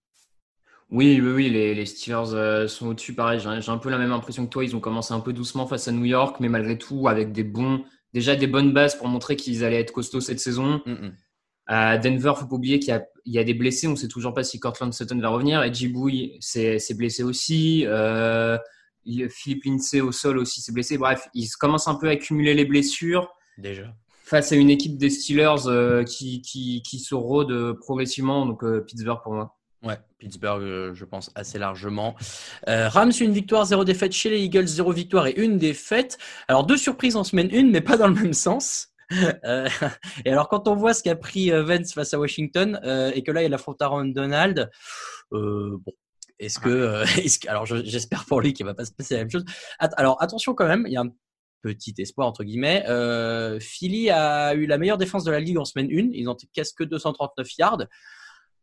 oui, 0.93 1.19
oui, 1.19 1.31
oui, 1.31 1.49
les, 1.49 1.73
les 1.73 1.85
Steelers 1.87 2.67
sont 2.67 2.89
au-dessus. 2.89 3.15
Pareil, 3.15 3.39
j'ai 3.39 3.71
un 3.71 3.77
peu 3.79 3.89
la 3.89 3.97
même 3.97 4.11
impression 4.11 4.45
que 4.45 4.51
toi. 4.51 4.63
Ils 4.63 4.75
ont 4.75 4.79
commencé 4.79 5.11
un 5.11 5.21
peu 5.21 5.33
doucement 5.33 5.65
face 5.65 5.87
à 5.87 5.91
New 5.91 6.05
York, 6.05 6.35
mais 6.39 6.49
malgré 6.49 6.77
tout, 6.77 7.07
avec 7.07 7.31
des 7.31 7.43
bons, 7.43 7.83
déjà 8.13 8.35
des 8.35 8.47
bonnes 8.47 8.73
bases 8.73 8.95
pour 8.95 9.07
montrer 9.07 9.35
qu'ils 9.35 9.63
allaient 9.63 9.79
être 9.79 9.91
costauds 9.91 10.21
cette 10.21 10.39
saison. 10.39 10.81
Mm, 10.85 10.91
mm. 10.91 11.13
À 11.65 11.97
Denver, 11.97 12.33
faut 12.35 12.45
pas 12.45 12.55
oublier 12.55 12.79
qu'il 12.79 12.99
y, 13.25 13.39
a 13.39 13.43
des 13.43 13.53
blessés. 13.53 13.87
On 13.87 13.95
sait 13.95 14.09
toujours 14.09 14.33
pas 14.33 14.43
si 14.43 14.59
Cortland 14.59 14.93
Sutton 14.93 15.19
va 15.19 15.29
revenir. 15.29 15.63
Et 15.63 15.73
Djibouille 15.73 16.37
s'est 16.41 16.79
blessé 16.93 17.23
aussi. 17.23 17.85
Euh, 17.87 18.57
Philippe 19.29 19.63
Lindsay 19.63 20.01
au 20.01 20.11
sol 20.11 20.39
aussi 20.39 20.61
s'est 20.61 20.73
blessé. 20.73 20.97
Bref, 20.97 21.27
ils 21.33 21.49
commencent 21.51 21.87
un 21.87 21.95
peu 21.95 22.09
à 22.09 22.11
accumuler 22.11 22.53
les 22.53 22.65
blessures. 22.65 23.29
Déjà. 23.57 23.95
Face 24.25 24.51
à 24.51 24.55
une 24.55 24.69
équipe 24.69 24.97
des 24.97 25.09
Steelers 25.09 25.67
euh, 25.67 26.03
qui, 26.03 26.41
qui, 26.41 26.81
qui 26.81 26.99
se 26.99 27.15
rôde 27.15 27.77
progressivement. 27.79 28.45
Donc 28.45 28.63
euh, 28.63 28.81
Pittsburgh 28.81 29.21
pour 29.23 29.33
moi. 29.33 29.57
Ouais, 29.83 29.99
Pittsburgh, 30.17 30.63
euh, 30.63 30.93
je 30.93 31.03
pense 31.03 31.29
assez 31.35 31.59
largement. 31.59 32.15
Euh, 32.69 32.87
Rams, 32.87 33.11
une 33.19 33.33
victoire, 33.33 33.65
zéro 33.65 33.83
défaite 33.83 34.13
chez 34.13 34.29
les 34.29 34.39
Eagles, 34.39 34.65
zéro 34.65 34.93
victoire 34.93 35.27
et 35.27 35.33
une 35.35 35.57
défaite. 35.57 36.17
Alors 36.47 36.65
deux 36.65 36.77
surprises 36.77 37.17
en 37.17 37.25
semaine 37.25 37.49
une, 37.51 37.69
mais 37.69 37.81
pas 37.81 37.97
dans 37.97 38.07
le 38.07 38.15
même 38.15 38.33
sens. 38.33 38.89
Euh, 39.45 39.69
et 40.25 40.31
alors 40.31 40.47
quand 40.47 40.67
on 40.67 40.75
voit 40.75 40.95
ce 40.95 41.03
qu'a 41.03 41.15
pris 41.15 41.51
Vance 41.51 41.93
face 41.93 42.15
à 42.15 42.19
Washington 42.19 42.79
et 43.13 43.21
que 43.21 43.31
là 43.31 43.43
il 43.43 43.53
affronte 43.53 43.79
Aaron 43.81 44.05
Donald, 44.05 44.71
bon, 45.29 45.83
est-ce 46.39 46.57
que, 46.57 47.03
alors 47.47 47.65
j'espère 47.65 48.25
pour 48.25 48.41
lui 48.41 48.53
qu'il 48.53 48.65
va 48.65 48.73
pas 48.73 48.85
se 48.85 48.91
passer 48.91 49.15
la 49.15 49.19
même 49.19 49.29
chose. 49.29 49.45
alors 49.77 50.19
attention 50.19 50.55
quand 50.55 50.65
même, 50.65 50.85
il 50.87 50.93
y 50.93 50.97
a 50.97 51.01
un 51.01 51.11
petit 51.61 51.93
espoir 51.99 52.27
entre 52.27 52.43
guillemets. 52.43 52.85
Philly 53.59 54.09
a 54.09 54.55
eu 54.55 54.65
la 54.65 54.79
meilleure 54.79 54.97
défense 54.97 55.25
de 55.25 55.31
la 55.31 55.41
ligue 55.41 55.59
en 55.59 55.65
semaine 55.65 55.91
1, 55.91 56.09
ils 56.13 56.27
ont 56.27 56.37
quasiment 56.51 56.75
que 56.79 56.83
239 56.85 57.57
yards. 57.59 57.83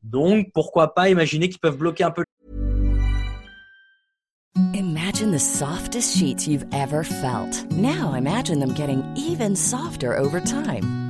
Donc, 0.03 0.51
pourquoi 0.53 0.95
pas 0.95 1.09
imaginer 1.09 1.49
qu'ils 1.49 1.61
peuvent 1.61 1.77
bloquer 1.77 2.05
un 2.05 2.11
peu. 2.11 2.25
Imagine 4.75 5.31
the 5.31 5.39
softest 5.39 6.17
sheets 6.17 6.49
you've 6.49 6.67
ever 6.73 7.05
felt. 7.05 7.71
Now 7.71 8.15
imagine 8.15 8.59
them 8.59 8.75
getting 8.75 9.03
even 9.17 9.55
softer 9.55 10.17
over 10.17 10.41
time. 10.41 11.10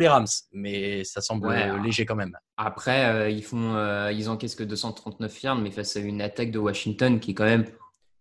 Les 0.00 0.08
Rams, 0.08 0.26
mais 0.52 1.04
ça 1.04 1.20
semble 1.20 1.46
Ouais, 1.46 1.68
euh, 1.70 1.78
léger 1.82 2.04
quand 2.06 2.16
même. 2.16 2.36
Après, 2.56 3.04
euh, 3.04 3.30
ils 3.30 3.44
font, 3.44 3.74
euh, 3.76 4.10
ils 4.12 4.28
encaissent 4.28 4.54
que 4.56 4.64
239 4.64 5.42
yards, 5.42 5.58
mais 5.58 5.70
face 5.70 5.94
à 5.96 6.00
une 6.00 6.20
attaque 6.22 6.50
de 6.50 6.58
Washington 6.58 7.20
qui 7.20 7.30
est 7.32 7.34
quand 7.34 7.44
même 7.44 7.66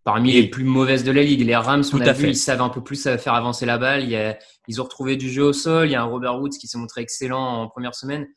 parmi 0.04 0.32
les 0.34 0.48
plus 0.50 0.64
mauvaises 0.64 1.04
de 1.04 1.12
la 1.12 1.24
ligue. 1.24 1.42
Les 1.42 1.56
Rams, 1.56 1.84
on 1.94 2.02
a 2.02 2.12
vu, 2.14 2.26
fait. 2.26 2.30
ils 2.32 2.36
savent 2.36 2.62
un 2.62 2.70
peu 2.70 2.84
plus 2.84 3.02
faire 3.18 3.34
avancer 3.34 3.66
la 3.66 3.78
balle. 3.78 4.04
Il 4.04 4.10
y 4.10 4.16
a- 4.18 4.38
ils 4.68 4.82
ont 4.82 4.84
retrouvé 4.84 5.16
du 5.18 5.30
jeu 5.30 5.44
au 5.44 5.54
sol. 5.54 5.88
Il 5.88 5.92
y 5.92 5.96
a 5.96 6.02
un 6.02 6.06
Robert 6.06 6.40
Woods 6.40 6.58
qui 6.60 6.68
s'est 6.68 6.78
montré 6.78 7.02
excellent 7.02 7.62
en 7.64 7.68
première 7.70 7.96
semaine. 7.96 8.28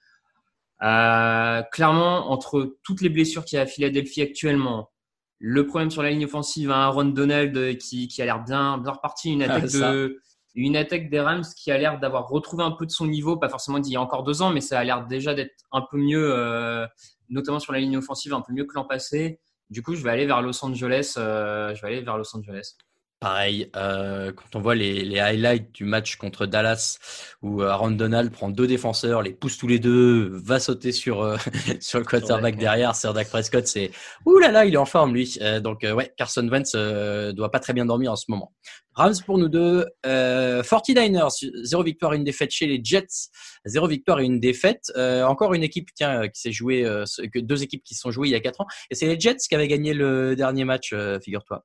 Euh, 0.82 1.62
clairement, 1.72 2.30
entre 2.32 2.76
toutes 2.82 3.00
les 3.02 3.08
blessures 3.08 3.44
qu'il 3.44 3.56
y 3.56 3.60
a 3.60 3.62
à 3.62 3.66
Philadelphie 3.66 4.22
actuellement, 4.22 4.90
le 5.38 5.66
problème 5.66 5.90
sur 5.90 6.02
la 6.02 6.10
ligne 6.10 6.24
offensive, 6.24 6.70
un 6.70 6.80
Aaron 6.82 7.04
Donald 7.06 7.56
euh, 7.56 7.74
qui, 7.74 8.08
qui 8.08 8.20
a 8.22 8.24
l'air 8.24 8.42
bien, 8.44 8.78
bien 8.78 8.92
reparti, 8.92 9.32
une 9.32 9.42
attaque 9.42 9.70
Ah, 9.74 9.92
de, 9.92 10.20
une 10.54 10.76
attaque 10.76 11.08
des 11.10 11.20
Rams 11.20 11.44
qui 11.56 11.70
a 11.70 11.78
l'air 11.78 11.98
d'avoir 11.98 12.28
retrouvé 12.28 12.62
un 12.64 12.72
peu 12.72 12.84
de 12.86 12.90
son 12.90 13.06
niveau, 13.06 13.36
pas 13.36 13.48
forcément 13.48 13.78
d'il 13.78 13.92
y 13.92 13.96
a 13.96 14.00
encore 14.00 14.22
deux 14.22 14.42
ans, 14.42 14.50
mais 14.50 14.60
ça 14.60 14.78
a 14.78 14.84
l'air 14.84 15.06
déjà 15.06 15.34
d'être 15.34 15.54
un 15.72 15.82
peu 15.90 15.96
mieux, 15.96 16.30
euh, 16.34 16.86
notamment 17.30 17.58
sur 17.58 17.72
la 17.72 17.78
ligne 17.78 17.96
offensive, 17.96 18.34
un 18.34 18.42
peu 18.42 18.52
mieux 18.52 18.64
que 18.64 18.74
l'an 18.74 18.84
passé. 18.84 19.40
Du 19.70 19.82
coup, 19.82 19.94
je 19.94 20.02
vais 20.04 20.10
aller 20.10 20.26
vers 20.26 20.42
Los 20.42 20.62
Angeles. 20.64 21.14
euh, 21.16 21.74
je 21.74 21.80
vais 21.82 21.88
aller 21.88 22.00
vers 22.02 22.18
Los 22.18 22.36
Angeles. 22.36 22.74
Pareil, 23.20 23.70
euh, 23.76 24.32
quand 24.32 24.56
on 24.58 24.60
voit 24.60 24.74
les, 24.74 25.04
les 25.04 25.20
highlights 25.20 25.70
du 25.72 25.84
match 25.84 26.16
contre 26.16 26.44
Dallas, 26.44 26.98
où 27.40 27.62
Aaron 27.62 27.92
Donald 27.92 28.32
prend 28.32 28.50
deux 28.50 28.66
défenseurs, 28.66 29.22
les 29.22 29.32
pousse 29.32 29.56
tous 29.56 29.68
les 29.68 29.78
deux, 29.78 30.28
va 30.44 30.58
sauter 30.58 30.90
sur 30.90 31.22
euh, 31.22 31.36
sur 31.80 32.00
le 32.00 32.04
quarterback 32.04 32.54
Ouais. 32.54 32.60
derrière, 32.60 32.96
Sir 32.96 33.14
Dak 33.14 33.30
Prescott, 33.30 33.64
c'est 33.68 33.92
ouh 34.26 34.38
là 34.40 34.50
là, 34.50 34.64
il 34.64 34.74
est 34.74 34.78
en 34.78 34.86
forme 34.86 35.14
lui. 35.14 35.38
Euh, 35.40 35.60
donc 35.60 35.84
euh, 35.84 35.92
ouais, 35.94 36.12
Carson 36.16 36.46
Wentz 36.48 36.72
euh, 36.74 37.30
doit 37.32 37.52
pas 37.52 37.60
très 37.60 37.72
bien 37.72 37.86
dormir 37.86 38.10
en 38.10 38.16
ce 38.16 38.24
moment. 38.28 38.52
Rams 38.94 39.14
pour 39.24 39.38
nous 39.38 39.48
deux, 39.48 39.86
euh, 40.06 40.62
49ers, 40.62 41.30
zéro 41.62 41.82
victoire, 41.82 42.12
une 42.12 42.24
défaite 42.24 42.50
chez 42.50 42.66
les 42.66 42.80
Jets, 42.82 43.30
zéro 43.64 43.86
victoire 43.86 44.20
et 44.20 44.24
une 44.24 44.40
défaite. 44.40 44.92
Euh, 44.96 45.24
encore 45.24 45.54
une 45.54 45.62
équipe 45.62 45.88
tiens, 45.94 46.28
qui 46.28 46.40
s'est 46.40 46.52
jouée, 46.52 46.84
euh, 46.84 47.04
deux 47.34 47.62
équipes 47.62 47.82
qui 47.84 47.94
se 47.94 48.00
sont 48.00 48.10
jouées 48.10 48.28
il 48.28 48.32
y 48.32 48.34
a 48.34 48.40
quatre 48.40 48.60
ans, 48.60 48.66
et 48.90 48.94
c'est 48.94 49.06
les 49.06 49.18
Jets 49.18 49.36
qui 49.48 49.54
avaient 49.54 49.68
gagné 49.68 49.94
le 49.94 50.36
dernier 50.36 50.64
match, 50.64 50.94
figure-toi. 51.22 51.64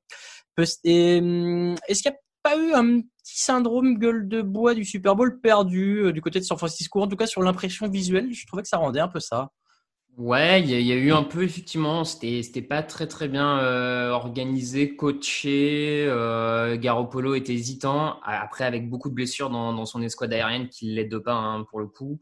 Hum, 0.58 1.74
Est-ce 1.86 2.02
qu'il 2.02 2.10
n'y 2.10 2.16
a 2.16 2.20
pas 2.42 2.56
eu 2.56 2.72
un 2.72 3.00
petit 3.00 3.40
syndrome 3.40 3.98
gueule 3.98 4.28
de 4.28 4.42
bois 4.42 4.74
du 4.74 4.84
Super 4.84 5.14
Bowl 5.14 5.40
perdu 5.40 6.12
du 6.12 6.20
côté 6.20 6.40
de 6.40 6.44
San 6.44 6.58
Francisco 6.58 7.00
En 7.00 7.08
tout 7.08 7.16
cas, 7.16 7.26
sur 7.26 7.42
l'impression 7.42 7.88
visuelle, 7.88 8.32
je 8.32 8.46
trouvais 8.46 8.62
que 8.62 8.68
ça 8.68 8.78
rendait 8.78 9.00
un 9.00 9.08
peu 9.08 9.20
ça. 9.20 9.50
Ouais, 10.18 10.60
il 10.60 10.68
y, 10.68 10.74
a- 10.74 10.80
il 10.80 10.86
y 10.86 10.90
a 10.92 10.96
eu 10.96 11.12
un 11.12 11.22
peu 11.22 11.44
effectivement, 11.44 12.02
c'était 12.04 12.42
c'était 12.42 12.60
pas 12.62 12.82
très 12.82 13.06
très 13.06 13.28
bien 13.28 13.60
euh, 13.60 14.10
organisé, 14.10 14.96
coaché. 14.96 16.04
Euh, 16.08 16.76
Garoppolo 16.76 17.36
était 17.36 17.54
hésitant. 17.54 18.18
Après, 18.24 18.64
avec 18.64 18.90
beaucoup 18.90 19.10
de 19.10 19.14
blessures 19.14 19.48
dans, 19.48 19.72
dans 19.72 19.86
son 19.86 20.02
escouade 20.02 20.32
aérienne 20.32 20.68
qui 20.70 20.86
l'aide 20.92 21.16
pas 21.20 21.34
hein, 21.34 21.62
pour 21.70 21.78
le 21.78 21.86
coup. 21.86 22.18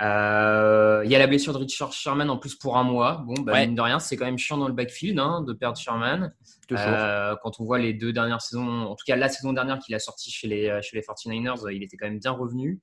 Euh, 0.00 1.02
Il 1.04 1.10
y 1.10 1.16
a 1.16 1.18
la 1.18 1.26
blessure 1.26 1.52
de 1.52 1.58
Richard 1.58 1.92
Sherman 1.92 2.30
en 2.30 2.38
plus 2.38 2.54
pour 2.54 2.76
un 2.78 2.84
mois. 2.84 3.24
Bon, 3.26 3.34
bah, 3.42 3.52
Ouais. 3.54 3.66
mine 3.66 3.74
de 3.74 3.80
rien, 3.82 3.98
c'est 3.98 4.16
quand 4.16 4.24
même 4.26 4.38
chiant 4.38 4.56
dans 4.58 4.68
le 4.68 4.74
backfield 4.74 5.18
hein, 5.18 5.42
de 5.46 5.52
perdre 5.52 5.78
Sherman. 5.78 6.32
Euh, 6.72 7.34
quand 7.42 7.58
on 7.60 7.64
voit 7.64 7.80
les 7.80 7.92
deux 7.92 8.12
dernières 8.12 8.40
saisons, 8.40 8.82
en 8.82 8.94
tout 8.94 9.04
cas 9.04 9.16
la 9.16 9.28
saison 9.28 9.52
dernière 9.52 9.80
qu'il 9.80 9.94
a 9.96 9.98
sorti 9.98 10.30
chez 10.30 10.46
les, 10.46 10.78
chez 10.82 10.96
les 10.96 11.02
49ers, 11.02 11.64
euh, 11.66 11.72
il 11.72 11.82
était 11.82 11.96
quand 11.96 12.06
même 12.06 12.20
bien 12.20 12.30
revenu. 12.30 12.80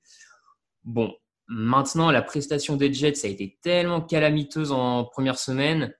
Bon, 0.84 1.14
maintenant, 1.48 2.10
la 2.10 2.22
prestation 2.22 2.76
des 2.76 2.92
Jets 2.92 3.24
a 3.24 3.28
été 3.28 3.58
tellement 3.62 4.00
calamiteuse 4.00 4.72
en 4.72 5.04
première 5.04 5.38
semaine 5.38 5.94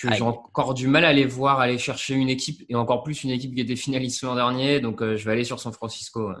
que 0.00 0.12
j'ai 0.14 0.22
encore 0.22 0.74
du 0.74 0.88
mal 0.88 1.04
à 1.04 1.12
les 1.12 1.26
voir 1.26 1.60
aller 1.60 1.78
chercher 1.78 2.14
une 2.14 2.28
équipe, 2.28 2.64
et 2.68 2.74
encore 2.74 3.04
plus 3.04 3.22
une 3.22 3.30
équipe 3.30 3.54
qui 3.54 3.60
était 3.60 3.76
finaliste 3.76 4.22
l'an 4.22 4.34
dernier. 4.34 4.80
Donc, 4.80 5.00
euh, 5.00 5.16
je 5.16 5.24
vais 5.24 5.32
aller 5.32 5.44
sur 5.44 5.60
San 5.60 5.72
Francisco. 5.72 6.30
ouais. 6.30 6.36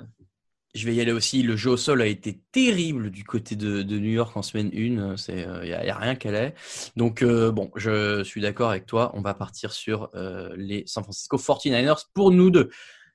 Je 0.74 0.86
vais 0.86 0.94
y 0.94 1.00
aller 1.02 1.12
aussi. 1.12 1.42
Le 1.42 1.54
jeu 1.54 1.70
au 1.70 1.76
sol 1.76 2.00
a 2.00 2.06
été 2.06 2.40
terrible 2.50 3.10
du 3.10 3.24
côté 3.24 3.56
de, 3.56 3.82
de 3.82 3.98
New 3.98 4.10
York 4.10 4.34
en 4.36 4.42
semaine 4.42 4.68
1. 4.68 5.16
Il 5.28 5.64
n'y 5.64 5.72
a, 5.72 5.98
rien 5.98 6.14
qu'elle 6.14 6.34
est. 6.34 6.54
Donc, 6.96 7.22
euh, 7.22 7.52
bon, 7.52 7.70
je 7.76 8.24
suis 8.24 8.40
d'accord 8.40 8.70
avec 8.70 8.86
toi. 8.86 9.10
On 9.14 9.20
va 9.20 9.34
partir 9.34 9.72
sur 9.72 10.08
euh, 10.14 10.48
les 10.56 10.82
San 10.86 11.04
Francisco 11.04 11.36
49ers 11.36 12.06
pour 12.14 12.30
nous 12.30 12.50
deux. 12.50 12.70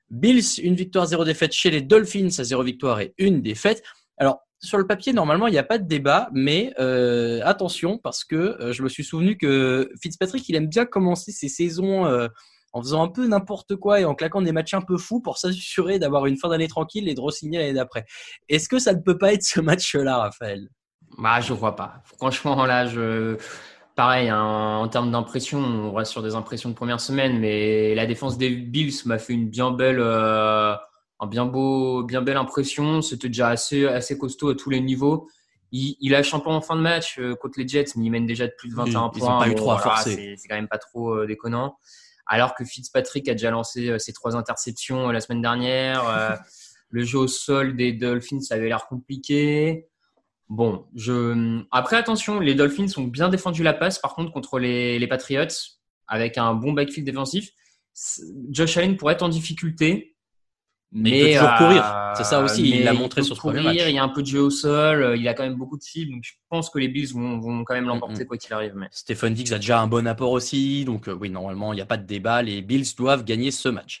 Bills, 0.08 0.60
une 0.62 0.76
victoire, 0.76 1.06
zéro 1.06 1.24
défaite 1.24 1.52
chez 1.52 1.70
les 1.70 1.82
Dolphins, 1.82 2.28
à 2.38 2.44
zéro 2.44 2.62
victoire 2.62 3.00
et 3.00 3.12
une 3.18 3.42
défaite. 3.42 3.82
Alors, 4.18 4.47
sur 4.60 4.78
le 4.78 4.86
papier, 4.86 5.12
normalement, 5.12 5.46
il 5.46 5.52
n'y 5.52 5.58
a 5.58 5.64
pas 5.64 5.78
de 5.78 5.86
débat, 5.86 6.28
mais 6.32 6.74
euh, 6.80 7.40
attention, 7.44 7.98
parce 7.98 8.24
que 8.24 8.36
euh, 8.36 8.72
je 8.72 8.82
me 8.82 8.88
suis 8.88 9.04
souvenu 9.04 9.36
que 9.36 9.90
Fitzpatrick, 10.02 10.48
il 10.48 10.56
aime 10.56 10.66
bien 10.66 10.84
commencer 10.84 11.30
ses 11.30 11.48
saisons 11.48 12.06
euh, 12.06 12.26
en 12.72 12.82
faisant 12.82 13.02
un 13.02 13.08
peu 13.08 13.26
n'importe 13.26 13.76
quoi 13.76 14.00
et 14.00 14.04
en 14.04 14.14
claquant 14.14 14.42
des 14.42 14.52
matchs 14.52 14.74
un 14.74 14.80
peu 14.80 14.98
fous 14.98 15.20
pour 15.20 15.38
s'assurer 15.38 15.98
d'avoir 15.98 16.26
une 16.26 16.36
fin 16.36 16.48
d'année 16.48 16.68
tranquille 16.68 17.08
et 17.08 17.14
de 17.14 17.20
re-signer 17.20 17.58
l'année 17.58 17.72
d'après. 17.72 18.04
Est-ce 18.48 18.68
que 18.68 18.78
ça 18.78 18.94
ne 18.94 19.00
peut 19.00 19.16
pas 19.16 19.32
être 19.32 19.44
ce 19.44 19.60
match-là, 19.60 20.18
Raphaël? 20.18 20.68
Bah, 21.16 21.40
je 21.40 21.54
crois 21.54 21.76
pas. 21.76 22.02
Franchement, 22.04 22.66
là, 22.66 22.86
je. 22.86 23.36
Pareil, 23.94 24.28
hein, 24.28 24.40
en 24.40 24.86
termes 24.86 25.10
d'impression, 25.10 25.58
on 25.58 25.92
reste 25.92 26.12
sur 26.12 26.22
des 26.22 26.36
impressions 26.36 26.68
de 26.68 26.74
première 26.74 27.00
semaine, 27.00 27.40
mais 27.40 27.96
la 27.96 28.06
défense 28.06 28.38
des 28.38 28.50
Bills 28.50 28.94
m'a 29.06 29.18
fait 29.18 29.32
une 29.32 29.48
bien 29.48 29.72
belle, 29.72 29.98
un 31.20 31.26
bien 31.26 31.46
beau, 31.46 32.02
bien 32.04 32.22
belle 32.22 32.36
impression. 32.36 33.02
C'était 33.02 33.28
déjà 33.28 33.48
assez, 33.48 33.86
assez 33.86 34.16
costaud 34.18 34.50
à 34.50 34.54
tous 34.54 34.70
les 34.70 34.80
niveaux. 34.80 35.28
Il, 35.72 35.96
il 36.00 36.12
lâche 36.12 36.32
un 36.32 36.40
peu 36.40 36.50
en 36.50 36.60
fin 36.60 36.76
de 36.76 36.80
match 36.80 37.18
euh, 37.18 37.34
contre 37.34 37.58
les 37.58 37.68
Jets, 37.68 37.92
mais 37.96 38.06
il 38.06 38.10
mène 38.10 38.26
déjà 38.26 38.46
de 38.46 38.52
plus 38.56 38.70
de 38.70 38.74
21 38.74 39.10
Ils- 39.14 39.18
points. 39.18 39.28
ils 39.28 39.32
ont 39.34 39.38
pas 39.38 39.48
eu 39.48 39.54
trop 39.54 39.72
à 39.72 39.76
voilà. 39.76 40.00
C'est 40.02 40.36
quand 40.48 40.54
même 40.56 40.68
pas 40.68 40.78
trop 40.78 41.10
euh, 41.14 41.26
déconnant. 41.26 41.78
Alors 42.26 42.54
que 42.54 42.64
Fitzpatrick 42.64 43.28
a 43.28 43.32
déjà 43.32 43.50
lancé 43.50 43.88
euh, 43.88 43.98
ses 43.98 44.12
trois 44.12 44.36
interceptions 44.36 45.10
la 45.10 45.20
semaine 45.20 45.42
dernière. 45.42 46.38
le 46.90 47.04
jeu 47.04 47.18
au 47.18 47.26
sol 47.28 47.76
des 47.76 47.92
Dolphins 47.92 48.40
ça 48.40 48.54
avait 48.54 48.68
l'air 48.68 48.86
compliqué. 48.86 49.88
Bon, 50.48 50.86
je... 50.94 51.60
après 51.70 51.96
attention, 51.96 52.40
les 52.40 52.54
Dolphins 52.54 52.86
ont 52.96 53.04
bien 53.04 53.28
défendu 53.28 53.62
la 53.62 53.74
passe 53.74 53.98
par 53.98 54.14
contre 54.14 54.32
contre 54.32 54.58
les, 54.58 54.98
les 54.98 55.06
Patriots 55.06 55.44
avec 56.06 56.38
un 56.38 56.54
bon 56.54 56.72
backfield 56.72 57.04
défensif. 57.04 57.50
Josh 58.50 58.78
Allen 58.78 58.96
pourrait 58.96 59.12
être 59.14 59.22
en 59.22 59.28
difficulté. 59.28 60.16
Mais 60.90 61.10
il 61.10 61.24
peut 61.24 61.32
toujours 61.34 61.48
euh, 61.50 61.58
courir. 61.58 62.12
C'est 62.16 62.24
ça 62.24 62.40
aussi, 62.40 62.70
il 62.70 62.84
l'a 62.84 62.94
montré 62.94 63.22
sur 63.22 63.36
ce 63.36 63.40
premier 63.40 63.60
courir, 63.60 63.74
match. 63.74 63.88
Il 63.88 63.94
y 63.94 63.98
a 63.98 64.02
un 64.02 64.08
peu 64.08 64.22
de 64.22 64.26
jeu 64.26 64.40
au 64.40 64.50
sol, 64.50 65.02
euh, 65.02 65.16
il 65.16 65.28
a 65.28 65.34
quand 65.34 65.42
même 65.42 65.56
beaucoup 65.56 65.76
de 65.76 65.82
cibles, 65.82 66.12
donc 66.12 66.22
je 66.24 66.32
pense 66.48 66.70
que 66.70 66.78
les 66.78 66.88
Bills 66.88 67.12
vont, 67.12 67.38
vont 67.38 67.62
quand 67.64 67.74
même 67.74 67.86
l'emporter 67.86 68.24
Mm, 68.24 68.26
quoi 68.26 68.38
qu'il 68.38 68.52
arrive. 68.54 68.72
Mais... 68.74 68.88
Stephen 68.90 69.34
Diggs 69.34 69.52
a 69.52 69.58
déjà 69.58 69.80
un 69.80 69.86
bon 69.86 70.06
apport 70.06 70.32
aussi, 70.32 70.84
donc 70.86 71.08
euh, 71.08 71.12
oui, 71.12 71.28
normalement, 71.28 71.72
il 71.72 71.76
n'y 71.76 71.82
a 71.82 71.86
pas 71.86 71.98
de 71.98 72.06
débat. 72.06 72.42
Les 72.42 72.62
Bills 72.62 72.86
doivent 72.96 73.24
gagner 73.24 73.50
ce 73.50 73.68
match. 73.68 74.00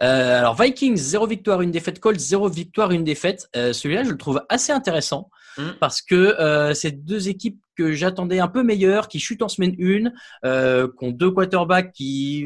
Euh, 0.00 0.38
alors, 0.38 0.60
Vikings, 0.60 0.96
zéro 0.96 1.26
victoire, 1.26 1.60
une 1.60 1.72
défaite. 1.72 1.98
Colts, 1.98 2.20
zéro 2.20 2.48
victoire, 2.48 2.92
une 2.92 3.04
défaite. 3.04 3.48
Celui-là, 3.54 4.04
je 4.04 4.10
le 4.10 4.16
trouve 4.18 4.42
assez 4.48 4.72
intéressant 4.72 5.30
Mm. 5.56 5.70
parce 5.80 6.02
que 6.02 6.72
c'est 6.74 7.04
deux 7.04 7.28
équipes 7.28 7.58
que 7.78 7.92
j'attendais 7.92 8.40
un 8.40 8.48
peu 8.48 8.64
meilleures, 8.64 9.06
qui 9.06 9.20
chutent 9.20 9.42
en 9.42 9.48
semaine 9.48 9.76
1, 9.80 10.10
euh, 10.44 10.88
qui 10.88 11.04
ont 11.04 11.12
deux 11.12 11.30
quarterbacks 11.30 11.92
qui, 11.92 12.44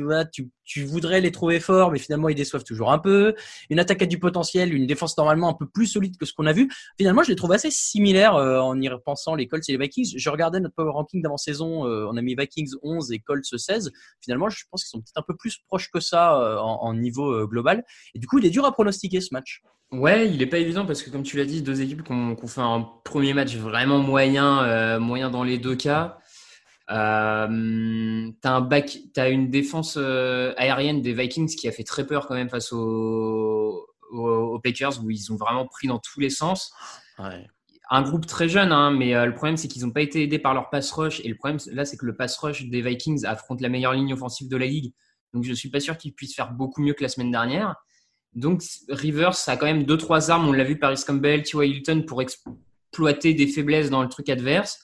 tu, 0.64 0.84
voudrais 0.84 1.22
les 1.22 1.32
trouver 1.32 1.58
forts, 1.58 1.90
mais 1.90 1.98
finalement, 1.98 2.28
ils 2.28 2.34
déçoivent 2.34 2.64
toujours 2.64 2.92
un 2.92 2.98
peu. 2.98 3.34
Une 3.70 3.80
attaque 3.80 4.02
à 4.02 4.06
du 4.06 4.18
potentiel, 4.18 4.74
une 4.74 4.86
défense 4.86 5.16
normalement 5.16 5.48
un 5.48 5.54
peu 5.54 5.66
plus 5.66 5.86
solide 5.86 6.18
que 6.18 6.26
ce 6.26 6.34
qu'on 6.34 6.46
a 6.46 6.52
vu. 6.52 6.70
Finalement, 6.98 7.22
je 7.22 7.30
les 7.30 7.36
trouve 7.36 7.52
assez 7.52 7.70
similaires 7.70 8.36
euh, 8.36 8.60
en 8.60 8.78
y 8.78 8.88
repensant 8.88 9.34
les 9.34 9.48
Colts 9.48 9.66
et 9.68 9.72
les 9.72 9.78
Vikings. 9.78 10.14
Je 10.16 10.30
regardais 10.30 10.60
notre 10.60 10.74
power 10.74 10.92
ranking 10.92 11.22
d'avant-saison, 11.22 11.86
euh, 11.86 12.06
on 12.10 12.16
a 12.18 12.22
mis 12.22 12.34
Vikings 12.34 12.74
11 12.82 13.10
et 13.12 13.18
Colts 13.18 13.56
16. 13.56 13.90
Finalement, 14.20 14.50
je 14.50 14.64
pense 14.70 14.84
qu'ils 14.84 14.90
sont 14.90 14.98
peut-être 14.98 15.18
un 15.18 15.24
peu 15.26 15.36
plus 15.36 15.58
proches 15.66 15.90
que 15.90 16.00
ça 16.00 16.38
euh, 16.38 16.58
en, 16.58 16.92
niveau 16.92 17.46
global. 17.46 17.84
Et 18.14 18.18
du 18.18 18.26
coup, 18.26 18.38
il 18.38 18.44
est 18.44 18.50
dur 18.50 18.66
à 18.66 18.72
pronostiquer 18.72 19.22
ce 19.22 19.32
match. 19.32 19.62
Ouais, 19.92 20.26
il 20.26 20.40
est 20.40 20.46
pas 20.46 20.56
évident 20.56 20.86
parce 20.86 21.02
que 21.02 21.10
comme 21.10 21.22
tu 21.22 21.36
l'as 21.36 21.44
dit, 21.44 21.60
deux 21.60 21.82
équipes 21.82 22.02
qui 22.02 22.12
ont, 22.12 22.34
fait 22.46 22.62
un 22.62 22.88
premier 23.04 23.34
match 23.34 23.56
vraiment 23.56 23.98
moyen, 23.98 24.64
euh, 24.64 24.98
dans 25.30 25.44
les 25.44 25.58
deux 25.58 25.76
cas. 25.76 26.18
Euh, 26.90 28.30
t'as 28.40 28.50
un 28.50 28.61
back, 28.61 28.98
t'as 29.14 29.30
une 29.30 29.50
défense 29.50 29.96
euh, 29.96 30.52
aérienne 30.56 31.00
des 31.00 31.14
Vikings 31.14 31.54
qui 31.54 31.68
a 31.68 31.72
fait 31.72 31.85
très 31.85 32.06
peur 32.06 32.26
quand 32.26 32.35
même 32.35 32.50
face 32.50 32.72
aux, 32.72 33.87
aux, 34.11 34.28
aux 34.28 34.58
Packers 34.58 35.02
où 35.02 35.11
ils 35.11 35.32
ont 35.32 35.37
vraiment 35.37 35.66
pris 35.66 35.88
dans 35.88 35.98
tous 35.98 36.20
les 36.20 36.30
sens. 36.30 36.72
Ouais. 37.18 37.46
Un 37.90 38.02
groupe 38.02 38.26
très 38.26 38.48
jeune, 38.48 38.72
hein, 38.72 38.90
mais 38.90 39.14
euh, 39.14 39.26
le 39.26 39.35
problème 39.35 39.56
c'est 39.56 39.68
qu'ils 39.68 39.85
n'ont 39.85 39.92
pas 39.92 40.00
été 40.02 40.22
aidés 40.22 40.38
par 40.38 40.54
leur 40.54 40.70
pass 40.70 40.90
rush 40.92 41.20
et 41.20 41.28
le 41.28 41.35
problème 41.37 41.58
là 41.73 41.85
c'est 41.85 41.96
que 41.96 42.06
le 42.06 42.16
pass 42.16 42.37
rush 42.38 42.64
des 42.64 42.83
Vikings 42.83 43.25
affronte 43.27 43.60
la 43.60 43.68
meilleure 43.68 43.92
ligne 43.92 44.12
offensive 44.12 44.48
de 44.48 44.56
la 44.56 44.66
ligue. 44.66 44.92
Donc 45.33 45.44
je 45.44 45.52
suis 45.52 45.70
pas 45.70 45.81
sûr 45.81 45.96
qu'ils 45.96 46.14
puissent 46.14 46.35
faire 46.35 46.52
beaucoup 46.52 46.83
mieux 46.83 46.94
que 46.94 47.02
la 47.02 47.08
semaine 47.08 47.31
dernière. 47.31 47.77
Donc 48.35 48.62
Rivers 48.88 49.37
a 49.46 49.56
quand 49.56 49.66
même 49.66 49.85
deux 49.85 49.98
trois 49.98 50.31
armes. 50.31 50.48
On 50.48 50.52
l'a 50.52 50.64
vu 50.64 50.79
Paris 50.79 51.02
Campbell, 51.06 51.42
T.Y. 51.42 51.68
Hilton 51.68 52.04
pour 52.06 52.23
ex- 52.23 52.42
exploiter 52.90 53.35
des 53.35 53.46
faiblesses 53.46 53.90
dans 53.90 54.02
le 54.02 54.08
truc 54.08 54.29
adverse. 54.29 54.79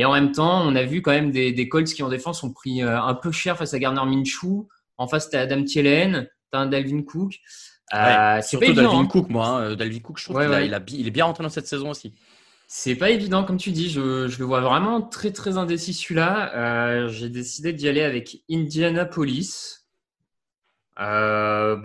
Et 0.00 0.04
en 0.04 0.12
même 0.12 0.30
temps, 0.32 0.62
on 0.64 0.76
a 0.76 0.84
vu 0.84 1.02
quand 1.02 1.10
même 1.10 1.32
des, 1.32 1.52
des 1.52 1.68
Colts 1.68 1.88
qui 1.92 2.02
en 2.04 2.08
défense 2.08 2.42
ont 2.44 2.52
pris 2.52 2.82
euh, 2.82 3.02
un 3.02 3.14
peu 3.14 3.32
cher 3.32 3.56
face 3.58 3.74
à 3.74 3.78
Garner 3.80 4.04
Minshew. 4.06 4.68
En 4.96 5.08
face, 5.08 5.28
t'as 5.28 5.40
Adam 5.40 5.64
Thielen, 5.64 6.28
t'as 6.52 6.58
un 6.60 6.66
Dalvin 6.66 7.02
Cook. 7.02 7.32
Ouais, 7.92 7.98
Euh, 7.98 8.36
c'est 8.40 8.50
surtout 8.50 8.66
pas 8.66 8.70
évident, 8.70 8.82
Dalvin 8.92 9.00
hein. 9.02 9.06
Cook, 9.06 9.28
moi. 9.28 9.46
hein. 9.48 9.74
Dalvin 9.74 9.98
Cook, 9.98 10.18
je 10.18 10.24
trouve 10.24 10.36
Ouais, 10.36 10.44
qu'il 10.46 10.54
ouais. 10.54 10.66
il, 10.66 10.74
a 10.74 10.78
bi- 10.78 10.96
il 10.98 11.06
est 11.08 11.10
bien 11.10 11.24
rentré 11.24 11.42
dans 11.42 11.50
cette 11.50 11.66
saison 11.66 11.90
aussi. 11.90 12.14
C'est 12.68 12.94
pas 12.94 13.10
évident, 13.10 13.42
comme 13.44 13.56
tu 13.56 13.70
dis. 13.72 13.90
Je, 13.90 14.28
je 14.28 14.38
le 14.38 14.44
vois 14.44 14.60
vraiment 14.60 15.02
très 15.02 15.32
très 15.32 15.56
indécis 15.58 15.94
celui-là. 15.94 16.54
Euh, 16.54 17.08
J'ai 17.08 17.28
décidé 17.28 17.72
d'y 17.72 17.88
aller 17.88 18.02
avec 18.02 18.42
Indianapolis. 18.50 19.86
Euh, 21.00 21.76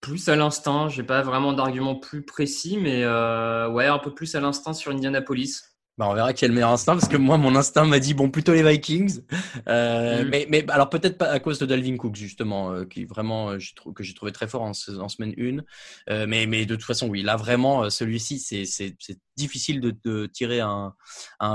plus 0.00 0.28
à 0.28 0.36
l'instinct. 0.36 0.88
J'ai 0.88 1.02
pas 1.02 1.22
vraiment 1.22 1.52
d'argument 1.52 1.96
plus 1.96 2.22
précis, 2.22 2.78
mais 2.80 3.02
euh, 3.04 3.68
ouais, 3.68 3.86
un 3.86 3.98
peu 3.98 4.14
plus 4.14 4.34
à 4.36 4.40
l'instinct 4.40 4.72
sur 4.72 4.92
Indianapolis. 4.92 5.60
Bah, 5.98 6.06
on 6.08 6.14
verra 6.14 6.32
qui 6.32 6.44
a 6.44 6.48
le 6.48 6.54
meilleur 6.54 6.70
instinct 6.70 6.94
parce 6.94 7.08
que 7.08 7.16
moi 7.16 7.38
mon 7.38 7.56
instinct 7.56 7.84
m'a 7.84 7.98
dit 7.98 8.14
bon 8.14 8.30
plutôt 8.30 8.52
les 8.54 8.62
Vikings 8.62 9.20
Euh, 9.68 10.24
Mm. 10.24 10.28
mais 10.30 10.46
mais 10.48 10.64
alors 10.70 10.88
peut-être 10.90 11.18
pas 11.18 11.26
à 11.28 11.40
cause 11.40 11.58
de 11.58 11.66
Dalvin 11.66 11.96
Cook 11.96 12.14
justement 12.16 12.70
euh, 12.72 12.84
qui 12.84 13.04
vraiment 13.04 13.50
euh, 13.50 13.58
j'ai 13.58 13.74
trou- 13.74 13.92
que 13.92 14.04
j'ai 14.04 14.14
trouvé 14.14 14.30
très 14.32 14.46
fort 14.46 14.62
en, 14.62 14.70
en 14.70 15.08
semaine 15.08 15.34
1 15.36 15.64
Euh, 16.08 16.26
mais 16.28 16.46
mais 16.46 16.66
de 16.66 16.76
toute 16.76 16.84
façon 16.84 17.08
oui 17.08 17.22
là 17.22 17.36
vraiment 17.36 17.84
euh, 17.84 17.90
celui-ci 17.90 18.38
c'est 18.38 18.64
c'est 18.64 18.94
c'est 19.00 19.18
difficile 19.38 19.80
de, 19.80 20.26
tirer 20.26 20.60
un 20.60 20.94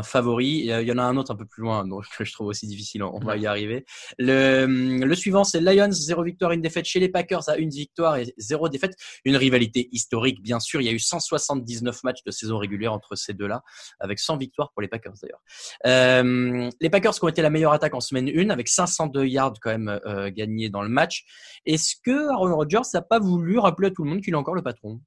favori. 0.04 0.64
Il 0.66 0.88
y, 0.88 0.92
en 0.92 0.98
a 0.98 1.04
un 1.04 1.18
autre 1.18 1.32
un 1.32 1.36
peu 1.36 1.46
plus 1.46 1.62
loin 1.62 1.86
donc 1.86 2.06
que 2.18 2.26
je 2.26 2.34
trouve 2.34 2.48
aussi 2.48 2.66
difficile. 2.68 3.04
On 3.04 3.20
va 3.20 3.38
y 3.38 3.46
arriver. 3.46 3.86
Le 4.18 4.66
le 4.66 5.16
suivant 5.16 5.44
c'est 5.44 5.62
Lions 5.62 5.92
zéro 5.92 6.24
victoire 6.24 6.52
une 6.52 6.62
défaite 6.62 6.86
chez 6.86 7.00
les 7.00 7.10
Packers 7.10 7.50
à 7.50 7.58
une 7.58 7.70
victoire 7.70 8.18
et 8.18 8.34
zéro 8.38 8.70
défaite. 8.70 8.96
Une 9.26 9.36
rivalité 9.36 9.90
historique 9.92 10.42
bien 10.42 10.60
sûr. 10.60 10.82
Il 10.82 10.86
y 10.86 10.90
a 10.90 10.94
eu 10.94 11.00
179 11.00 12.04
matchs 12.04 12.24
de 12.26 12.32
saison 12.32 12.58
régulière 12.58 12.94
entre 12.94 13.16
ces 13.16 13.34
deux 13.34 13.48
là 13.48 13.62
avec 14.00 14.20
100 14.20 14.38
victoires 14.38 14.72
pour 14.72 14.82
les 14.82 14.88
Packers 14.88 15.14
d'ailleurs. 15.22 15.42
Euh, 15.86 16.70
les 16.80 16.90
Packers 16.90 17.14
qui 17.14 17.24
ont 17.24 17.30
été 17.30 17.42
la 17.42 17.50
meilleure 17.50 17.74
attaque 17.74 17.94
en 17.94 18.00
semaine 18.00 18.30
1 18.30 18.50
avec 18.50 18.68
502 18.68 19.26
yards 19.26 19.54
quand 19.62 19.72
même 19.72 20.00
euh, 20.06 20.32
gagnés 20.32 20.70
dans 20.70 20.82
le 20.82 20.90
match. 20.90 21.26
Est-ce 21.66 21.96
que 22.04 22.30
Aaron 22.32 22.56
Rodgers 22.56 22.82
n'a 22.94 23.02
pas 23.02 23.20
voulu 23.20 23.60
rappeler 23.60 23.90
à 23.90 23.92
tout 23.92 24.04
le 24.04 24.10
monde 24.10 24.22
qu'il 24.22 24.34
est 24.34 24.38
encore 24.38 24.56
le 24.56 24.64
patron? 24.64 25.02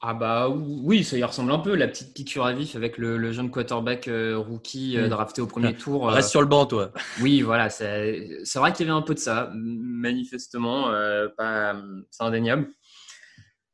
Ah 0.00 0.14
bah 0.14 0.48
oui, 0.48 1.02
ça 1.02 1.18
y 1.18 1.24
ressemble 1.24 1.50
un 1.50 1.58
peu, 1.58 1.74
la 1.74 1.88
petite 1.88 2.14
piqûre 2.14 2.44
à 2.46 2.52
vif 2.52 2.76
avec 2.76 2.98
le, 2.98 3.16
le 3.18 3.32
jeune 3.32 3.50
quarterback 3.50 4.06
euh, 4.06 4.38
rookie 4.38 4.96
euh, 4.96 5.06
Mm. 5.06 5.10
drafté 5.10 5.40
au 5.40 5.46
premier 5.48 5.74
tour. 5.74 6.08
euh, 6.08 6.12
Reste 6.12 6.30
sur 6.30 6.40
le 6.40 6.46
banc 6.46 6.66
toi. 6.66 6.92
Oui, 7.20 7.42
voilà, 7.42 7.68
c'est 7.68 8.38
c'est 8.44 8.60
vrai 8.60 8.72
qu'il 8.72 8.86
y 8.86 8.90
avait 8.90 8.96
un 8.96 9.02
peu 9.02 9.14
de 9.14 9.18
ça, 9.18 9.50
manifestement, 9.54 10.90
euh, 10.90 11.26
pas, 11.36 11.74
c'est 12.12 12.22
indéniable. 12.22 12.68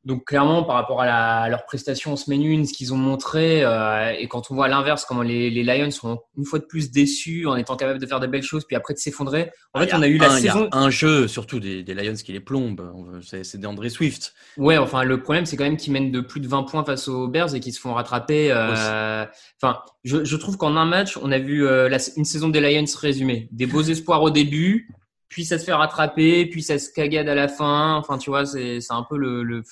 Donc 0.04 0.26
clairement, 0.26 0.62
par 0.64 0.74
rapport 0.76 1.00
à, 1.00 1.06
la- 1.06 1.40
à 1.40 1.48
leur 1.48 1.64
prestation 1.64 2.12
en 2.12 2.16
semaine 2.16 2.42
1, 2.42 2.66
ce 2.66 2.72
qu'ils 2.74 2.92
ont 2.92 2.98
montré, 2.98 3.64
euh, 3.64 4.10
et 4.18 4.28
quand 4.28 4.50
on 4.50 4.54
voit 4.54 4.66
à 4.66 4.68
l'inverse, 4.68 5.04
comment 5.06 5.22
les, 5.22 5.48
les 5.50 5.62
Lions 5.64 5.90
sont 5.90 6.20
une 6.36 6.44
fois 6.44 6.58
de 6.58 6.64
plus 6.64 6.90
déçus 6.90 7.46
en 7.46 7.56
étant 7.56 7.76
capables 7.76 7.98
de 7.98 8.06
faire 8.06 8.20
de 8.20 8.26
belles 8.26 8.42
choses, 8.42 8.64
puis 8.66 8.76
après 8.76 8.92
de 8.92 8.98
s'effondrer. 8.98 9.50
En 9.72 9.80
Ah, 9.80 9.86
fait, 9.86 9.94
on 9.94 10.02
a 10.02 10.06
eu 10.06 10.18
la 10.18 10.32
un, 10.32 10.38
il 10.38 10.44
y 10.44 10.48
a 10.48 10.52
saison. 10.52 10.68
un 10.72 10.90
jeu 10.90 11.26
surtout 11.26 11.58
des, 11.58 11.82
des 11.82 11.94
Lions 11.94 12.14
qui 12.14 12.32
les 12.32 12.40
plombe. 12.40 12.92
C'est 13.22 13.44
c'est 13.44 13.58
d'André 13.58 13.88
Swift. 13.88 14.34
Ouais, 14.58 14.76
enfin, 14.76 15.04
le 15.04 15.22
problème, 15.22 15.46
c'est 15.46 15.56
quand 15.56 15.64
même 15.64 15.78
qu'ils 15.78 15.92
mènent 15.94 16.12
de 16.12 16.20
plus 16.20 16.40
de 16.40 16.48
20 16.48 16.64
points 16.64 16.84
face 16.84 17.08
aux 17.08 17.26
Bears 17.28 17.54
et 17.54 17.60
qu'ils 17.60 17.72
se 17.72 17.80
font 17.80 17.94
rattraper. 17.94 18.52
euh, 18.52 19.24
Enfin, 19.62 19.78
je, 20.04 20.22
je 20.24 20.36
trouve 20.36 20.56
qu'en 20.58 20.76
un 20.76 20.84
match, 20.84 21.16
on 21.22 21.32
a 21.32 21.38
vu 21.38 21.66
euh, 21.66 21.88
la- 21.88 21.98
une 22.16 22.24
saison 22.26 22.48
des 22.50 22.60
Lions 22.60 22.84
résumée. 23.00 23.48
Des 23.52 23.66
beaux 23.66 23.82
espoirs 23.82 24.22
au 24.22 24.30
début, 24.30 24.88
puis 25.28 25.44
ça 25.44 25.58
se 25.58 25.64
fait 25.64 25.72
rattraper, 25.72 26.46
puis 26.46 26.62
ça 26.62 26.78
se 26.78 26.90
cagade 26.92 27.28
à 27.28 27.34
la 27.34 27.48
fin. 27.48 27.94
Enfin, 27.96 28.18
tu 28.18 28.30
vois, 28.30 28.44
c'est 28.46 28.80
c'est 28.80 28.92
un 28.92 29.04
peu 29.08 29.16
le, 29.16 29.42
le, 29.42 29.62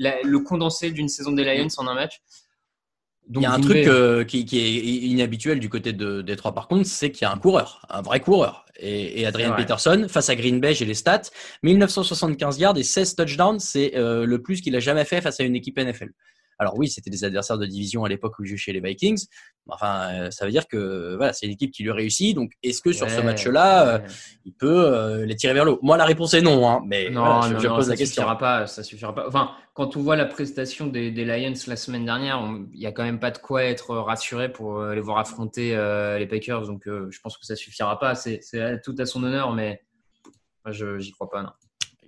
la- 0.00 0.20
le 0.22 0.38
condensé 0.40 0.90
d'une 0.90 1.08
saison 1.08 1.30
des 1.30 1.44
Lions 1.44 1.68
en 1.76 1.86
un 1.86 1.94
match. 1.94 2.20
Donc, 3.28 3.42
il 3.42 3.44
y 3.44 3.46
a 3.46 3.52
un 3.52 3.60
truc 3.60 3.74
Bay- 3.76 3.86
euh, 3.86 4.24
qui, 4.24 4.44
qui 4.44 4.58
est 4.58 4.72
inhabituel 5.06 5.60
du 5.60 5.68
côté 5.68 5.92
de 5.92 6.20
Détroit 6.20 6.52
par 6.52 6.66
contre, 6.66 6.86
c'est 6.86 7.12
qu'il 7.12 7.22
y 7.22 7.28
a 7.28 7.32
un 7.32 7.38
coureur, 7.38 7.86
un 7.88 8.02
vrai 8.02 8.18
coureur. 8.18 8.64
Et, 8.82 9.20
et 9.20 9.26
Adrian. 9.26 9.54
Peterson, 9.54 10.06
face 10.08 10.30
à 10.30 10.34
Green 10.34 10.58
Bay, 10.58 10.74
j'ai 10.74 10.86
les 10.86 10.94
stats, 10.94 11.22
1975 11.62 12.58
yards 12.58 12.78
et 12.78 12.82
16 12.82 13.14
touchdowns, 13.14 13.60
c'est 13.60 13.94
euh, 13.96 14.24
le 14.24 14.42
plus 14.42 14.60
qu'il 14.62 14.74
a 14.74 14.80
jamais 14.80 15.04
fait 15.04 15.20
face 15.20 15.38
à 15.38 15.44
une 15.44 15.54
équipe 15.54 15.78
NFL. 15.78 16.08
Alors 16.60 16.76
oui, 16.76 16.88
c'était 16.90 17.08
des 17.08 17.24
adversaires 17.24 17.56
de 17.56 17.64
division 17.64 18.04
à 18.04 18.08
l'époque 18.10 18.38
où 18.38 18.44
il 18.44 18.48
jouait 18.48 18.58
chez 18.58 18.72
les 18.74 18.80
Vikings. 18.80 19.24
Enfin, 19.66 20.10
euh, 20.12 20.30
ça 20.30 20.44
veut 20.44 20.50
dire 20.50 20.68
que 20.68 21.16
voilà, 21.16 21.32
c'est 21.32 21.46
une 21.46 21.52
équipe 21.52 21.70
qui 21.72 21.82
lui 21.82 21.90
réussit. 21.90 22.34
Donc, 22.34 22.52
est-ce 22.62 22.82
que 22.82 22.92
sur 22.92 23.08
ce 23.08 23.16
Ouais, 23.16 23.22
match-là, 23.22 23.88
euh, 23.94 23.98
il 24.44 24.52
peut 24.52 24.84
euh, 24.86 25.24
les 25.24 25.36
tirer 25.36 25.54
vers 25.54 25.64
le 25.64 25.72
haut? 25.72 25.78
Moi, 25.80 25.96
la 25.96 26.04
réponse 26.04 26.34
est 26.34 26.42
non. 26.42 26.68
Hein, 26.68 26.82
mais 26.86 27.08
Non, 27.08 27.24
voilà, 27.24 27.48
je, 27.48 27.52
non, 27.54 27.58
je 27.60 27.68
pose 27.68 27.84
ça 27.86 27.90
la 27.92 27.96
question. 27.96 28.22
suffira 28.22 28.36
pas, 28.36 28.66
ça 28.66 28.82
suffira 28.82 29.14
pas. 29.14 29.26
Enfin, 29.26 29.52
quand 29.72 29.96
on 29.96 30.02
voit 30.02 30.16
la 30.16 30.26
prestation 30.26 30.86
des, 30.86 31.10
des 31.10 31.24
Lions 31.24 31.54
la 31.66 31.76
semaine 31.76 32.04
dernière, 32.04 32.46
il 32.74 32.78
y 32.80 32.86
a 32.86 32.92
quand 32.92 33.04
même 33.04 33.20
pas 33.20 33.30
de 33.30 33.38
quoi 33.38 33.64
être 33.64 33.96
rassuré 33.96 34.52
pour 34.52 34.84
les 34.84 35.00
voir 35.00 35.16
affronter 35.16 35.74
euh, 35.74 36.18
les 36.18 36.26
Packers. 36.26 36.66
Donc, 36.66 36.82
je 36.84 37.20
pense 37.22 37.38
que 37.38 37.46
ça 37.46 37.56
suffira 37.56 37.98
pas. 37.98 38.14
C'est 38.14 38.40
c'est 38.42 38.82
tout 38.82 38.94
à 38.98 39.06
son 39.06 39.24
honneur, 39.24 39.52
mais 39.54 39.80
moi, 40.66 40.72
je 40.72 40.98
j'y 40.98 41.12
crois 41.12 41.30
pas. 41.30 41.42
Non. 41.42 41.50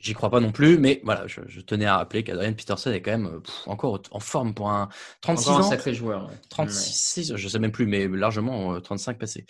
J'y 0.02 0.14
crois 0.14 0.30
pas 0.30 0.40
non 0.40 0.50
plus, 0.50 0.78
mais 0.78 1.00
voilà, 1.04 1.28
je, 1.28 1.40
je 1.46 1.60
tenais 1.60 1.86
à 1.86 1.96
rappeler 1.98 2.24
qu'Adrian 2.24 2.52
Peterson 2.54 2.90
est 2.90 3.00
quand 3.00 3.12
même 3.12 3.26
euh, 3.26 3.38
pff, 3.38 3.54
encore 3.66 4.02
en 4.10 4.18
forme 4.18 4.52
pour 4.52 4.68
un 4.68 4.88
36 5.20 5.48
Encore 5.48 5.60
un 5.60 5.64
ans. 5.64 5.70
sacré 5.70 5.94
joueur. 5.94 6.26
ouais. 6.28 6.34
36, 6.50 7.32
je 7.36 7.48
sais 7.48 7.58
même 7.60 7.70
plus, 7.70 7.86
mais 7.86 8.08
largement 8.08 8.74
euh, 8.74 8.80
35 8.80 9.16
passés. 9.16 9.46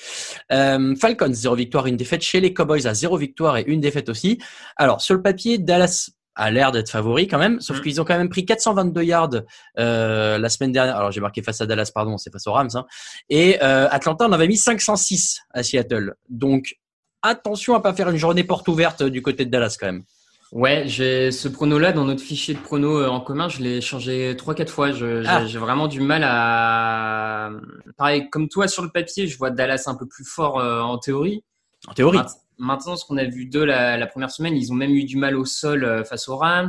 Euh, 0.52 0.94
Falcons, 0.96 1.32
0 1.32 1.54
victoire, 1.56 1.86
une 1.86 1.96
défaite. 1.96 2.20
Chez 2.22 2.40
les 2.40 2.52
Cowboys, 2.52 2.86
à 2.86 2.92
0 2.92 3.16
victoire 3.16 3.56
et 3.56 3.64
une 3.66 3.80
défaite 3.80 4.10
aussi. 4.10 4.38
Alors, 4.76 5.00
sur 5.00 5.14
le 5.14 5.22
papier, 5.22 5.56
Dallas 5.56 6.10
a 6.34 6.50
l'air 6.50 6.70
d'être 6.70 6.90
favori 6.90 7.28
quand 7.28 7.38
même, 7.38 7.60
sauf 7.60 7.78
Mm. 7.78 7.82
qu'ils 7.82 8.00
ont 8.00 8.04
quand 8.04 8.16
même 8.18 8.28
pris 8.28 8.44
422 8.44 9.02
yards 9.04 9.30
euh, 9.78 10.36
la 10.38 10.48
semaine 10.50 10.72
dernière. 10.72 10.96
Alors, 10.96 11.12
j'ai 11.12 11.20
marqué 11.22 11.42
face 11.42 11.60
à 11.62 11.66
Dallas, 11.66 11.90
pardon, 11.94 12.18
c'est 12.18 12.30
face 12.30 12.46
aux 12.46 12.52
Rams. 12.52 12.68
Hein. 12.74 12.84
Et 13.30 13.58
euh, 13.62 13.88
Atlanta, 13.90 14.26
on 14.28 14.32
avait 14.32 14.48
mis 14.48 14.56
506 14.58 15.40
à 15.54 15.62
Seattle. 15.62 16.14
Donc, 16.28 16.74
attention 17.22 17.74
à 17.74 17.80
pas 17.80 17.94
faire 17.94 18.10
une 18.10 18.16
journée 18.16 18.44
porte 18.44 18.68
ouverte 18.68 19.02
du 19.02 19.22
côté 19.22 19.44
de 19.46 19.50
Dallas 19.50 19.76
quand 19.80 19.86
même. 19.86 20.04
Ouais, 20.52 20.82
j'ai 20.86 21.32
ce 21.32 21.48
prono-là 21.48 21.92
dans 21.92 22.04
notre 22.04 22.20
fichier 22.22 22.52
de 22.52 22.58
prono 22.58 22.98
euh, 22.98 23.08
en 23.08 23.20
commun, 23.20 23.48
je 23.48 23.62
l'ai 23.62 23.80
changé 23.80 24.34
trois 24.36 24.54
quatre 24.54 24.70
fois. 24.70 24.92
J'ai 24.92 25.22
Ah. 25.26 25.46
j'ai 25.46 25.58
vraiment 25.58 25.88
du 25.88 26.00
mal 26.00 26.22
à. 26.24 27.50
Pareil, 27.96 28.28
comme 28.28 28.48
toi 28.50 28.68
sur 28.68 28.82
le 28.82 28.90
papier, 28.90 29.26
je 29.26 29.38
vois 29.38 29.50
Dallas 29.50 29.84
un 29.86 29.94
peu 29.94 30.06
plus 30.06 30.24
fort 30.26 30.60
euh, 30.60 30.82
en 30.82 30.98
théorie. 30.98 31.42
En 31.88 31.94
théorie. 31.94 32.18
Maint- 32.18 32.26
Maintenant, 32.58 32.96
ce 32.96 33.06
qu'on 33.06 33.16
a 33.16 33.24
vu 33.24 33.46
d'eux 33.46 33.64
la, 33.64 33.96
la 33.96 34.06
première 34.06 34.30
semaine, 34.30 34.54
ils 34.54 34.70
ont 34.70 34.74
même 34.74 34.90
eu 34.94 35.04
du 35.04 35.16
mal 35.16 35.36
au 35.36 35.46
sol 35.46 35.84
euh, 35.84 36.04
face 36.04 36.28
aux 36.28 36.36
Rams. 36.36 36.68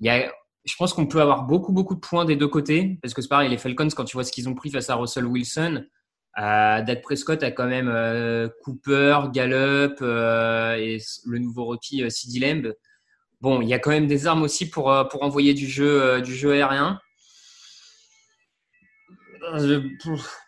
Il 0.00 0.06
y 0.06 0.10
a, 0.10 0.30
je 0.64 0.74
pense 0.76 0.92
qu'on 0.92 1.06
peut 1.06 1.20
avoir 1.22 1.44
beaucoup, 1.44 1.72
beaucoup 1.72 1.94
de 1.94 2.00
points 2.00 2.24
des 2.24 2.34
deux 2.36 2.48
côtés. 2.48 2.98
Parce 3.00 3.14
que 3.14 3.22
c'est 3.22 3.28
pareil, 3.28 3.48
les 3.48 3.56
Falcons, 3.56 3.88
quand 3.96 4.04
tu 4.04 4.16
vois 4.16 4.24
ce 4.24 4.32
qu'ils 4.32 4.48
ont 4.48 4.54
pris 4.54 4.68
face 4.70 4.90
à 4.90 4.96
Russell 4.96 5.26
Wilson, 5.26 5.84
euh, 6.38 6.82
Dak 6.82 7.02
Prescott 7.02 7.40
a 7.44 7.52
quand 7.52 7.66
même 7.68 7.88
euh, 7.88 8.48
Cooper, 8.64 9.20
Gallup 9.32 9.98
euh, 10.02 10.74
et 10.74 10.98
le 11.24 11.38
nouveau 11.38 11.64
rookie 11.66 12.02
CeeDee 12.10 12.40
Lamb. 12.40 12.74
Bon, 13.46 13.60
il 13.60 13.68
y 13.68 13.74
a 13.74 13.78
quand 13.78 13.90
même 13.90 14.08
des 14.08 14.26
armes 14.26 14.42
aussi 14.42 14.68
pour, 14.68 14.90
euh, 14.90 15.04
pour 15.04 15.22
envoyer 15.22 15.54
du 15.54 15.68
jeu, 15.68 16.02
euh, 16.02 16.20
du 16.20 16.34
jeu 16.34 16.50
aérien. 16.50 17.00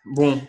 Bon, 0.05 0.41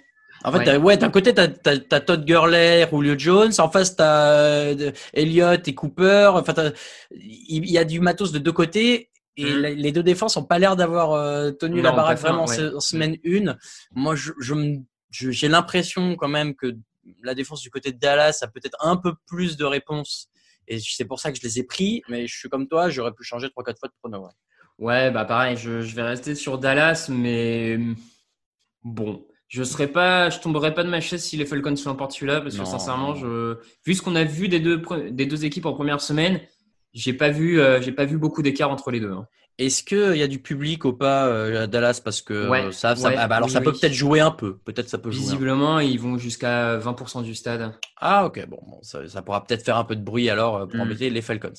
En 0.43 0.51
fait, 0.51 0.77
Ouais. 0.79 0.97
d'un 0.97 1.11
côté, 1.11 1.33
t'as, 1.33 1.47
t'as, 1.47 1.79
t'as 1.79 2.01
Todd 2.01 2.25
Gurley, 2.25 2.89
Julio 2.91 3.15
Jones. 3.17 3.53
En 3.59 3.71
face, 3.71 3.95
t'as 3.95 4.33
euh, 4.33 4.91
Elliott 5.13 5.69
et 5.69 5.75
Cooper. 5.77 6.31
Enfin, 6.35 6.73
il 7.13 7.71
y 7.71 7.79
a 7.79 7.85
du 7.85 8.01
matos 8.01 8.33
de 8.33 8.41
deux 8.41 8.51
côtés. 8.51 9.11
Et 9.37 9.45
la- 9.45 9.71
les 9.71 9.93
deux 9.93 10.03
défenses 10.03 10.37
ont 10.37 10.43
pas 10.45 10.59
l'air 10.59 10.75
d'avoir 10.75 11.13
euh, 11.13 11.53
tenu 11.53 11.77
Non, 11.77 11.83
la 11.85 11.93
baraque 11.93 12.19
vraiment 12.19 12.45
en 12.45 12.49
ouais. 12.49 12.57
se- 12.57 12.75
en 12.75 12.81
semaine 12.81 13.17
une. 13.23 13.57
Moi, 13.95 14.17
je, 14.17 14.33
je- 14.41 15.31
j'ai 15.31 15.47
l'impression 15.49 16.17
quand 16.17 16.27
même 16.29 16.57
que 16.57 16.75
la 17.23 17.35
défense 17.35 17.61
du 17.63 17.71
côté 17.71 17.93
de 17.93 17.99
Dallas 17.99 18.39
a 18.43 18.49
peut-être 18.49 18.77
un 18.81 18.97
peu 18.97 19.13
plus 19.29 19.57
de 19.57 19.65
réponses. 19.65 20.29
Et 20.71 20.79
c'est 20.81 21.05
pour 21.05 21.19
ça 21.21 21.31
que 21.33 21.37
je 21.39 21.43
les 21.43 21.59
ai 21.59 21.65
pris. 21.65 22.03
Mais 22.09 22.27
je 22.27 22.35
suis 22.39 22.49
comme 22.49 22.67
toi, 22.69 22.89
j'aurais 22.89 23.13
pu 23.13 23.25
changer 23.25 23.51
trois, 23.51 23.63
quatre 23.65 23.79
fois 23.81 23.89
de 23.89 23.95
prono. 24.01 24.25
ouais. 24.25 24.31
Ouais, 24.79 25.11
bah 25.11 25.27
pareil, 25.27 25.57
je, 25.59 25.83
je 25.83 25.95
vais 25.95 26.03
rester 26.03 26.35
sur 26.35 26.57
Dallas, 26.57 27.09
mais 27.13 27.79
bon, 28.83 29.27
je 29.49 29.63
serais 29.63 29.89
pas, 29.89 30.31
je 30.31 30.39
tomberais 30.41 30.75
pas 30.75 30.85
de 30.85 30.89
ma 30.89 31.01
chaise 31.01 31.23
si 31.23 31.37
les 31.37 31.45
Falcons 31.45 31.75
l'emportent 31.85 32.13
celui-là, 32.13 32.41
parce 32.41 32.57
Non. 32.57 32.65
que 32.65 32.69
sincèrement, 32.69 33.15
je, 33.15 33.59
vu 33.85 33.95
ce 33.95 34.01
qu'on 34.03 34.17
a 34.17 34.25
vu 34.25 34.49
des 34.49 34.61
deux, 34.61 34.79
pre- 34.79 35.11
des 35.11 35.27
deux 35.27 35.45
équipes 35.45 35.67
en 35.67 35.75
première 35.75 36.01
semaine, 36.01 36.41
j'ai 36.95 37.13
pas 37.13 37.31
vu, 37.31 37.61
euh, 37.61 37.81
j'ai 37.83 37.93
pas 37.93 38.05
vu 38.05 38.17
beaucoup 38.17 38.43
d'écart 38.43 38.71
entre 38.71 38.91
les 38.91 39.01
deux. 39.01 39.13
hein. 39.13 39.27
Est-ce 39.61 39.83
qu'il 39.83 40.17
y 40.17 40.23
a 40.23 40.27
du 40.27 40.41
public 40.41 40.85
ou 40.85 40.93
pas 40.93 41.27
euh, 41.27 41.65
à 41.65 41.67
Dallas? 41.67 42.01
Parce 42.03 42.23
que 42.23 42.49
Ouais, 42.49 42.65
euh, 42.65 42.73
ça, 42.73 42.97
ça 42.97 43.09
ouais, 43.09 43.15
ah 43.19 43.29
bah 43.29 43.37
alors 43.37 43.49
oui, 43.49 43.53
ça 43.53 43.61
peut 43.61 43.71
oui. 43.71 43.79
peut-être 43.81 43.93
jouer 43.93 44.21
un 44.21 44.31
peu. 44.31 44.57
Peut-être 44.65 44.89
ça 44.89 44.99
peut 44.99 45.11
jouer. 45.11 45.21
Visiblement, 45.21 45.79
ils 45.81 46.01
vont 46.01 46.17
jusqu'à 46.19 46.79
20% 46.79 47.23
du 47.23 47.35
stade. 47.35 47.73
Ah 48.03 48.25
ok 48.25 48.47
bon, 48.49 48.59
bon, 48.67 48.79
ça, 48.83 49.07
ça 49.07 49.21
pourra 49.21 49.45
peut-être 49.45 49.63
faire 49.63 49.77
un 49.77 49.85
peu 49.85 49.95
de 49.95 50.03
bruit 50.03 50.31
alors 50.31 50.57
euh, 50.57 50.67
pour 50.67 50.79
Mm. 50.79 50.81
embêter 50.81 51.11
les 51.11 51.21
Falcons. 51.21 51.53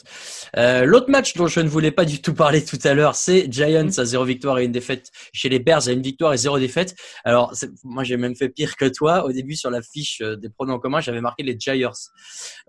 Euh, 0.58 0.86
L'autre 0.86 1.12
match 1.12 1.36
dont 1.36 1.46
je 1.46 1.60
ne 1.60 1.70
voulais 1.70 1.92
pas 1.92 2.04
du 2.06 2.20
tout 2.20 2.34
parler 2.34 2.66
tout 2.66 2.80
à 2.84 2.96
l'heure, 2.96 3.16
c'est 3.16 3.46
Giants 3.52 3.88
à 3.98 4.06
zéro 4.06 4.26
victoire 4.26 4.58
et 4.58 4.66
une 4.66 4.72
défaite 4.72 5.12
chez 5.34 5.50
les 5.50 5.60
Bears 5.60 5.88
à 5.88 5.92
une 5.92 6.02
victoire 6.02 6.34
et 6.34 6.38
zéro 6.38 6.58
défaite. 6.58 6.96
Alors 7.24 7.54
moi 7.84 8.04
j'ai 8.04 8.18
même 8.18 8.36
fait 8.36 8.50
pire 8.50 8.76
que 8.78 8.86
toi. 8.86 9.24
Au 9.26 9.32
début 9.32 9.56
sur 9.56 9.70
la 9.70 9.84
fiche 9.84 10.22
euh, 10.22 10.36
des 10.36 10.50
pronoms 10.50 10.74
en 10.74 10.80
commun, 10.80 11.00
j'avais 11.02 11.22
marqué 11.22 11.44
les 11.44 11.56
Giants. 11.60 11.92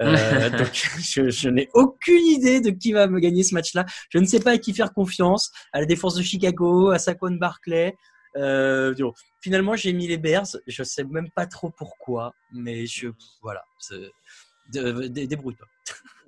Euh, 0.03 0.51
donc 0.59 0.69
je, 1.01 1.31
je 1.31 1.49
n'ai 1.49 1.71
aucune 1.73 2.27
idée 2.27 2.61
de 2.61 2.69
qui 2.69 2.93
va 2.93 3.07
me 3.07 3.19
gagner 3.21 3.43
ce 3.43 3.55
match-là. 3.55 3.87
Je 4.11 4.19
ne 4.19 4.27
sais 4.27 4.41
pas 4.41 4.51
à 4.51 4.59
qui 4.59 4.75
faire 4.75 4.93
confiance. 4.93 5.22
À 5.73 5.81
la 5.81 5.87
défense 5.87 6.15
de 6.15 6.23
Chicago, 6.23 6.91
à 6.91 6.99
Saquon 6.99 7.33
Barclay. 7.33 7.97
Euh, 8.37 8.95
finalement, 9.41 9.77
j'ai 9.77 9.93
mis 9.93 10.07
les 10.07 10.17
Bears. 10.19 10.47
Je 10.67 10.83
sais 10.83 11.05
même 11.05 11.31
pas 11.31 11.47
trop 11.47 11.71
pourquoi, 11.71 12.33
mais 12.53 12.87
je 12.87 13.09
voilà. 13.43 13.63
Débrouille-toi. 14.69 15.67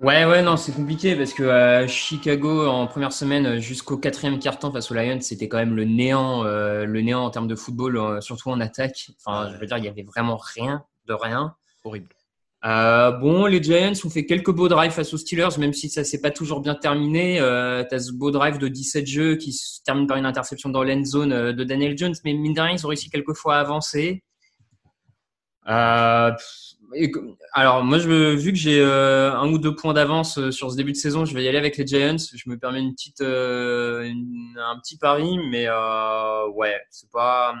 Ouais, 0.01 0.25
ouais, 0.25 0.41
non, 0.41 0.57
c'est 0.57 0.73
compliqué 0.73 1.15
parce 1.15 1.33
que 1.33 1.43
euh, 1.43 1.87
Chicago 1.87 2.67
en 2.67 2.85
première 2.85 3.13
semaine 3.13 3.59
jusqu'au 3.59 3.97
quatrième 3.97 4.39
quart-temps 4.39 4.71
face 4.71 4.91
aux 4.91 4.93
Lions, 4.93 5.21
c'était 5.21 5.47
quand 5.47 5.57
même 5.57 5.75
le 5.75 5.85
néant, 5.85 6.43
euh, 6.43 6.85
le 6.85 7.01
néant 7.01 7.23
en 7.23 7.29
termes 7.29 7.47
de 7.47 7.55
football, 7.55 8.21
surtout 8.21 8.49
en 8.49 8.59
attaque. 8.59 9.11
Enfin, 9.23 9.51
je 9.53 9.57
veux 9.57 9.65
dire, 9.65 9.77
il 9.77 9.85
y 9.85 9.89
avait 9.89 10.03
vraiment 10.03 10.37
rien 10.37 10.83
de 11.07 11.13
rien. 11.13 11.55
Horrible. 11.83 12.09
Euh, 12.65 13.11
bon, 13.11 13.45
les 13.45 13.61
Giants 13.61 13.93
ont 14.03 14.09
fait 14.09 14.25
quelques 14.25 14.49
beaux 14.49 14.67
drives 14.67 14.91
face 14.91 15.13
aux 15.13 15.17
Steelers, 15.17 15.59
même 15.59 15.73
si 15.73 15.87
ça 15.87 16.03
s'est 16.03 16.19
pas 16.19 16.31
toujours 16.31 16.61
bien 16.61 16.73
terminé. 16.73 17.39
Euh, 17.39 17.83
T'as 17.87 17.99
ce 17.99 18.11
beau 18.11 18.31
drive 18.31 18.57
de 18.57 18.67
17 18.67 19.05
jeux 19.05 19.35
qui 19.35 19.53
se 19.53 19.83
termine 19.83 20.07
par 20.07 20.17
une 20.17 20.25
interception 20.25 20.69
dans 20.69 20.83
l'end 20.83 21.05
zone 21.05 21.31
euh, 21.31 21.53
de 21.53 21.63
Daniel 21.63 21.95
Jones, 21.95 22.15
mais 22.23 22.33
mine 22.33 22.53
de 22.53 22.61
rien, 22.61 22.71
ils 22.71 22.85
ont 22.85 22.89
réussi 22.89 23.11
quelques 23.11 23.35
fois 23.35 23.57
à 23.57 23.59
avancer. 23.59 24.23
Euh, 25.69 26.31
alors 27.53 27.83
moi, 27.83 27.99
je, 27.99 28.35
vu 28.35 28.51
que 28.51 28.57
j'ai 28.57 28.83
un 28.83 29.47
ou 29.51 29.59
deux 29.59 29.75
points 29.75 29.93
d'avance 29.93 30.49
sur 30.51 30.71
ce 30.71 30.77
début 30.77 30.91
de 30.91 30.97
saison, 30.97 31.25
je 31.25 31.35
vais 31.35 31.43
y 31.43 31.47
aller 31.47 31.57
avec 31.57 31.77
les 31.77 31.85
Giants. 31.85 32.17
Je 32.33 32.49
me 32.49 32.57
permets 32.57 32.79
une 32.79 32.93
petite, 32.93 33.21
un 33.21 34.79
petit 34.79 34.97
pari, 34.97 35.39
mais 35.49 35.67
ouais, 36.55 36.79
c'est 36.91 37.09
pas, 37.11 37.55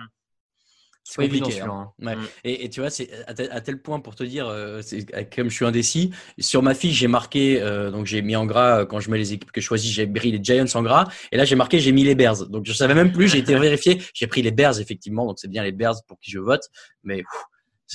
C'est 1.07 1.21
compliqué. 1.27 1.61
hein. 1.61 1.93
hein. 2.01 2.05
Ouais. 2.05 2.15
Mm. 2.15 2.27
Et, 2.45 2.65
et 2.65 2.69
tu 2.69 2.79
vois, 2.79 2.89
c'est 2.89 3.09
à, 3.27 3.33
tel- 3.35 3.49
à 3.51 3.61
tel 3.61 3.79
point 3.79 3.99
pour 3.99 4.15
te 4.15 4.23
dire, 4.23 4.47
euh, 4.47 4.81
c'est- 4.81 5.05
comme 5.35 5.49
je 5.49 5.55
suis 5.55 5.63
indécis, 5.65 6.09
sur 6.39 6.63
ma 6.63 6.73
fiche, 6.73 6.97
j'ai 6.97 7.07
marqué, 7.07 7.61
euh, 7.61 7.91
donc 7.91 8.07
j'ai 8.07 8.23
mis 8.23 8.35
en 8.35 8.45
gras, 8.47 8.79
euh, 8.81 8.85
quand 8.87 8.99
je 8.99 9.11
mets 9.11 9.19
les 9.19 9.31
équipes 9.33 9.51
que 9.51 9.61
je 9.61 9.65
choisis, 9.67 9.91
j'ai 9.91 10.07
pris 10.07 10.31
les 10.31 10.43
Giants 10.43 10.65
en 10.73 10.81
gras, 10.81 11.07
et 11.31 11.37
là 11.37 11.45
j'ai 11.45 11.55
marqué, 11.55 11.79
j'ai 11.79 11.91
mis 11.91 12.03
les 12.03 12.15
Bears. 12.15 12.47
Donc 12.47 12.65
je 12.65 12.73
savais 12.73 12.95
même 12.95 13.11
plus, 13.11 13.27
j'ai 13.27 13.37
été 13.37 13.53
vérifié, 13.59 14.01
j'ai 14.15 14.25
pris 14.25 14.41
les 14.41 14.51
Bears 14.51 14.79
effectivement, 14.79 15.27
donc 15.27 15.37
c'est 15.39 15.47
bien 15.47 15.63
les 15.63 15.71
Bears 15.71 16.03
pour 16.07 16.19
qui 16.19 16.31
je 16.31 16.39
vote, 16.39 16.63
mais 17.03 17.23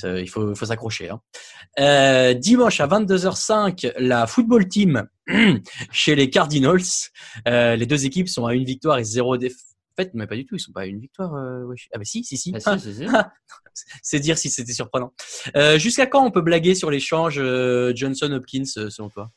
il 0.03 0.29
faut, 0.29 0.55
faut 0.55 0.65
s'accrocher. 0.65 1.09
Hein. 1.09 1.19
Euh, 1.79 2.33
dimanche 2.33 2.79
à 2.79 2.87
22h05, 2.87 3.91
la 3.99 4.25
football 4.25 4.67
team 4.69 5.05
chez 5.91 6.15
les 6.15 6.29
Cardinals. 6.29 6.79
Euh, 7.47 7.75
les 7.75 7.85
deux 7.85 8.05
équipes 8.05 8.29
sont 8.29 8.45
à 8.45 8.53
une 8.55 8.63
victoire 8.63 8.97
et 8.99 9.03
zéro 9.03 9.35
défaite. 9.37 9.59
Mais 10.13 10.27
pas 10.27 10.35
du 10.35 10.45
tout, 10.45 10.55
ils 10.55 10.59
sont 10.59 10.71
pas 10.71 10.81
à 10.81 10.85
une 10.85 10.99
victoire. 10.99 11.33
euh, 11.35 11.63
ouais. 11.63 11.75
Ah 11.93 11.97
bah 11.97 12.03
si, 12.05 12.23
si, 12.23 12.37
si. 12.37 12.53
Ah, 12.55 12.59
si, 12.77 12.79
si, 12.79 12.93
si. 12.95 13.05
C'est 14.03 14.19
dire 14.19 14.37
si 14.37 14.49
c'était 14.49 14.73
surprenant. 14.73 15.13
Euh, 15.55 15.77
Jusqu'à 15.79 16.05
quand 16.07 16.25
on 16.25 16.31
peut 16.31 16.41
blaguer 16.41 16.75
sur 16.75 16.91
l'échange 16.91 17.35
euh, 17.39 17.93
Johnson-Hopkins, 17.95 18.65
selon 18.65 19.09
toi? 19.09 19.31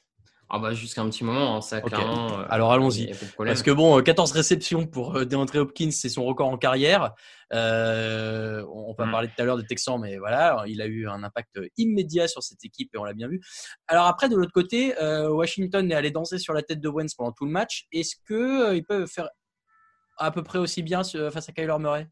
Ah 0.50 0.58
bah 0.58 0.74
jusqu'à 0.74 1.00
un 1.00 1.08
petit 1.08 1.24
moment, 1.24 1.56
hein, 1.56 1.60
ça 1.62 1.78
Ok. 1.78 1.88
clairement. 1.88 2.28
Alors, 2.50 2.70
allons-y. 2.72 3.06
de. 3.06 3.14
Parce 3.38 3.62
que 3.62 3.70
bon, 3.70 3.98
euh, 3.98 4.02
14 4.02 4.30
réceptions 4.32 4.86
pour 4.86 5.24
DeAndre 5.24 5.56
Hopkins, 5.56 5.90
c'est 5.90 6.10
son 6.10 6.24
record 6.24 6.48
en 6.48 6.58
carrière. 6.58 7.12
Euh, 7.52 8.64
on 8.72 8.92
va 8.92 9.06
Mm. 9.06 9.10
parler 9.10 9.28
tout 9.28 9.42
à 9.42 9.44
l'heure 9.44 9.56
des 9.56 9.64
Texans, 9.66 9.98
mais 10.00 10.18
voilà, 10.18 10.62
il 10.66 10.80
a 10.82 10.86
eu 10.86 11.08
un 11.08 11.22
impact 11.24 11.58
immédiat 11.76 12.28
sur 12.28 12.42
cette 12.42 12.62
équipe 12.64 12.90
et 12.94 12.98
on 12.98 13.04
l'a 13.04 13.14
bien 13.14 13.28
vu. 13.28 13.40
Alors 13.88 14.06
après, 14.06 14.28
de 14.28 14.36
l'autre 14.36 14.52
côté, 14.52 14.94
euh, 15.00 15.30
Washington 15.30 15.90
est 15.90 15.94
allé 15.94 16.10
danser 16.10 16.38
sur 16.38 16.52
la 16.52 16.62
tête 16.62 16.80
de 16.80 16.88
Wentz 16.88 17.14
pendant 17.14 17.32
tout 17.32 17.46
le 17.46 17.50
match. 17.52 17.86
Est-ce 17.90 18.16
que 18.26 18.68
euh, 18.70 18.76
ils 18.76 18.84
peuvent 18.84 19.06
faire 19.08 19.28
à 20.16 20.30
peu 20.30 20.42
près 20.42 20.58
aussi 20.58 20.82
bien 20.82 21.02
face 21.04 21.48
à 21.48 21.52
Kyler 21.52 21.76
Murray 21.78 22.08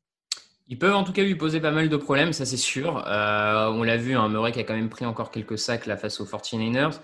Ils 0.69 0.79
peuvent 0.79 0.95
en 0.95 1.05
tout 1.05 1.13
cas 1.13 1.23
lui 1.23 1.35
poser 1.35 1.61
pas 1.61 1.71
mal 1.71 1.89
de 1.89 1.97
problèmes, 1.97 2.33
ça 2.33 2.45
c'est 2.47 2.57
sûr. 2.57 3.05
Euh, 3.07 3.69
on 3.69 3.83
l'a 3.83 3.97
vu, 3.97 4.15
un 4.17 4.29
Murray 4.29 4.53
qui 4.53 4.61
a 4.61 4.65
quand 4.65 4.75
même 4.75 4.89
pris 4.89 5.05
encore 5.05 5.31
quelques 5.31 5.59
sacs 5.59 5.87
là 5.87 5.97
face 5.97 6.21
aux 6.21 6.25
49ers. 6.27 6.99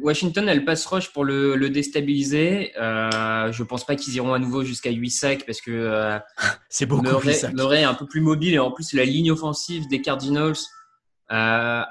Washington, 0.00 0.48
elle 0.48 0.64
passe 0.64 0.86
rush 0.86 1.12
pour 1.12 1.24
le, 1.24 1.56
le 1.56 1.68
déstabiliser. 1.68 2.72
Euh, 2.80 3.52
je 3.52 3.62
pense 3.62 3.84
pas 3.84 3.96
qu'ils 3.96 4.14
iront 4.14 4.32
à 4.32 4.38
nouveau 4.38 4.64
jusqu'à 4.64 4.90
8 4.90 5.10
sacs 5.10 5.46
parce 5.46 5.60
que 5.60 5.70
euh, 5.70 6.18
C'est 6.68 6.86
beaucoup 6.86 7.02
Murray. 7.04 7.38
Murray 7.52 7.80
est 7.82 7.84
un 7.84 7.94
peu 7.94 8.06
plus 8.06 8.20
mobile 8.20 8.54
et 8.54 8.58
en 8.58 8.70
plus 8.70 8.92
la 8.94 9.04
ligne 9.04 9.30
offensive 9.30 9.88
des 9.88 10.00
Cardinals, 10.00 10.54
euh, 11.32 11.82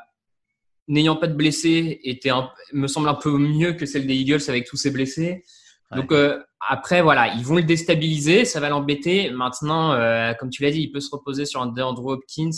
n'ayant 0.88 1.16
pas 1.16 1.28
de 1.28 1.36
blessés, 1.36 2.00
était 2.04 2.32
un- 2.32 2.50
me 2.74 2.88
semble 2.88 3.08
un 3.10 3.14
peu 3.16 3.38
mieux 3.38 3.74
que 3.74 3.86
celle 3.86 4.08
des 4.08 4.16
Eagles 4.16 4.42
avec 4.48 4.66
tous 4.66 4.78
ces 4.78 4.90
blessés. 4.92 5.44
Ouais. 5.92 5.98
Donc 5.98 6.12
euh, 6.12 6.42
après 6.70 7.02
voilà, 7.02 7.34
ils 7.36 7.44
vont 7.46 7.56
le 7.56 7.64
déstabiliser, 7.64 8.46
ça 8.46 8.60
va 8.60 8.70
l'embêter. 8.70 9.30
Maintenant, 9.32 9.94
euh, 9.94 10.34
comme 10.34 10.50
tu 10.50 10.64
l'as 10.64 10.72
dit, 10.72 10.82
il 10.82 10.92
peut 10.92 11.00
se 11.00 11.10
reposer 11.12 11.46
sur 11.46 11.62
un 11.62 11.68
DeAndre 11.68 12.06
Hopkins 12.06 12.52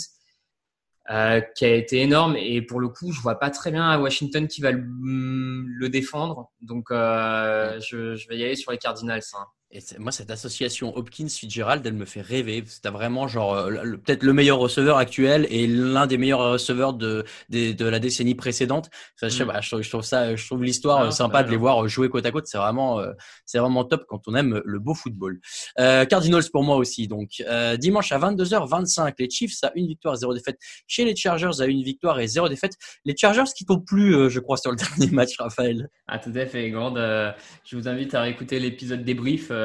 euh, 1.10 1.40
qui 1.56 1.64
a 1.64 1.74
été 1.74 2.00
énorme 2.00 2.36
et 2.36 2.62
pour 2.62 2.80
le 2.80 2.88
coup, 2.88 3.12
je 3.12 3.20
vois 3.20 3.38
pas 3.38 3.50
très 3.50 3.70
bien 3.70 3.88
à 3.88 3.98
Washington 3.98 4.46
qui 4.48 4.60
va 4.62 4.72
le, 4.72 4.82
le 4.82 5.88
défendre. 5.88 6.50
Donc 6.60 6.90
euh, 6.90 7.78
je, 7.80 8.14
je 8.16 8.28
vais 8.28 8.38
y 8.38 8.44
aller 8.44 8.56
sur 8.56 8.72
les 8.72 8.78
Cardinals. 8.78 9.22
hein. 9.34 9.46
Et 9.76 9.80
moi, 9.98 10.12
cette 10.12 10.30
association 10.30 10.96
Hopkins-Fitzgerald, 10.96 11.84
elle 11.84 11.94
me 11.94 12.04
fait 12.04 12.20
rêver. 12.20 12.62
C'est 12.66 12.88
vraiment 12.90 13.26
genre 13.26 13.54
euh, 13.54 13.96
peut-être 14.04 14.22
le 14.22 14.32
meilleur 14.32 14.58
receveur 14.58 14.98
actuel 14.98 15.48
et 15.50 15.66
l'un 15.66 16.06
des 16.06 16.16
meilleurs 16.16 16.52
receveurs 16.52 16.94
de, 16.94 17.24
des- 17.48 17.74
de 17.74 17.84
la 17.84 17.98
décennie 17.98 18.36
précédente. 18.36 18.88
Enfin, 19.16 19.28
je, 19.28 19.36
sais 19.36 19.44
Mm. 19.44 19.48
pas, 19.48 19.60
je, 19.60 19.88
trouve, 19.90 20.02
ça, 20.02 20.36
je 20.36 20.46
trouve 20.46 20.62
l'histoire 20.62 21.00
Ah, 21.00 21.06
euh, 21.06 21.10
sympa 21.10 21.42
de 21.42 21.50
les 21.50 21.56
voir 21.56 21.88
jouer 21.88 22.08
côte 22.08 22.24
à 22.24 22.30
côte. 22.30 22.46
C'est 22.46 22.56
vraiment, 22.56 23.00
euh, 23.00 23.10
c'est 23.46 23.58
vraiment 23.58 23.84
top 23.84 24.04
quand 24.08 24.22
on 24.28 24.36
aime 24.36 24.62
le 24.64 24.78
beau 24.78 24.94
football. 24.94 25.40
Euh, 25.80 26.04
Cardinals 26.04 26.44
pour 26.52 26.62
moi 26.62 26.76
aussi. 26.76 27.08
Donc 27.08 27.30
euh, 27.40 27.76
dimanche 27.76 28.12
à 28.12 28.18
22h25, 28.20 29.14
les 29.18 29.28
Chiefs 29.28 29.56
à 29.64 29.72
une 29.74 29.88
victoire, 29.88 30.14
zéro 30.14 30.34
défaite. 30.34 30.58
Chez 30.86 31.04
les 31.04 31.16
Chargers 31.16 31.60
à 31.60 31.66
une 31.66 31.82
victoire 31.82 32.20
et 32.20 32.28
zéro 32.28 32.48
défaite. 32.48 32.74
Les 33.04 33.16
Chargers 33.16 33.50
qui 33.56 33.64
t'ont 33.66 33.80
plu, 33.80 34.14
euh, 34.14 34.28
je 34.28 34.38
crois, 34.38 34.56
sur 34.56 34.70
le 34.70 34.76
dernier 34.98 35.10
match, 35.10 35.30
Raphaël. 35.36 35.88
Ah, 36.06 36.20
tout 36.20 36.32
à 36.36 36.46
fait, 36.46 36.70
grande. 36.70 36.96
euh, 36.96 37.32
je 37.64 37.76
vous 37.76 37.88
invite 37.88 38.14
à 38.14 38.20
réécouter 38.20 38.60
l'épisode 38.60 39.02
débrief 39.02 39.48
euh, 39.50 39.63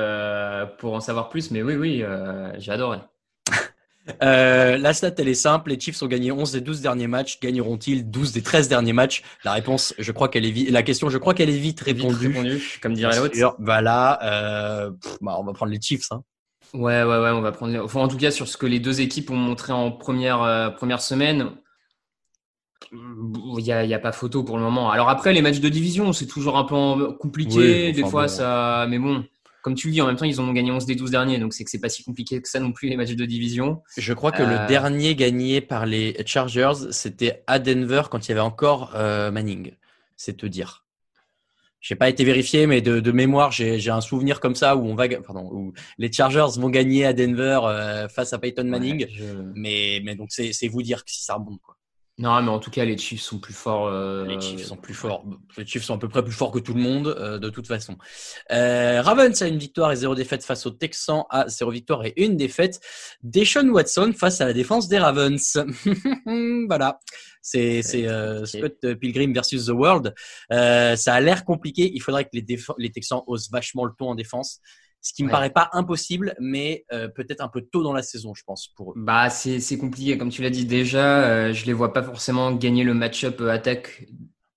pour 0.77 0.93
en 0.93 0.99
savoir 0.99 1.29
plus. 1.29 1.51
Mais 1.51 1.61
oui, 1.63 1.75
oui, 1.75 2.03
euh, 2.03 2.51
j'ai 2.57 2.71
adoré. 2.71 2.99
Euh, 4.23 4.75
la 4.79 4.93
stat, 4.93 5.11
elle 5.19 5.27
est 5.27 5.35
simple. 5.35 5.69
Les 5.69 5.79
Chiefs 5.79 6.01
ont 6.01 6.07
gagné 6.07 6.31
11 6.31 6.53
des 6.53 6.61
12 6.61 6.81
derniers 6.81 7.05
matchs. 7.05 7.39
Gagneront-ils 7.41 8.09
12 8.09 8.31
des 8.31 8.41
13 8.41 8.67
derniers 8.67 8.93
matchs? 8.93 9.21
La 9.43 9.51
réponse, 9.53 9.93
je 9.99 10.11
crois 10.11 10.29
qu'elle 10.29 10.45
est 10.45 10.51
vite. 10.51 10.71
La 10.71 10.81
question, 10.81 11.09
je 11.11 11.19
crois 11.19 11.35
qu'elle 11.35 11.49
est 11.49 11.51
vite 11.51 11.83
Vite 11.83 11.99
répondue. 12.01 12.27
répondu, 12.29 12.79
comme 12.81 12.95
dirait 12.95 13.15
l'autre. 13.19 13.37
Voilà. 13.59 14.17
Euh, 14.23 14.89
pff, 14.91 15.17
bah, 15.21 15.35
on 15.37 15.43
va 15.43 15.53
prendre 15.53 15.71
les 15.71 15.79
Chiefs. 15.79 16.11
Hein. 16.11 16.23
Ouais, 16.73 17.03
ouais, 17.03 17.19
ouais, 17.19 17.29
on 17.29 17.41
va 17.41 17.51
prendre. 17.51 17.71
les- 17.71 17.77
Enfin, 17.79 17.99
en 17.99 18.07
tout 18.07 18.17
cas, 18.17 18.31
sur 18.31 18.47
ce 18.47 18.57
que 18.57 18.65
les 18.65 18.79
deux 18.79 18.99
équipes 18.99 19.29
ont 19.29 19.35
montré 19.35 19.73
en 19.73 19.91
première, 19.91 20.41
euh, 20.41 20.71
première 20.71 21.01
semaine, 21.01 21.51
il 22.91 23.63
n'y 23.63 23.71
a, 23.71 23.95
a 23.95 23.99
pas 23.99 24.11
photo 24.11 24.43
pour 24.43 24.57
le 24.57 24.63
moment. 24.63 24.89
Alors 24.89 25.09
après, 25.09 25.33
les 25.33 25.41
matchs 25.43 25.59
de 25.59 25.69
division, 25.69 26.13
c'est 26.13 26.25
toujours 26.25 26.57
un 26.57 26.63
peu 26.63 27.11
compliqué. 27.19 27.87
Oui, 27.89 27.93
des 27.93 28.01
fois, 28.05 28.23
bon. 28.23 28.27
ça. 28.27 28.87
Mais 28.89 28.97
bon, 28.97 29.23
comme 29.61 29.75
tu 29.75 29.87
le 29.87 29.93
dis, 29.93 30.01
en 30.01 30.07
même 30.07 30.15
temps, 30.15 30.25
ils 30.25 30.39
en 30.39 30.47
ont 30.47 30.53
gagné 30.53 30.71
11 30.71 30.85
des 30.85 30.95
12 30.95 31.11
derniers. 31.11 31.37
Donc, 31.39 31.53
c'est 31.53 31.63
que 31.63 31.69
c'est 31.71 31.79
pas 31.79 31.89
si 31.89 32.03
compliqué 32.03 32.41
que 32.41 32.47
ça 32.49 32.59
non 32.59 32.71
plus, 32.71 32.89
les 32.89 32.95
matchs 32.97 33.11
de 33.15 33.25
division. 33.25 33.81
Je 33.97 34.13
crois 34.13 34.31
que 34.31 34.43
Euh. 34.43 34.61
le 34.61 34.67
dernier 34.67 35.15
gagné 35.15 35.61
par 35.61 35.85
les 35.85 36.15
Chargers, 36.25 36.91
c'était 36.91 37.43
à 37.47 37.59
Denver 37.59 38.03
quand 38.09 38.25
il 38.27 38.29
y 38.29 38.31
avait 38.31 38.39
encore 38.41 38.93
euh, 38.95 39.31
Manning. 39.31 39.71
C'est 40.15 40.37
te 40.37 40.45
dire. 40.45 40.85
J'ai 41.81 41.95
pas 41.95 42.09
été 42.09 42.25
vérifié, 42.25 42.67
mais 42.67 42.81
de, 42.81 42.99
de 42.99 43.11
mémoire, 43.13 43.53
j'ai 43.53 43.89
un 43.89 44.01
souvenir 44.01 44.41
comme 44.41 44.53
ça 44.55 44.75
où 44.75 44.85
on 44.85 44.95
va, 44.95 45.07
pardon, 45.21 45.49
où 45.53 45.71
les 45.97 46.11
Chargers 46.11 46.47
vont 46.59 46.69
gagner 46.69 47.05
à 47.05 47.13
Denver 47.13 47.61
euh, 47.63 48.09
face 48.09 48.33
à 48.33 48.37
Peyton 48.37 48.65
Manning. 48.65 49.03
Ouais, 49.05 49.09
je- 49.09 49.23
Mais, 49.55 50.01
mais 50.03 50.15
donc 50.15 50.27
c'est 50.31 50.51
c'est 50.51 50.67
vous 50.67 50.81
dire 50.81 51.05
que 51.05 51.11
si 51.11 51.23
ça 51.23 51.35
remonte 51.35 51.61
quoi. 51.61 51.77
Non, 52.21 52.41
mais 52.41 52.49
en 52.49 52.59
tout 52.59 52.69
cas, 52.69 52.83
les 52.83 52.97
Chiefs 52.97 53.21
sont 53.21 53.39
plus 53.39 53.53
forts. 53.53 53.87
euh, 53.87 54.25
Les 54.25 54.39
Chiefs 54.41 54.65
sont 54.65 54.75
plus 54.75 54.93
forts. 54.93 55.23
Les 55.57 55.65
Chiefs 55.65 55.85
sont 55.85 55.95
à 55.95 55.97
peu 55.97 56.09
près 56.09 56.21
plus 56.21 56.33
forts 56.33 56.51
que 56.51 56.59
tout 56.59 56.73
le 56.73 56.81
monde, 56.81 57.07
euh, 57.17 57.39
de 57.39 57.49
toute 57.49 57.65
façon. 57.65 57.97
Euh, 58.51 59.01
Ravens 59.01 59.41
a 59.41 59.47
une 59.47 59.57
victoire 59.57 59.93
et 59.93 59.95
zéro 59.95 60.15
défaite 60.15 60.43
face 60.43 60.65
aux 60.65 60.71
Texans 60.71 61.23
à 61.29 61.47
zéro 61.47 61.71
victoire 61.71 62.05
et 62.05 62.13
une 62.17 62.35
défaite. 62.35 62.81
Deshaun 63.23 63.69
Watson 63.69 64.11
face 64.13 64.41
à 64.41 64.45
la 64.45 64.51
défense 64.51 64.89
des 64.89 64.99
Ravens. 64.99 65.57
voilà. 66.67 66.99
C'est 67.41 67.81
c'est 67.83 68.05
euh, 68.07 68.43
Scott 68.45 68.95
Pilgrim 68.99 69.31
versus 69.33 69.67
The 69.67 69.69
World. 69.69 70.13
Euh, 70.51 70.97
ça 70.97 71.13
a 71.13 71.21
l'air 71.21 71.45
compliqué. 71.45 71.89
Il 71.93 72.01
faudrait 72.01 72.25
que 72.25 72.31
les, 72.33 72.41
déf- 72.43 72.73
les 72.77 72.91
Texans 72.91 73.21
osent 73.27 73.49
vachement 73.49 73.85
le 73.85 73.93
ton 73.97 74.09
en 74.09 74.15
défense. 74.15 74.59
Ce 75.01 75.13
qui 75.13 75.23
me 75.23 75.27
Ouais. 75.27 75.31
paraît 75.31 75.49
pas 75.49 75.69
impossible, 75.71 76.35
mais 76.41 76.85
euh, 76.91 77.07
peut-être 77.07 77.39
un 77.41 77.47
peu 77.47 77.61
tôt 77.61 77.83
dans 77.83 77.93
la 77.93 78.01
saison, 78.03 78.33
je 78.33 78.43
pense, 78.43 78.67
pour 78.75 78.91
eux. 78.91 78.93
Bah, 78.97 79.29
c'est 79.29 79.77
compliqué. 79.77 80.17
Comme 80.17 80.29
tu 80.29 80.41
l'as 80.41 80.49
dit 80.49 80.65
déjà, 80.65 81.23
euh, 81.23 81.53
je 81.53 81.65
les 81.65 81.73
vois 81.73 81.93
pas 81.93 82.03
forcément 82.03 82.51
gagner 82.51 82.83
le 82.83 82.93
match-up 82.93 83.39
euh, 83.39 83.49
attaque 83.49 84.07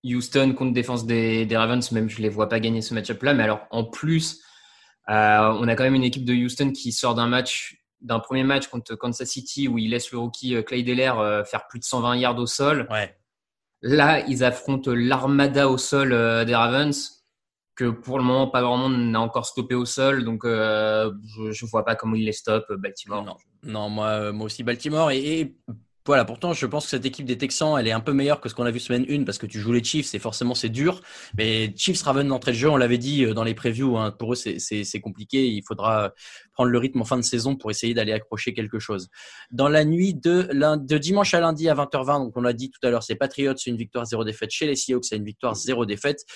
Houston 0.04 0.52
contre 0.56 0.72
défense 0.72 1.06
des, 1.06 1.46
des 1.46 1.56
Ravens. 1.56 1.92
Même, 1.92 2.08
je 2.08 2.20
les 2.20 2.28
vois 2.28 2.48
pas 2.48 2.58
gagner 2.58 2.82
ce 2.82 2.92
match-up-là. 2.92 3.34
Mais 3.34 3.44
alors, 3.44 3.60
en 3.70 3.84
plus, 3.84 4.42
euh, 5.08 5.54
on 5.60 5.68
a 5.68 5.76
quand 5.76 5.84
même 5.84 5.94
une 5.94 6.02
équipe 6.04 6.24
de 6.24 6.34
Houston 6.34 6.72
qui 6.72 6.90
sort 6.90 7.14
d'un 7.14 7.28
match, 7.28 7.76
d'un 8.00 8.18
premier 8.18 8.42
match 8.42 8.66
contre 8.66 8.96
Kansas 8.96 9.28
City 9.28 9.68
où 9.68 9.78
il 9.78 9.90
laisse 9.90 10.10
le 10.10 10.18
rookie 10.18 10.56
Clay 10.64 10.82
Deller 10.82 11.12
faire 11.48 11.68
plus 11.68 11.78
de 11.78 11.84
120 11.84 12.16
yards 12.16 12.38
au 12.38 12.46
sol. 12.46 12.88
Ouais. 12.90 13.16
Là, 13.80 14.24
ils 14.26 14.42
affrontent 14.42 14.90
l'armada 14.92 15.68
au 15.68 15.78
sol 15.78 16.10
des 16.46 16.54
Ravens, 16.54 17.21
que 17.74 17.90
pour 17.90 18.18
le 18.18 18.24
moment, 18.24 18.48
pas 18.48 18.62
grand 18.62 18.76
monde 18.76 18.96
n'a 19.10 19.20
encore 19.20 19.46
stoppé 19.46 19.74
au 19.74 19.84
sol. 19.84 20.24
Donc, 20.24 20.44
euh, 20.44 21.12
je, 21.24 21.52
je 21.52 21.66
vois 21.66 21.84
pas 21.84 21.94
comment 21.94 22.16
ils 22.16 22.24
les 22.24 22.32
stoppent, 22.32 22.70
euh, 22.70 22.76
Baltimore. 22.76 23.38
Non, 23.64 24.04
euh, 24.04 24.32
moi 24.32 24.46
aussi 24.46 24.62
Baltimore 24.62 25.10
et, 25.12 25.54
Voilà, 26.04 26.24
pourtant, 26.24 26.52
je 26.52 26.66
pense 26.66 26.84
que 26.84 26.90
cette 26.90 27.06
équipe 27.06 27.24
des 27.24 27.38
Texans, 27.38 27.78
elle 27.78 27.86
est 27.86 27.92
un 27.92 28.00
peu 28.00 28.12
meilleure 28.12 28.40
que 28.40 28.48
ce 28.48 28.54
qu'on 28.54 28.66
a 28.66 28.72
vu 28.72 28.80
semaine 28.80 29.06
1 29.08 29.22
parce 29.22 29.38
que 29.38 29.46
tu 29.46 29.60
joues 29.60 29.72
les 29.72 29.84
Chiefs 29.84 30.14
et 30.14 30.18
forcément 30.18 30.54
c'est 30.54 30.68
dur. 30.68 31.00
Mais 31.38 31.72
Chiefs 31.76 32.02
Raven 32.02 32.26
d'entrée 32.26 32.50
de 32.50 32.56
jeu, 32.56 32.68
on 32.68 32.76
l'avait 32.76 32.98
dit 32.98 33.24
dans 33.26 33.44
les 33.44 33.54
previews, 33.54 33.96
hein, 33.96 34.10
pour 34.10 34.32
eux 34.32 34.36
c'est 34.36 35.00
compliqué. 35.00 35.46
Il 35.46 35.62
faudra 35.62 36.12
prendre 36.54 36.70
le 36.70 36.78
rythme 36.78 37.00
en 37.02 37.04
fin 37.04 37.16
de 37.16 37.22
saison 37.22 37.54
pour 37.54 37.70
essayer 37.70 37.94
d'aller 37.94 38.12
accrocher 38.12 38.52
quelque 38.52 38.80
chose. 38.80 39.08
Dans 39.52 39.68
la 39.68 39.84
nuit 39.84 40.12
de, 40.12 40.48
de 40.52 40.98
dimanche 40.98 41.34
à 41.34 41.40
lundi 41.40 41.68
à 41.68 41.74
20h20, 41.76 42.24
donc 42.24 42.36
on 42.36 42.42
l'a 42.42 42.52
dit 42.52 42.70
tout 42.70 42.84
à 42.84 42.90
l'heure, 42.90 43.04
c'est 43.04 43.14
Patriots, 43.14 43.54
une 43.64 43.76
victoire 43.76 44.04
zéro 44.04 44.24
défaite. 44.24 44.50
Chez 44.50 44.66
les 44.66 44.74
Seahawks, 44.74 45.04
c'est 45.04 45.16
une 45.16 45.24
victoire 45.24 45.54
zéro 45.54 45.86
défaite. 45.86 46.26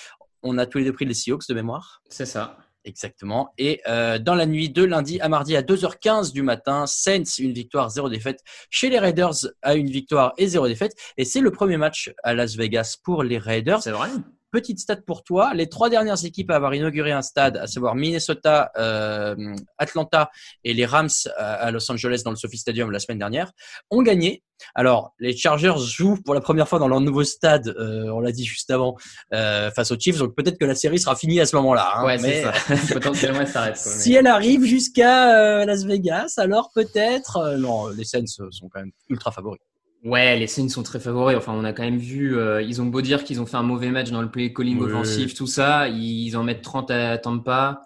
On 0.47 0.57
a 0.57 0.65
tous 0.65 0.77
les 0.79 0.85
deux 0.85 0.93
pris 0.93 1.05
les 1.05 1.13
Seahawks 1.13 1.47
de 1.47 1.53
mémoire. 1.53 2.01
C'est 2.09 2.25
ça. 2.25 2.57
Exactement. 2.85 3.53
Et 3.57 3.81
euh, 3.87 4.17
dans 4.17 4.33
la 4.33 4.45
nuit 4.45 4.69
de 4.69 4.81
lundi 4.83 5.19
à 5.19 5.27
mardi 5.27 5.57
à 5.57 5.61
2h15 5.61 6.31
du 6.31 6.41
matin, 6.41 6.85
Saints, 6.87 7.23
une 7.37 7.51
victoire, 7.51 7.89
zéro 7.89 8.09
défaite. 8.09 8.39
Chez 8.69 8.89
les 8.89 8.97
Raiders, 8.97 9.33
à 9.61 9.75
une 9.75 9.89
victoire 9.89 10.33
et 10.37 10.47
zéro 10.47 10.67
défaite. 10.67 10.93
Et 11.17 11.25
c'est 11.25 11.41
le 11.41 11.51
premier 11.51 11.75
match 11.75 12.13
à 12.23 12.33
Las 12.33 12.55
Vegas 12.55 12.97
pour 13.03 13.23
les 13.23 13.37
Raiders. 13.37 13.81
C'est 13.83 13.91
vrai 13.91 14.09
Petite 14.51 14.79
stat 14.79 14.97
pour 15.05 15.23
toi, 15.23 15.53
les 15.53 15.67
trois 15.67 15.89
dernières 15.89 16.23
équipes 16.23 16.51
à 16.51 16.55
avoir 16.55 16.73
inauguré 16.73 17.11
un 17.11 17.21
stade, 17.21 17.57
à 17.57 17.67
savoir 17.67 17.95
Minnesota, 17.95 18.71
euh, 18.77 19.35
Atlanta 19.77 20.29
et 20.63 20.73
les 20.73 20.85
Rams 20.85 21.09
à 21.37 21.69
Los 21.71 21.91
Angeles 21.91 22.21
dans 22.23 22.31
le 22.31 22.37
Sophie 22.37 22.57
Stadium 22.57 22.89
la 22.91 22.99
semaine 22.99 23.19
dernière, 23.19 23.51
ont 23.89 24.01
gagné. 24.01 24.43
Alors, 24.73 25.13
les 25.19 25.35
Chargers 25.35 25.75
jouent 25.77 26.17
pour 26.23 26.33
la 26.33 26.41
première 26.41 26.67
fois 26.67 26.79
dans 26.79 26.87
leur 26.87 27.01
nouveau 27.01 27.23
stade, 27.23 27.67
euh, 27.67 28.09
on 28.09 28.19
l'a 28.19 28.31
dit 28.31 28.45
juste 28.45 28.71
avant, 28.71 28.95
euh, 29.33 29.69
face 29.71 29.91
aux 29.91 29.99
Chiefs, 29.99 30.17
donc 30.17 30.35
peut-être 30.35 30.57
que 30.57 30.65
la 30.65 30.75
série 30.75 30.99
sera 30.99 31.15
finie 31.15 31.39
à 31.39 31.45
ce 31.45 31.55
moment-là. 31.57 31.91
Hein, 31.95 32.05
ouais, 32.05 32.17
c'est 32.17 32.43
ça. 32.43 32.53
Potentiellement, 32.93 33.41
elle 33.41 33.47
s'arrête. 33.47 33.77
Si 33.77 34.13
elle 34.13 34.27
arrive 34.27 34.63
jusqu'à 34.63 35.65
Las 35.65 35.83
Vegas, 35.83 36.35
alors 36.37 36.71
peut-être. 36.73 37.57
non, 37.57 37.89
les 37.89 38.05
Saints 38.05 38.25
sont 38.25 38.69
quand 38.69 38.79
même 38.79 38.91
ultra 39.09 39.31
favoris. 39.31 39.59
Ouais, 40.03 40.37
les 40.37 40.47
Saints 40.47 40.69
sont 40.69 40.83
très 40.83 40.99
favoris. 40.99 41.35
Enfin, 41.37 41.53
on 41.53 41.63
a 41.63 41.73
quand 41.73 41.83
même 41.83 41.97
vu, 41.97 42.37
euh, 42.37 42.61
ils 42.61 42.81
ont 42.81 42.85
beau 42.85 43.01
dire 43.01 43.23
qu'ils 43.23 43.41
ont 43.41 43.45
fait 43.45 43.57
un 43.57 43.63
mauvais 43.63 43.89
match 43.89 44.11
dans 44.11 44.21
le 44.21 44.29
play 44.29 44.53
calling 44.53 44.79
offensif, 44.79 45.33
tout 45.33 45.47
ça, 45.47 45.87
ils 45.89 46.35
en 46.37 46.43
mettent 46.43 46.61
30 46.61 46.91
à 46.91 47.17
Tampa. 47.17 47.81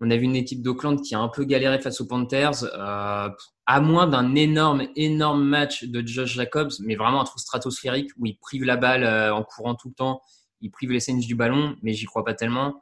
On 0.00 0.10
a 0.10 0.16
vu 0.16 0.24
une 0.24 0.34
équipe 0.34 0.62
d'Oakland 0.62 1.00
qui 1.00 1.14
a 1.14 1.20
un 1.20 1.28
peu 1.28 1.44
galéré 1.44 1.78
face 1.78 2.00
aux 2.00 2.06
Panthers, 2.06 2.64
euh, 2.64 3.28
à 3.66 3.80
moins 3.80 4.08
d'un 4.08 4.34
énorme, 4.34 4.88
énorme 4.96 5.44
match 5.44 5.84
de 5.84 6.04
Josh 6.04 6.34
Jacobs, 6.34 6.72
mais 6.80 6.96
vraiment 6.96 7.20
un 7.20 7.24
trou 7.24 7.38
stratosphérique 7.38 8.10
où 8.18 8.26
il 8.26 8.36
prive 8.38 8.64
la 8.64 8.76
balle 8.76 9.04
euh, 9.04 9.32
en 9.32 9.44
courant 9.44 9.76
tout 9.76 9.88
le 9.88 9.94
temps, 9.94 10.20
il 10.60 10.70
prive 10.70 10.90
les 10.90 11.00
Saints 11.00 11.18
du 11.18 11.36
ballon, 11.36 11.76
mais 11.82 11.92
j'y 11.92 12.06
crois 12.06 12.24
pas 12.24 12.34
tellement 12.34 12.80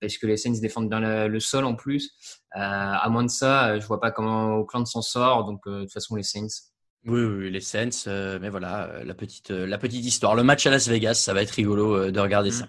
parce 0.00 0.16
que 0.16 0.26
les 0.26 0.36
Saints 0.36 0.60
défendent 0.62 0.88
bien 0.88 1.28
le, 1.28 1.40
sol 1.40 1.64
en 1.64 1.74
plus. 1.74 2.14
à 2.52 3.06
moins 3.10 3.24
de 3.24 3.28
ça, 3.28 3.78
je 3.78 3.86
vois 3.86 4.00
pas 4.00 4.10
comment 4.10 4.56
Oakland 4.56 4.86
s'en 4.86 5.02
sort, 5.02 5.44
donc 5.44 5.60
de 5.66 5.82
toute 5.82 5.92
façon 5.92 6.16
les 6.16 6.22
Saints. 6.22 6.69
Oui, 7.06 7.22
oui, 7.22 7.50
les 7.50 7.60
Saints, 7.60 7.88
euh, 8.08 8.38
mais 8.42 8.50
voilà, 8.50 8.84
euh, 8.90 9.04
la 9.04 9.14
petite, 9.14 9.50
euh, 9.50 9.66
la 9.66 9.78
petite 9.78 10.04
histoire. 10.04 10.34
Le 10.34 10.42
match 10.42 10.66
à 10.66 10.70
Las 10.70 10.86
Vegas, 10.86 11.14
ça 11.14 11.32
va 11.32 11.40
être 11.40 11.52
rigolo 11.52 12.10
de 12.10 12.20
regarder 12.20 12.50
ça. 12.50 12.66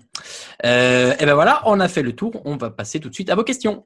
Mm. 0.64 1.16
et 1.20 1.26
ben 1.26 1.34
voilà, 1.34 1.62
on 1.66 1.80
a 1.82 1.88
fait 1.90 2.02
le 2.02 2.16
tour. 2.16 2.42
On 2.46 2.56
va 2.56 2.70
passer 2.70 3.02
tout 3.02 3.10
de 3.10 3.14
suite 3.14 3.30
à 3.30 3.36
vos 3.36 3.44
questions. 3.44 3.86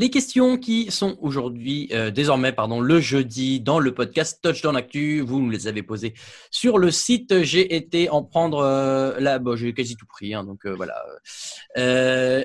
Les 0.00 0.08
questions 0.08 0.56
qui 0.56 0.90
sont 0.90 1.18
aujourd'hui, 1.20 1.90
euh, 1.92 2.10
désormais, 2.10 2.52
pardon, 2.52 2.80
le 2.80 3.00
jeudi 3.00 3.60
dans 3.60 3.78
le 3.78 3.92
podcast 3.92 4.40
Touchdown 4.42 4.74
Actu, 4.74 5.20
vous 5.20 5.42
nous 5.42 5.50
les 5.50 5.68
avez 5.68 5.82
posées 5.82 6.14
sur 6.50 6.78
le 6.78 6.90
site. 6.90 7.42
J'ai 7.42 7.76
été 7.76 8.08
en 8.08 8.24
prendre 8.24 8.60
euh, 8.60 9.20
là, 9.20 9.38
bon, 9.38 9.56
j'ai 9.56 9.74
quasi 9.74 9.96
tout 9.96 10.06
pris, 10.06 10.32
hein, 10.32 10.42
donc 10.42 10.64
euh, 10.64 10.74
voilà. 10.74 11.04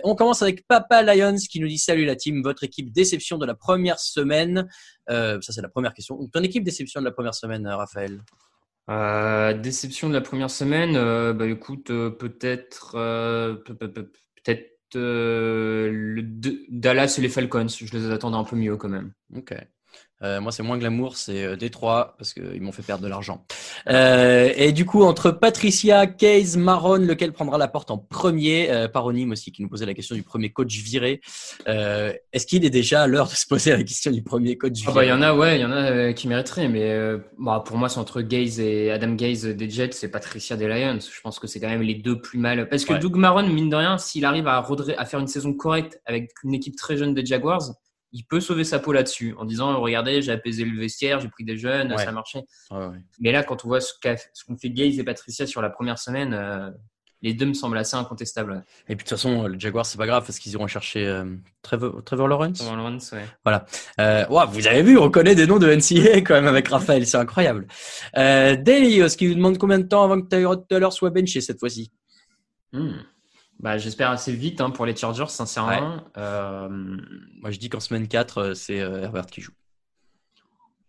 on 0.04 0.16
commence 0.16 0.42
avec 0.42 0.68
Papa 0.68 1.02
Lions 1.02 1.38
qui 1.50 1.62
nous 1.62 1.70
dit 1.70 1.78
salut 1.78 2.04
la 2.04 2.18
team, 2.18 2.44
votre 2.44 2.66
équipe 2.66 2.92
déception 2.92 3.38
de 3.38 3.46
la 3.46 3.56
première 3.56 4.00
semaine. 4.00 4.68
ça 5.08 5.40
c'est 5.40 5.62
la 5.62 5.70
première 5.70 5.94
question. 5.94 6.18
ton 6.28 6.44
équipe 6.44 6.66
déception 6.66 7.00
de 7.00 7.06
la 7.06 7.14
première 7.14 7.36
semaine, 7.36 7.66
Raphaël? 7.68 8.20
déception 9.62 10.10
de 10.10 10.14
la 10.14 10.20
première 10.20 10.52
semaine, 10.52 10.96
bah 11.32 11.48
écoute, 11.48 11.88
peut-être, 11.88 12.98
peut-être 13.64 14.75
le, 14.96 16.22
Dallas 16.70 17.16
et 17.18 17.22
les 17.22 17.30
Falcons. 17.30 17.68
Je 17.68 17.98
les 17.98 18.12
attendais 18.12 18.38
un 18.38 18.44
peu 18.44 18.56
mieux 18.56 18.78
quand 18.78 18.90
même. 18.90 19.14
Ok. 19.36 19.54
Euh, 20.22 20.40
moi, 20.40 20.54
c'est 20.54 20.64
moins 20.64 20.78
glamour, 20.78 21.18
c'est 21.18 21.44
euh, 21.44 21.56
Détroit 21.58 22.16
parce 22.18 22.34
qu'ils 22.34 22.62
m'ont 22.62 22.72
fait 22.72 22.84
perdre 22.84 23.04
de 23.04 23.10
l'argent. 23.10 23.46
Euh, 23.90 24.52
et 24.56 24.72
du 24.72 24.86
coup, 24.86 25.04
entre 25.04 25.30
Patricia, 25.32 26.08
Case, 26.08 26.56
Maron, 26.56 26.98
lequel 26.98 27.34
prendra 27.34 27.58
la 27.58 27.68
porte 27.68 27.92
en 27.92 27.98
premier 27.98 28.72
euh, 28.72 28.88
Paronyme 28.88 29.32
aussi 29.32 29.52
qui 29.52 29.62
nous 29.62 29.68
posait 29.68 29.86
la 29.86 29.94
question 29.94 30.16
du 30.16 30.24
premier 30.24 30.52
coach 30.52 30.74
viré. 30.78 31.20
Euh, 31.68 32.14
est-ce 32.32 32.48
qu'il 32.48 32.64
est 32.64 32.70
déjà 32.70 33.04
à 33.04 33.08
l'heure 33.08 33.28
de 33.28 33.34
se 33.34 33.46
poser 33.46 33.72
la 33.72 33.84
question 33.84 34.10
du 34.10 34.24
premier 34.24 34.58
coach 34.58 34.74
viré 34.74 34.92
ah 34.92 34.96
bah, 34.96 35.06
Il 35.06 35.10
y 35.10 35.12
en 35.12 35.22
a, 35.22 35.34
ouais, 35.36 35.58
il 35.58 35.62
y 35.62 35.66
en 35.66 35.72
a 35.72 36.14
qui 36.14 36.30
mériteraient, 36.30 36.70
mais 36.70 36.98
bah, 37.38 37.62
pour 37.66 37.78
moi, 37.78 37.90
c'est 37.90 38.00
entre 38.00 38.22
Gaze 38.22 38.62
et 38.62 38.92
Adam 38.92 39.16
Gaze 39.16 39.46
des 39.46 39.70
Jets 39.70 40.04
et 40.04 40.08
Patricia 40.08 40.56
des 40.56 40.68
Lions. 40.68 41.00
Je 41.00 41.22
pense 41.22 41.40
que 41.40 41.48
c'est 41.48 41.60
quand 41.60 41.70
même 41.70 41.82
les 41.82 41.96
deux 41.96 42.22
plus 42.22 42.40
mal. 42.40 42.70
Parce 42.70 42.86
que 42.86 42.94
Doug 42.94 43.18
Maron, 43.18 43.48
mine 43.48 43.70
de 43.70 43.76
rien, 43.76 43.98
s'il 43.98 44.24
arrive 44.24 44.48
à, 44.48 44.66
à 44.98 45.06
faire 45.06 45.20
une 45.20 45.28
saison 45.28 45.54
correcte 45.54 46.00
avec 46.06 46.32
une 46.46 46.54
équipe 46.54 46.78
très 46.78 46.96
jeune 46.96 47.14
des 47.14 47.26
Jaguars, 47.26 47.74
il 48.12 48.24
peut 48.24 48.40
sauver 48.40 48.64
sa 48.64 48.80
peau 48.80 48.92
là-dessus 48.94 49.36
en 49.38 49.46
disant 49.46 49.80
regardez 49.82 50.22
j'ai 50.22 50.32
apaisé 50.32 50.64
le 50.66 50.80
vestiaire 50.80 51.20
j'ai 51.20 51.30
pris 51.30 51.44
des 51.44 51.58
jeunes 51.58 51.96
ça 51.98 52.10
a 52.10 52.12
marché 52.12 52.42
mais 53.20 53.32
là 53.32 53.44
quand 53.44 53.66
on 53.66 53.68
voit 53.68 53.82
ce 53.82 53.94
qu'ont 54.02 54.58
fait 54.58 54.70
Gaze 54.70 55.00
et 55.00 55.04
Patricia 55.04 55.46
sur 55.46 55.62
la 55.62 55.70
première 55.70 56.00
semaine 56.00 56.34
euh, 56.34 56.70
les 57.22 57.34
deux 57.34 57.46
me 57.46 57.54
semblent 57.54 57.78
assez 57.78 57.96
incontestables 57.96 58.64
et 58.88 58.96
puis 58.96 59.04
de 59.04 59.10
toute 59.10 59.10
façon 59.10 59.48
le 59.48 59.60
Jaguar 59.60 59.86
c'est 59.86 59.98
pas 59.98 60.06
grave 60.06 60.26
parce 60.26 60.40
qu'ils 60.40 60.54
iront 60.54 60.68
chercher 60.68 61.06
euh, 61.08 61.26
Trevor, 61.62 62.28
Lawrence. 62.28 62.60
Trevor 62.60 62.76
Lawrence 62.76 63.12
ouais. 63.12 63.26
Voilà. 63.44 63.66
Euh, 64.00 64.26
vous 64.50 64.68
avez 64.68 64.84
vu 64.84 64.98
on 64.98 65.10
connaît 65.10 65.36
des 65.36 65.48
noms 65.48 65.60
de 65.60 65.74
NCA 65.74 66.18
quand 66.22 66.36
même 66.36 66.48
avec 66.48 66.68
Raphaël 66.68 67.06
c'est 67.06 67.18
incroyable. 67.18 67.68
Euh, 68.18 68.56
Delios 68.56 69.16
qui 69.18 69.28
nous 69.28 69.36
demande 69.36 69.58
combien 69.58 69.80
de 69.80 69.88
temps 69.88 70.04
avant 70.04 70.22
que 70.22 70.28
Tyrod 70.28 70.68
Taylor 70.68 70.94
soit 70.94 71.10
benché 71.10 71.42
cette 71.42 71.60
fois-ci? 71.60 71.92
Hmm. 72.72 72.98
Bah, 73.60 73.78
j'espère 73.78 74.12
assez 74.12 74.34
vite 74.34 74.62
hein, 74.62 74.70
pour 74.70 74.86
les 74.86 74.96
Chargers, 74.96 75.30
sincèrement. 75.30 75.98
Euh, 76.18 76.70
Moi, 76.70 77.52
je 77.52 77.60
dis 77.60 77.70
qu'en 77.70 77.80
semaine 77.80 78.08
4, 78.08 78.38
euh, 78.38 78.54
c'est 78.54 78.82
euh, 78.82 79.04
Herbert 79.04 79.28
qui 79.28 79.42
joue. 79.42 79.54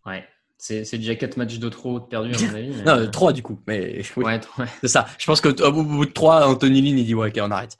Ouais. 0.05 0.27
C'est 0.59 0.97
déjà 0.97 1.14
4 1.14 1.37
matchs 1.37 1.59
de 1.59 1.69
trop 1.69 2.01
perdus, 2.01 2.35
à 2.35 2.49
mon 2.49 2.55
avis. 2.55 2.83
non, 2.87 3.11
3 3.11 3.33
du 3.33 3.43
coup. 3.43 3.61
Mais 3.67 4.03
ouais, 4.17 4.41
c'est 4.81 4.89
ça. 4.89 5.07
Je 5.19 5.27
pense 5.27 5.41
qu'au 5.41 5.53
bout 5.53 6.07
de 6.07 6.11
3, 6.11 6.49
Anthony 6.49 6.81
Lynn, 6.81 6.99
il 6.99 7.07
dit 7.07 7.14
ouais, 7.14 7.29
ok, 7.29 7.39
on 7.43 7.51
arrête. 7.51 7.77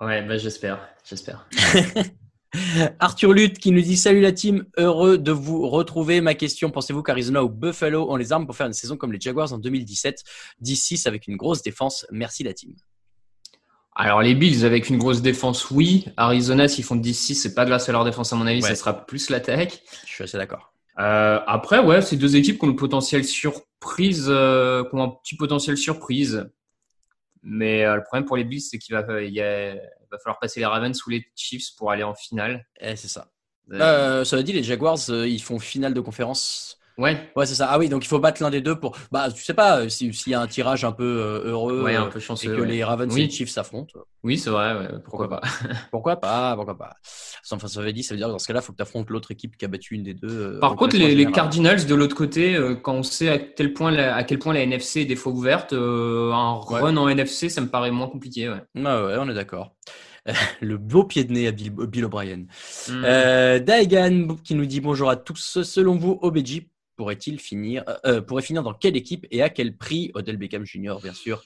Ouais, 0.00 0.22
bah, 0.22 0.38
j'espère. 0.38 0.80
J'espère. 1.04 1.46
Arthur 3.00 3.32
Lutte 3.32 3.58
qui 3.58 3.72
nous 3.72 3.80
dit 3.80 3.96
Salut 3.96 4.20
la 4.20 4.32
team, 4.32 4.64
heureux 4.78 5.18
de 5.18 5.32
vous 5.32 5.68
retrouver. 5.68 6.20
Ma 6.20 6.34
question 6.34 6.70
pensez-vous 6.70 7.02
qu'Arizona 7.02 7.42
ou 7.42 7.48
Buffalo 7.48 8.10
ont 8.10 8.16
les 8.16 8.32
armes 8.32 8.46
pour 8.46 8.56
faire 8.56 8.66
une 8.66 8.72
saison 8.72 8.96
comme 8.96 9.12
les 9.12 9.20
Jaguars 9.20 9.52
en 9.52 9.58
2017 9.58 10.22
10-6 10.62 11.08
avec 11.08 11.26
une 11.26 11.36
grosse 11.36 11.62
défense 11.62 12.06
Merci 12.12 12.44
la 12.44 12.54
team. 12.54 12.74
Alors 13.96 14.22
les 14.22 14.34
Bills 14.34 14.64
avec 14.64 14.88
une 14.88 14.98
grosse 14.98 15.22
défense, 15.22 15.70
oui. 15.70 16.06
Arizona 16.16 16.66
s'ils 16.66 16.84
font 16.84 16.96
10-6, 16.96 17.34
c'est 17.34 17.54
pas 17.54 17.64
grâce 17.64 17.88
à 17.88 17.92
leur 17.92 18.04
défense 18.04 18.32
à 18.32 18.36
mon 18.36 18.46
avis, 18.46 18.62
ça 18.62 18.74
sera 18.74 19.06
plus 19.06 19.30
l'attaque. 19.30 19.82
Je 20.06 20.12
suis 20.12 20.24
assez 20.24 20.36
d'accord. 20.36 20.72
Euh, 20.98 21.40
après, 21.46 21.80
ouais, 21.80 22.02
c'est 22.02 22.16
deux 22.16 22.36
équipes 22.36 22.58
qui 22.58 22.64
ont 22.64 22.68
le 22.68 22.76
potentiel 22.76 23.24
surprise, 23.24 24.26
euh, 24.28 24.84
qui 24.84 24.94
ont 24.94 25.02
un 25.02 25.08
petit 25.08 25.36
potentiel 25.36 25.76
surprise. 25.76 26.48
Mais 27.42 27.84
euh, 27.84 27.96
le 27.96 28.02
problème 28.02 28.24
pour 28.24 28.36
les 28.36 28.44
Bills, 28.44 28.60
c'est 28.60 28.78
qu'il 28.78 28.94
va, 28.94 29.22
il 29.22 29.38
va 29.38 30.18
falloir 30.18 30.38
passer 30.40 30.60
les 30.60 30.66
Ravens 30.66 30.98
ou 31.06 31.10
les 31.10 31.26
Chiefs 31.34 31.74
pour 31.76 31.90
aller 31.90 32.04
en 32.04 32.14
finale. 32.14 32.66
Eh, 32.80 32.96
c'est 32.96 33.08
ça. 33.08 33.28
Euh, 33.72 34.24
ça 34.24 34.36
veut 34.36 34.42
dire 34.42 34.54
les 34.54 34.62
Jaguars, 34.62 34.98
ils 35.08 35.42
font 35.42 35.58
finale 35.58 35.94
de 35.94 36.00
conférence 36.00 36.78
Ouais. 36.96 37.30
Ouais, 37.34 37.46
c'est 37.46 37.56
ça. 37.56 37.68
Ah 37.70 37.78
oui, 37.78 37.88
donc 37.88 38.04
il 38.04 38.08
faut 38.08 38.20
battre 38.20 38.42
l'un 38.42 38.50
des 38.50 38.60
deux 38.60 38.78
pour. 38.78 38.96
Bah, 39.10 39.28
tu 39.30 39.42
sais 39.42 39.54
pas, 39.54 39.88
s'il 39.88 40.12
y 40.26 40.34
a 40.34 40.40
un 40.40 40.46
tirage 40.46 40.84
un 40.84 40.92
peu 40.92 41.04
euh, 41.04 41.50
heureux 41.50 41.82
ouais, 41.82 41.96
un 41.96 42.06
peu 42.06 42.20
chanceux, 42.20 42.52
et 42.52 42.56
que 42.56 42.62
les 42.62 42.84
Ravens 42.84 43.16
et 43.16 43.22
les 43.22 43.30
Chiefs 43.30 43.50
s'affrontent. 43.50 43.98
Oui, 44.22 44.38
c'est 44.38 44.50
vrai, 44.50 44.74
ouais. 44.74 44.88
pourquoi, 45.04 45.28
pas. 45.28 45.40
pourquoi 45.90 46.16
pas, 46.20 46.54
pourquoi 46.54 46.78
pas. 46.78 46.94
Enfin, 47.50 47.66
ça 47.66 47.82
veut 47.82 47.92
dire, 47.92 48.04
ça 48.04 48.14
veut 48.14 48.18
dire 48.18 48.28
que 48.28 48.32
dans 48.32 48.38
ce 48.38 48.46
cas-là, 48.46 48.60
il 48.60 48.64
faut 48.64 48.72
que 48.72 48.76
tu 48.76 48.82
affrontes 48.82 49.10
l'autre 49.10 49.32
équipe 49.32 49.56
qui 49.56 49.64
a 49.64 49.68
battu 49.68 49.94
une 49.94 50.04
des 50.04 50.14
deux. 50.14 50.28
Euh, 50.28 50.60
Par 50.60 50.76
contre, 50.76 50.96
les, 50.96 51.14
les, 51.14 51.26
Cardinals 51.26 51.84
de 51.84 51.94
l'autre 51.94 52.14
côté, 52.14 52.54
euh, 52.54 52.76
quand 52.76 52.94
on 52.94 53.02
sait 53.02 53.28
à 53.28 53.38
quel 53.38 53.72
point 53.72 53.90
la, 53.90 54.14
à 54.14 54.22
quel 54.22 54.38
point 54.38 54.54
la 54.54 54.62
NFC 54.62 55.00
est 55.00 55.04
des 55.04 55.16
fois 55.16 55.32
ouverte, 55.32 55.72
un 55.72 56.54
run 56.60 56.96
en 56.96 57.08
NFC, 57.08 57.48
ça 57.48 57.60
me 57.60 57.68
paraît 57.68 57.90
moins 57.90 58.08
compliqué. 58.08 58.48
Ouais, 58.48 58.62
ah 58.84 59.04
ouais 59.04 59.16
on 59.18 59.28
est 59.28 59.34
d'accord. 59.34 59.74
le 60.60 60.78
beau 60.78 61.04
pied 61.04 61.24
de 61.24 61.32
nez 61.32 61.46
à 61.46 61.52
Bill, 61.52 61.70
Bill 61.70 62.04
O'Brien. 62.04 62.36
Mm. 62.88 63.02
Euh, 63.04 63.58
Daigan 63.58 64.36
qui 64.42 64.54
nous 64.54 64.66
dit 64.66 64.80
bonjour 64.80 65.10
à 65.10 65.16
tous. 65.16 65.62
Selon 65.62 65.96
vous, 65.96 66.18
OBJ 66.22 66.62
pourrait-il 66.96 67.38
finir, 67.38 67.84
euh, 67.88 67.96
euh, 68.06 68.20
pourrait 68.20 68.42
finir 68.42 68.62
dans 68.62 68.74
quelle 68.74 68.96
équipe 68.96 69.26
et 69.30 69.42
à 69.42 69.50
quel 69.50 69.76
prix 69.76 70.10
Odell 70.14 70.36
Beckham 70.36 70.64
Jr. 70.64 70.96
bien 71.02 71.14
sûr? 71.14 71.42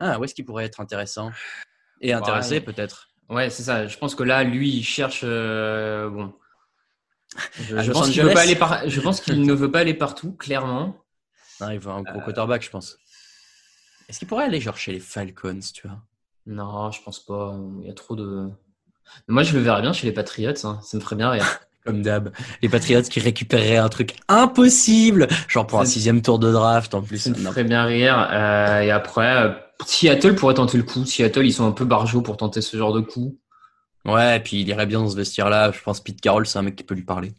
Ah, 0.00 0.18
où 0.18 0.24
est-ce 0.24 0.34
qu'il 0.34 0.44
pourrait 0.44 0.64
être 0.64 0.80
intéressant? 0.80 1.30
Et 2.00 2.12
intéressé 2.12 2.60
peut-être? 2.60 3.08
Ouais, 3.28 3.50
c'est 3.50 3.62
ça. 3.62 3.86
Je 3.86 3.98
pense 3.98 4.14
que 4.14 4.22
là, 4.22 4.44
lui, 4.44 4.70
il 4.70 4.84
cherche. 4.84 5.20
Euh, 5.24 6.08
bon. 6.08 6.32
Je, 7.60 7.92
pense 7.92 8.10
qu'il 8.10 8.22
pas 8.32 8.40
aller 8.40 8.56
je 8.88 9.00
pense 9.00 9.20
qu'il 9.20 9.42
ne 9.42 9.52
veut 9.52 9.70
pas 9.70 9.80
aller 9.80 9.94
partout, 9.94 10.32
clairement. 10.32 10.96
Non, 11.60 11.70
il 11.70 11.78
veut 11.78 11.90
un 11.90 12.02
gros 12.02 12.20
quarterback, 12.20 12.62
je 12.62 12.70
pense. 12.70 12.98
Est-ce 14.08 14.18
qu'il 14.18 14.28
pourrait 14.28 14.44
aller 14.44 14.60
genre 14.60 14.78
chez 14.78 14.92
les 14.92 15.00
Falcons, 15.00 15.60
tu 15.74 15.86
vois? 15.86 16.00
Non, 16.46 16.90
je 16.90 17.02
pense 17.02 17.24
pas. 17.24 17.54
Il 17.80 17.86
y 17.86 17.90
a 17.90 17.94
trop 17.94 18.16
de. 18.16 18.48
Moi, 19.26 19.42
je 19.42 19.54
le 19.54 19.60
verrais 19.60 19.82
bien 19.82 19.92
chez 19.92 20.06
les 20.06 20.12
Patriots. 20.12 20.54
hein. 20.64 20.80
Ça 20.82 20.96
me 20.96 21.02
ferait 21.02 21.16
bien 21.16 21.30
rire. 21.30 21.60
Comme 21.88 22.02
d'hab. 22.02 22.32
Les 22.60 22.68
Patriots 22.68 23.00
qui 23.00 23.18
récupéreraient 23.18 23.78
un 23.78 23.88
truc 23.88 24.12
impossible, 24.28 25.26
genre 25.48 25.66
pour 25.66 25.80
un 25.80 25.86
sixième 25.86 26.20
tour 26.20 26.38
de 26.38 26.52
draft 26.52 26.92
en 26.92 27.00
plus. 27.00 27.16
Ça 27.16 27.30
me 27.30 27.36
ferait 27.36 27.64
bien 27.64 27.84
rire. 27.84 28.28
Euh, 28.30 28.80
et 28.82 28.90
après, 28.90 29.44
euh, 29.44 29.52
Seattle 29.86 30.34
pourrait 30.34 30.52
tenter 30.52 30.76
le 30.76 30.84
coup. 30.84 31.06
Seattle, 31.06 31.46
ils 31.46 31.52
sont 31.54 31.66
un 31.66 31.72
peu 31.72 31.86
barjots 31.86 32.20
pour 32.20 32.36
tenter 32.36 32.60
ce 32.60 32.76
genre 32.76 32.92
de 32.92 33.00
coup. 33.00 33.38
Ouais, 34.04 34.36
et 34.36 34.40
puis 34.40 34.60
il 34.60 34.68
irait 34.68 34.84
bien 34.84 35.00
dans 35.00 35.08
ce 35.08 35.16
vestiaire-là. 35.16 35.72
Je 35.72 35.80
pense 35.80 36.00
Pete 36.00 36.20
Carroll, 36.20 36.46
c'est 36.46 36.58
un 36.58 36.62
mec 36.62 36.76
qui 36.76 36.84
peut 36.84 36.94
lui 36.94 37.04
parler. 37.04 37.32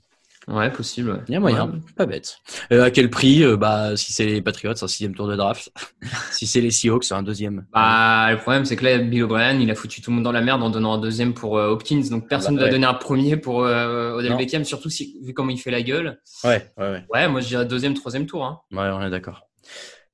Ouais, 0.50 0.72
possible. 0.72 1.24
Il 1.28 1.34
y 1.34 1.38
a 1.38 1.40
moyen, 1.40 1.68
Ouais. 1.68 1.80
pas 1.96 2.06
bête. 2.06 2.38
Euh, 2.72 2.84
à 2.84 2.92
quel 2.92 3.10
prix 3.10 3.44
Euh, 3.44 3.56
Bah, 3.56 3.96
si 3.96 4.12
c'est 4.14 4.26
les 4.26 4.42
Patriots, 4.42 4.74
c'est 4.76 4.84
un 4.86 4.88
sixième 4.88 5.14
tour 5.14 5.28
de 5.28 5.36
draft. 5.36 5.72
si 6.32 6.48
c'est 6.48 6.60
les 6.62 6.72
Seahawks, 6.72 7.04
c'est 7.04 7.14
un 7.14 7.22
deuxième. 7.24 7.66
Bah, 7.72 8.30
le 8.32 8.38
problème, 8.38 8.66
c'est 8.66 8.76
que 8.76 8.84
là, 8.84 8.98
Bill 8.98 9.24
O'Brien, 9.24 9.60
il 9.60 9.70
a 9.70 9.76
foutu 9.76 10.02
tout 10.02 10.10
le 10.10 10.16
monde 10.16 10.24
dans 10.24 10.32
la 10.32 10.42
merde 10.42 10.64
en 10.64 10.70
donnant 10.70 10.94
un 10.94 10.98
deuxième 10.98 11.34
pour 11.34 11.58
euh, 11.58 11.70
Hopkins. 11.70 12.02
Donc, 12.10 12.28
personne 12.28 12.54
ne 12.56 12.58
Bah, 12.60 12.64
va 12.64 12.68
ouais. 12.68 12.72
donner 12.74 12.88
un 12.88 12.94
premier 12.96 13.38
pour 13.38 13.58
Odell 13.58 14.32
Non. 14.32 14.38
Beckham, 14.38 14.64
surtout 14.66 14.90
si, 14.90 15.18
vu 15.24 15.34
comment 15.34 15.52
il 15.52 15.58
fait 15.60 15.72
la 15.72 15.82
gueule. 15.84 16.20
Ouais, 16.44 16.72
ouais, 16.78 16.90
ouais. 16.92 17.04
Ouais, 17.14 17.28
moi, 17.30 17.42
je 17.42 17.48
dirais 17.48 17.66
deuxième, 17.66 17.94
troisième 17.94 18.26
tour. 18.26 18.44
Hein. 18.46 18.60
Ouais, 18.72 18.90
on 18.94 19.02
est 19.06 19.10
d'accord. 19.12 19.42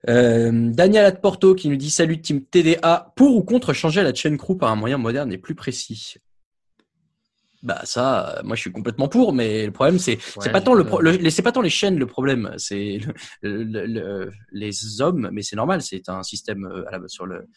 Euh, 0.08 0.52
Daniel 0.54 1.06
Atporto 1.06 1.56
qui 1.56 1.68
nous 1.68 1.78
dit 1.78 1.90
salut 1.90 2.22
team 2.22 2.44
TDA 2.46 3.12
pour 3.16 3.36
ou 3.36 3.42
contre 3.44 3.74
changer 3.74 4.04
la 4.04 4.14
chain 4.14 4.38
crew 4.38 4.56
par 4.56 4.70
un 4.70 4.76
moyen 4.76 4.98
moderne 5.00 5.32
et 5.34 5.38
plus 5.40 5.56
précis? 5.56 6.16
Bah 7.66 7.82
ça, 7.84 8.38
euh, 8.38 8.42
moi 8.44 8.56
je 8.56 8.62
suis 8.62 8.72
complètement 8.72 9.08
pour, 9.08 9.34
mais 9.34 9.66
le 9.66 9.72
problème 9.72 9.98
c'est 9.98 10.20
c'est 10.40 10.40
Ouais, 10.48 10.54
pas 10.54 10.62
tant 10.62 10.76
le, 10.76 10.86
c'est 11.32 11.42
pas 11.42 11.52
tant 11.52 11.62
les 11.62 11.70
chaînes 11.70 11.98
le 11.98 12.06
problème, 12.06 12.54
c'est 12.58 13.00
le- 13.42 13.64
le- 13.64 13.86
le- 13.88 14.32
les 14.52 15.02
hommes, 15.02 15.30
mais 15.34 15.42
c'est 15.42 15.56
normal, 15.56 15.82
c'est 15.82 16.08
un 16.08 16.22
système 16.22 16.66
euh, 16.66 16.88
à 16.88 16.92
la 16.92 17.00
base 17.00 17.10
sur 17.12 17.26
le 17.26 17.48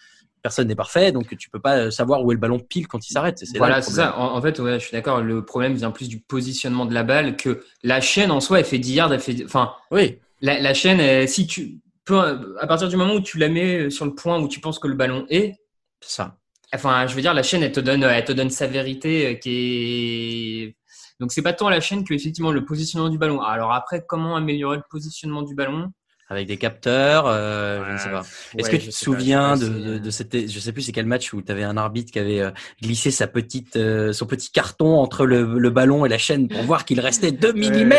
personne 0.43 0.69
n'est 0.69 0.75
parfait, 0.75 1.13
donc 1.13 1.37
tu 1.37 1.51
peux 1.51 1.61
pas 1.61 1.77
euh, 1.77 1.91
savoir 1.91 2.25
où 2.25 2.33
est 2.33 2.35
le 2.37 2.41
ballon 2.41 2.59
pile 2.59 2.87
quand 2.89 3.07
il 3.07 3.13
s'arrête. 3.13 3.43
Voilà, 3.59 3.83
c'est 3.83 3.93
ça. 3.93 4.17
En, 4.19 4.35
en 4.37 4.41
fait, 4.41 4.59
ouais, 4.61 4.75
je 4.81 4.85
suis 4.87 4.93
d'accord. 4.93 5.21
Le 5.21 5.45
problème 5.45 5.75
vient 5.75 5.91
plus 5.91 6.09
du 6.09 6.21
positionnement 6.21 6.87
de 6.87 6.95
la 6.95 7.03
balle 7.03 7.37
que 7.37 7.61
la 7.83 8.01
chaîne 8.01 8.31
en 8.31 8.41
soi, 8.41 8.61
elle 8.61 8.65
fait 8.65 8.79
10 8.79 8.95
yards, 8.95 9.13
elle 9.13 9.21
fait, 9.21 9.45
enfin, 9.45 9.73
Oui, 9.91 10.19
la, 10.41 10.59
la 10.61 10.73
chaîne, 10.75 11.01
elle- 11.01 11.29
si 11.29 11.47
tu 11.47 11.81
peux, 12.07 12.57
à 12.61 12.67
partir 12.67 12.89
du 12.89 12.97
moment 12.97 13.15
où 13.15 13.21
tu 13.21 13.37
la 13.39 13.49
mets 13.49 13.91
sur 13.91 14.07
le 14.07 14.15
point 14.15 14.41
où 14.41 14.49
tu 14.49 14.61
penses 14.61 14.79
que 14.79 14.89
le 14.89 14.95
ballon 14.95 15.27
est, 15.29 15.57
c'est 16.01 16.13
ça. 16.17 16.38
Enfin, 16.75 17.07
je 17.07 17.15
veux 17.15 17.23
dire, 17.23 17.35
la 17.35 17.43
chaîne, 17.43 17.63
elle 17.63 17.73
te 17.73 17.81
donne, 17.81 18.03
elle 18.03 18.25
te 18.25 18.33
donne 18.33 18.51
sa 18.51 18.67
vérité 18.67 19.27
euh, 19.27 19.35
qui 19.35 20.65
est. 20.65 20.77
Donc, 21.21 21.33
c'est 21.33 21.43
pas 21.43 21.53
tant 21.53 21.69
la 21.69 21.81
chaîne 21.81 22.05
que 22.05 22.15
effectivement 22.15 22.53
le 22.53 22.65
positionnement 22.65 23.09
du 23.09 23.19
ballon. 23.19 23.41
Alors 23.41 23.73
après, 23.73 24.05
comment 24.07 24.37
améliorer 24.37 24.77
le 24.77 24.83
positionnement 24.91 25.43
du 25.43 25.55
ballon? 25.55 25.91
Avec 26.31 26.47
des 26.47 26.59
capteurs, 26.59 27.25
euh, 27.27 27.83
je 27.87 27.93
ne 27.93 27.97
sais 27.97 28.11
pas. 28.11 28.21
Est-ce 28.59 28.67
Ouais, 28.71 28.77
que 28.77 28.83
tu 28.83 28.89
te 28.89 28.93
pas, 28.93 28.99
souviens 28.99 29.57
sais 29.57 29.65
de, 29.65 29.69
pas, 29.71 29.79
de, 29.79 29.95
c'est- 29.95 30.01
de 30.01 30.11
cette, 30.11 30.51
je 30.51 30.61
sais 30.61 30.73
plus 30.73 30.83
c'est 30.83 30.93
quel 30.93 31.07
match 31.07 31.33
où 31.33 31.41
tu 31.41 31.51
avais 31.51 31.63
un 31.65 31.79
arbitre 31.79 32.13
qui 32.13 32.19
avait 32.19 32.41
euh, 32.43 32.51
glissé 32.83 33.11
sa 33.11 33.27
petite, 33.27 33.77
euh, 33.77 34.13
son 34.13 34.27
petit 34.27 34.51
carton 34.51 34.99
entre 34.99 35.25
le, 35.25 35.59
le 35.59 35.71
ballon 35.71 36.05
et 36.05 36.11
la 36.11 36.19
chaîne 36.19 36.49
pour 36.49 36.63
voir 36.65 36.85
qu'il 36.85 37.01
restait 37.01 37.33
2 37.33 37.55
mm 37.55 37.93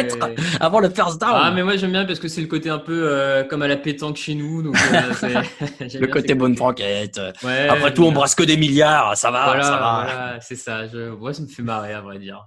avant 0.59 0.79
le 0.79 0.89
first 0.91 1.19
down. 1.19 1.31
Ah, 1.33 1.51
mais 1.55 1.63
moi 1.63 1.75
j'aime 1.75 1.91
bien 1.91 2.05
parce 2.05 2.19
que 2.19 2.27
c'est 2.27 2.41
le 2.41 2.47
côté 2.47 2.69
un 2.69 2.77
peu 2.77 3.01
euh, 3.09 3.43
comme 3.43 3.63
à 3.63 3.67
la 3.67 3.77
pétanque 3.77 4.17
chez 4.17 4.35
nous. 4.35 4.61
Donc, 4.61 4.75
euh, 5.23 5.41
le 5.99 6.05
côté 6.07 6.35
bonne 6.35 6.55
franquette. 6.55 7.19
Ouais, 7.41 7.67
Après 7.67 7.93
tout, 7.95 8.03
on 8.03 8.11
brasse 8.11 8.35
que 8.35 8.43
des 8.43 8.57
milliards, 8.57 9.17
ça 9.17 9.31
va, 9.31 9.45
Voilà, 9.45 9.63
ça 9.63 9.71
va. 9.71 10.01
voilà, 10.05 10.39
c'est 10.41 10.55
ça. 10.55 10.85
Je... 10.87 11.09
Moi, 11.09 11.33
ça 11.33 11.41
me 11.41 11.47
fait 11.47 11.63
marrer, 11.63 11.93
à 11.93 12.01
vrai 12.01 12.19
dire. 12.19 12.45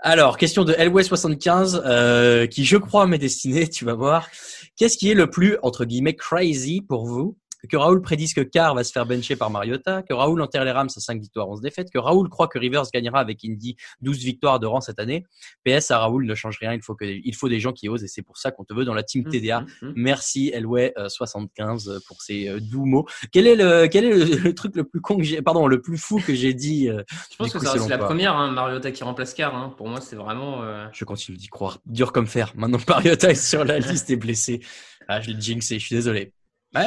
Alors, 0.00 0.36
question 0.36 0.62
de 0.64 0.74
LW75, 0.74 1.80
euh, 1.84 2.46
qui 2.46 2.64
je 2.64 2.76
crois 2.76 3.06
m'est 3.06 3.18
destinée, 3.18 3.66
tu 3.68 3.84
vas 3.84 3.94
voir. 3.94 4.28
Qu'est-ce 4.76 4.96
qui 4.98 5.10
est 5.10 5.14
le 5.14 5.28
plus, 5.28 5.56
entre 5.62 5.84
guillemets, 5.84 6.16
crazy 6.16 6.80
pour 6.80 7.06
vous? 7.06 7.36
Que 7.68 7.76
Raoul 7.76 8.02
prédise 8.02 8.34
que 8.34 8.40
Carr 8.40 8.74
va 8.74 8.84
se 8.84 8.92
faire 8.92 9.06
bencher 9.06 9.36
par 9.36 9.50
Mariota, 9.50 10.02
que 10.02 10.14
Raoul 10.14 10.40
enterre 10.42 10.64
les 10.64 10.72
Rams 10.72 10.88
à 10.94 11.00
5 11.00 11.20
victoires, 11.20 11.48
11 11.48 11.60
défaites, 11.60 11.90
que 11.90 11.98
Raoul 11.98 12.28
croit 12.28 12.48
que 12.48 12.58
Rivers 12.58 12.84
gagnera 12.92 13.20
avec 13.20 13.44
Indy 13.44 13.76
12 14.00 14.18
victoires 14.18 14.60
de 14.60 14.66
rang 14.66 14.80
cette 14.80 14.98
année. 14.98 15.24
PS 15.64 15.90
à 15.90 15.98
Raoul 15.98 16.26
ne 16.26 16.34
change 16.34 16.58
rien, 16.60 16.72
il 16.72 16.82
faut, 16.82 16.94
que, 16.94 17.04
il 17.04 17.34
faut 17.34 17.48
des 17.48 17.60
gens 17.60 17.72
qui 17.72 17.88
osent 17.88 18.04
et 18.04 18.08
c'est 18.08 18.22
pour 18.22 18.36
ça 18.38 18.50
qu'on 18.50 18.64
te 18.64 18.74
veut 18.74 18.84
dans 18.84 18.94
la 18.94 19.02
team 19.02 19.24
TDA. 19.24 19.58
Hum, 19.58 19.66
hum, 19.82 19.88
hum. 19.88 19.94
Merci 19.96 20.50
Elway 20.54 20.92
euh, 20.98 21.08
75 21.08 22.02
pour 22.06 22.22
ces 22.22 22.48
euh, 22.48 22.60
doux 22.60 22.84
mots. 22.84 23.06
Quel 23.32 23.46
est 23.46 23.56
le 23.56 23.86
quel 23.88 24.04
est 24.04 24.12
le, 24.16 24.36
le 24.36 24.54
truc 24.54 24.76
le 24.76 24.84
plus 24.84 25.00
con 25.00 25.16
que 25.16 25.22
j'ai 25.22 25.42
pardon 25.42 25.66
le 25.66 25.80
plus 25.80 25.98
fou 25.98 26.20
que 26.24 26.34
j'ai 26.34 26.54
dit 26.54 26.88
euh, 26.88 27.02
Je 27.30 27.36
pense 27.36 27.52
que 27.52 27.58
reste 27.58 27.88
la 27.88 27.98
première, 27.98 28.36
hein, 28.36 28.50
Mariota 28.50 28.90
qui 28.92 29.04
remplace 29.04 29.34
Carr. 29.34 29.54
Hein. 29.54 29.74
Pour 29.76 29.88
moi, 29.88 30.00
c'est 30.00 30.16
vraiment. 30.16 30.62
euh, 30.62 30.86
Je 30.92 31.04
continue 31.04 31.36
d'y 31.36 31.48
croire. 31.48 31.78
Dur 31.86 32.12
comme 32.12 32.26
fer. 32.26 32.52
Maintenant 32.56 32.78
que 32.78 32.88
Mariota 32.90 33.30
est 33.30 33.34
sur 33.34 33.64
la 33.64 33.78
liste 33.78 34.10
et 34.10 34.16
blessé. 34.16 34.60
Ah, 35.08 35.20
je 35.20 35.30
l'ai 35.30 35.40
jinxé, 35.40 35.78
je 35.78 35.86
suis 35.86 35.94
désolé. 35.94 36.32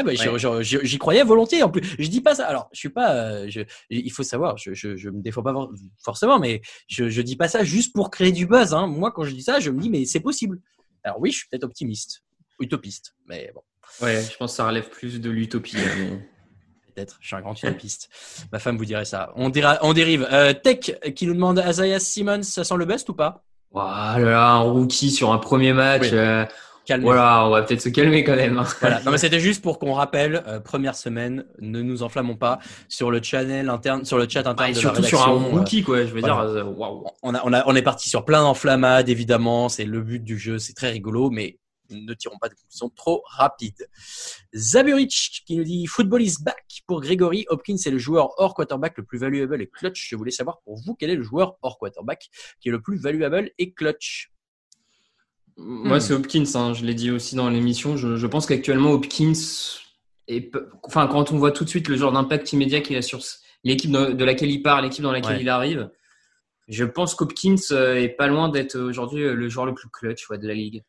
Bah, 0.03 0.13
j'y- 0.13 0.77
Ouais. 0.77 0.97
croyais 0.97 1.23
volontiers. 1.23 1.63
En 1.63 1.69
plus, 1.69 1.81
je 1.97 2.07
dis 2.09 2.21
pas 2.21 2.35
ça. 2.35 2.45
Alors, 2.47 2.69
je 2.73 2.79
suis 2.79 2.89
pas. 2.89 3.11
euh, 3.13 3.45
je, 3.49 3.61
il 3.89 4.11
faut 4.11 4.23
savoir, 4.23 4.57
je, 4.57 4.73
je, 4.73 4.95
je 4.95 5.09
me 5.09 5.21
défends 5.21 5.43
pas 5.43 5.53
for- 5.53 5.71
forcément, 6.03 6.39
mais 6.39 6.61
je, 6.87 7.09
je 7.09 7.21
dis 7.21 7.35
pas 7.35 7.47
ça 7.47 7.63
juste 7.63 7.93
pour 7.93 8.09
créer 8.11 8.31
du 8.31 8.45
buzz. 8.45 8.73
Hein. 8.73 8.87
Moi, 8.87 9.11
quand 9.11 9.23
je 9.23 9.33
dis 9.33 9.43
ça, 9.43 9.59
je 9.59 9.71
me 9.71 9.79
dis, 9.81 9.89
mais 9.89 10.05
c'est 10.05 10.19
possible. 10.19 10.59
Alors 11.03 11.19
oui, 11.19 11.31
je 11.31 11.37
suis 11.37 11.47
peut-être 11.49 11.63
optimiste, 11.63 12.23
utopiste, 12.59 13.15
mais 13.27 13.51
bon, 13.53 13.61
Ouais, 14.01 14.21
je 14.21 14.37
pense 14.37 14.51
que 14.51 14.57
ça 14.57 14.67
relève 14.67 14.89
plus 14.89 15.19
de 15.19 15.29
l'utopie. 15.29 15.77
hein, 15.77 15.81
mais- 15.97 16.27
peut-être. 16.93 17.17
Je 17.21 17.27
suis 17.27 17.35
un 17.35 17.41
grand 17.41 17.53
utopiste. 17.57 18.09
Ma 18.51 18.59
femme 18.59 18.77
vous 18.77 18.85
dirait 18.85 19.05
ça. 19.05 19.31
On, 19.35 19.49
dira, 19.49 19.77
on 19.81 19.93
dérive. 19.93 20.27
Euh, 20.31 20.53
Tech 20.53 20.91
qui 21.15 21.25
nous 21.27 21.33
demande 21.33 21.63
Isaiah 21.65 21.99
Simmons, 21.99 22.43
ça 22.43 22.63
sent 22.63 22.75
le 22.77 22.85
best 22.85 23.07
ou 23.09 23.13
pas? 23.13 23.43
Voilà, 23.71 24.49
un 24.53 24.59
rookie 24.59 25.11
sur 25.11 25.31
un 25.31 25.37
premier 25.37 25.73
match. 25.73 26.01
Oui. 26.03 26.09
euh, 26.13 26.45
Voilà, 26.97 27.45
on 27.45 27.49
va 27.51 27.61
peut-être 27.63 27.81
se 27.81 27.89
calmer 27.89 28.23
quand 28.23 28.35
même. 28.35 28.57
hein. 28.57 28.65
Voilà. 28.79 29.01
Non, 29.03 29.11
mais 29.11 29.17
c'était 29.19 29.39
juste 29.39 29.61
pour 29.61 29.79
qu'on 29.79 29.93
rappelle, 29.93 30.43
euh, 30.47 30.59
première 30.59 30.95
semaine, 30.95 31.45
ne 31.59 31.81
nous 31.81 32.03
enflammons 32.03 32.35
pas 32.35 32.59
sur 32.87 33.11
le 33.11 33.21
channel 33.21 33.69
interne, 33.69 34.05
sur 34.05 34.17
le 34.17 34.27
chat 34.27 34.47
interne 34.47 34.71
et 34.71 34.73
de 34.73 34.79
surtout 34.79 35.01
la 35.01 35.07
sur 35.07 35.27
un 35.27 35.31
euh, 35.33 35.37
rookie, 35.37 35.83
quoi. 35.83 36.05
Je 36.05 36.13
veux 36.13 36.19
voilà. 36.21 36.35
dire, 36.35 36.43
euh, 36.43 36.63
waouh. 36.63 37.05
on 37.23 37.35
a, 37.35 37.41
on 37.43 37.53
a, 37.53 37.63
on 37.67 37.75
est 37.75 37.81
parti 37.81 38.09
sur 38.09 38.25
plein 38.25 38.41
d'enflammades, 38.41 39.09
évidemment. 39.09 39.69
C'est 39.69 39.85
le 39.85 40.01
but 40.01 40.23
du 40.23 40.37
jeu. 40.37 40.59
C'est 40.59 40.73
très 40.73 40.89
rigolo, 40.91 41.29
mais 41.29 41.59
ne 41.91 42.13
tirons 42.13 42.37
pas 42.39 42.49
de 42.49 42.53
conclusions 42.53 42.89
trop 42.89 43.23
rapides. 43.25 43.87
Zaburic 44.53 45.41
qui 45.45 45.55
nous 45.57 45.63
dit 45.63 45.87
Football 45.87 46.21
is 46.21 46.35
back 46.41 46.83
pour 46.85 47.01
Grégory. 47.01 47.45
Hopkins 47.49 47.77
est 47.83 47.89
le 47.89 47.97
joueur 47.97 48.29
hors 48.37 48.53
quarterback 48.53 48.97
le 48.97 49.03
plus 49.03 49.17
valuable 49.17 49.61
et 49.61 49.67
clutch. 49.67 50.07
Je 50.09 50.15
voulais 50.15 50.31
savoir 50.31 50.59
pour 50.63 50.75
vous 50.85 50.95
quel 50.95 51.09
est 51.09 51.15
le 51.15 51.23
joueur 51.23 51.55
hors 51.61 51.77
quarterback 51.79 52.29
qui 52.59 52.69
est 52.69 52.71
le 52.71 52.81
plus 52.81 52.97
valuable 52.97 53.49
et 53.57 53.73
clutch? 53.73 54.31
Moi, 55.62 55.97
Hmm. 55.97 55.99
c'est 55.99 56.14
Hopkins. 56.14 56.43
hein, 56.55 56.74
je 56.74 56.86
l'ai 56.86 56.93
dit 56.93 57.12
aussi 57.12 57.36
dans 57.36 57.49
l'émission. 57.49 57.97
Je, 57.97 58.16
je 58.16 58.28
pense 58.28 58.45
qu'actuellement, 58.45 58.91
Hopkins, 58.91 59.34
est, 60.28 60.51
enfin, 60.84 61.07
quand 61.07 61.32
on 61.32 61.38
voit 61.38 61.51
tout 61.51 61.64
de 61.66 61.70
suite 61.70 61.88
le 61.88 61.97
genre 61.97 62.12
d'impact 62.12 62.53
immédiat 62.53 62.82
qu'il 62.82 62.95
a 62.97 63.01
sur 63.01 63.20
l'équipe 63.64 63.91
de, 63.91 64.24
laquelle 64.24 64.51
il 64.51 64.62
part, 64.62 64.82
l'équipe 64.82 65.03
dans 65.03 65.12
laquelle 65.12 65.36
Ouais. 65.38 65.41
il 65.41 65.49
arrive, 65.49 65.89
je 66.68 66.86
pense 66.86 67.16
qu'Hopkins 67.16 67.55
euh, 67.72 67.95
est 67.95 68.10
pas 68.10 68.28
loin 68.28 68.47
d'être 68.49 68.78
aujourd'hui 68.80 69.24
euh, 69.24 69.34
le 69.34 69.49
joueur 69.49 69.66
le 69.66 69.74
plus 69.74 69.89
clutch 69.89 70.30
ouais, 70.30 70.38
de 70.38 70.47
la 70.47 70.53
ligue, 70.53 70.84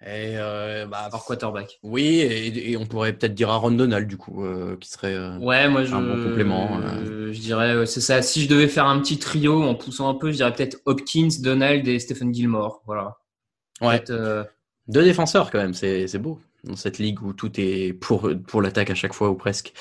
Et 0.00 0.36
euh, 0.38 0.86
bah, 0.86 1.10
hors 1.12 1.24
quarterback. 1.24 1.78
oui, 1.82 2.06
et, 2.20 2.70
et 2.70 2.76
on 2.78 2.86
pourrait 2.86 3.12
peut-être 3.12 3.34
dire 3.34 3.50
Aaron 3.50 3.72
Donald 3.72 4.08
du 4.08 4.16
coup, 4.16 4.42
euh, 4.44 4.76
qui 4.78 4.88
serait. 4.88 5.14
euh, 5.14 5.36
Ouais, 5.38 5.68
moi 5.68 5.84
je, 5.84 5.94
Un 5.94 6.00
bon 6.00 6.24
complément, 6.24 6.80
euh, 6.82 7.30
je 7.32 7.38
dirais 7.40 7.84
c'est 7.84 8.00
ça. 8.00 8.22
Si 8.22 8.42
je 8.42 8.48
devais 8.48 8.68
faire 8.68 8.86
un 8.86 8.98
petit 9.00 9.18
trio 9.18 9.62
en 9.62 9.74
poussant 9.74 10.08
un 10.08 10.14
peu, 10.14 10.30
je 10.30 10.36
dirais 10.36 10.52
peut-être 10.54 10.78
Hopkins, 10.86 11.28
Donald 11.40 11.86
et 11.86 11.98
Stephen 11.98 12.32
Gilmore. 12.34 12.82
Voilà. 12.86 13.18
Ouais. 13.80 14.02
Euh, 14.10 14.44
Deux 14.88 15.04
défenseurs 15.04 15.50
quand 15.50 15.58
même, 15.58 15.74
c'est 15.74 16.06
c'est 16.08 16.18
beau 16.18 16.40
dans 16.64 16.76
cette 16.76 16.98
ligue 16.98 17.22
où 17.22 17.32
tout 17.32 17.52
est 17.58 17.92
pour 17.92 18.28
pour 18.46 18.60
l'attaque 18.62 18.90
à 18.90 18.94
chaque 18.94 19.12
fois 19.14 19.30
ou 19.30 19.34
presque. 19.34 19.72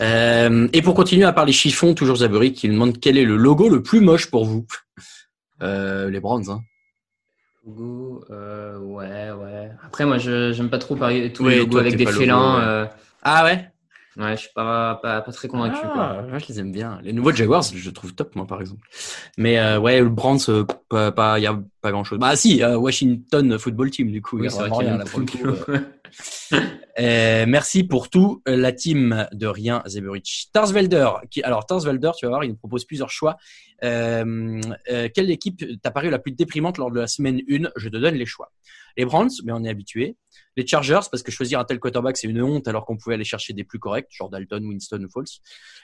Euh, 0.00 0.66
et 0.72 0.82
pour 0.82 0.94
continuer 0.94 1.24
à 1.24 1.32
parler 1.32 1.52
chiffon, 1.52 1.94
toujours 1.94 2.16
Zaburi 2.16 2.52
qui 2.52 2.68
demande 2.68 2.98
quel 3.00 3.16
est 3.18 3.24
le 3.24 3.36
logo 3.36 3.68
le 3.68 3.82
plus 3.82 4.00
moche 4.00 4.30
pour 4.30 4.44
vous. 4.44 4.66
Euh, 5.62 6.10
les 6.10 6.20
Browns, 6.20 6.50
hein. 6.50 6.60
logo, 7.66 8.24
euh, 8.30 8.78
ouais, 8.78 9.30
ouais. 9.30 9.70
Après, 9.84 10.04
moi, 10.04 10.18
je 10.18 10.52
j'aime 10.52 10.68
pas 10.70 10.78
trop 10.78 10.96
parier 10.96 11.32
tous 11.32 11.44
Ouais, 11.44 11.52
les 11.52 11.58
logos 11.60 11.72
toi, 11.72 11.80
avec 11.82 11.96
des 11.96 12.04
logo, 12.04 12.18
félins. 12.18 12.56
ouais. 12.56 12.62
euh, 12.64 12.86
Ah 13.22 13.44
ouais? 13.44 13.70
Ouais, 14.16 14.36
je 14.36 14.42
suis 14.42 14.50
pas, 14.54 14.98
pas, 15.02 15.20
pas 15.20 15.32
très 15.32 15.48
convaincu. 15.48 15.78
Ah, 15.82 16.22
quoi. 16.28 16.38
je 16.38 16.46
les 16.48 16.60
aime 16.60 16.72
bien. 16.72 16.98
Les 17.02 17.12
nouveaux 17.12 17.32
Jaguars, 17.32 17.62
je 17.62 17.90
trouve 17.90 18.14
top 18.14 18.34
moi 18.36 18.46
par 18.46 18.60
exemple. 18.60 18.86
Mais 19.38 19.58
euh, 19.58 19.78
ouais, 19.78 20.00
le 20.00 20.08
Browns, 20.08 20.38
euh, 20.48 20.64
pas, 20.88 21.12
pas, 21.12 21.38
y 21.38 21.46
a 21.46 21.58
pas 21.80 21.90
grand 21.90 22.04
chose. 22.04 22.18
Bah 22.18 22.36
si, 22.36 22.62
euh, 22.62 22.76
Washington 22.76 23.58
Football 23.58 23.90
Team 23.90 24.10
du 24.10 24.22
coup. 24.22 24.38
il 24.38 24.42
Oui, 24.42 24.50
c'est 24.50 24.58
vrai 24.58 24.70
qu'il 24.70 24.86
y 24.86 24.90
a 24.90 25.80
euh. 26.98 27.44
merci 27.46 27.84
pour 27.84 28.08
tout, 28.10 28.42
euh, 28.48 28.56
la 28.56 28.72
team 28.72 29.26
de 29.32 29.46
rien, 29.46 29.82
Zeburich. 29.86 30.48
Tarsvelder, 30.52 31.08
qui, 31.30 31.42
alors 31.42 31.66
Tarsvelder, 31.66 32.12
tu 32.18 32.26
vas 32.26 32.30
voir, 32.30 32.44
il 32.44 32.50
nous 32.50 32.56
propose 32.56 32.84
plusieurs 32.84 33.10
choix. 33.10 33.36
Euh, 33.84 34.60
euh, 34.90 35.08
quelle 35.12 35.30
équipe 35.30 35.64
t'a 35.82 35.90
paru 35.90 36.10
la 36.10 36.18
plus 36.18 36.32
déprimante 36.32 36.78
lors 36.78 36.90
de 36.90 37.00
la 37.00 37.06
semaine 37.06 37.40
1 37.50 37.70
Je 37.76 37.88
te 37.88 37.96
donne 37.96 38.14
les 38.14 38.26
choix. 38.26 38.50
Les 38.96 39.04
Browns, 39.04 39.30
mais 39.44 39.52
on 39.52 39.62
est 39.64 39.68
habitué. 39.68 40.16
Les 40.56 40.66
Chargers, 40.66 41.00
parce 41.10 41.22
que 41.22 41.30
choisir 41.30 41.60
un 41.60 41.64
tel 41.64 41.78
quarterback, 41.78 42.16
c'est 42.16 42.28
une 42.28 42.40
honte 42.42 42.66
alors 42.68 42.86
qu'on 42.86 42.96
pouvait 42.96 43.14
aller 43.14 43.24
chercher 43.24 43.52
des 43.52 43.64
plus 43.64 43.78
corrects, 43.78 44.08
genre 44.10 44.30
Dalton, 44.30 44.64
Winston 44.64 45.04
ou 45.04 45.10
Foles. 45.10 45.26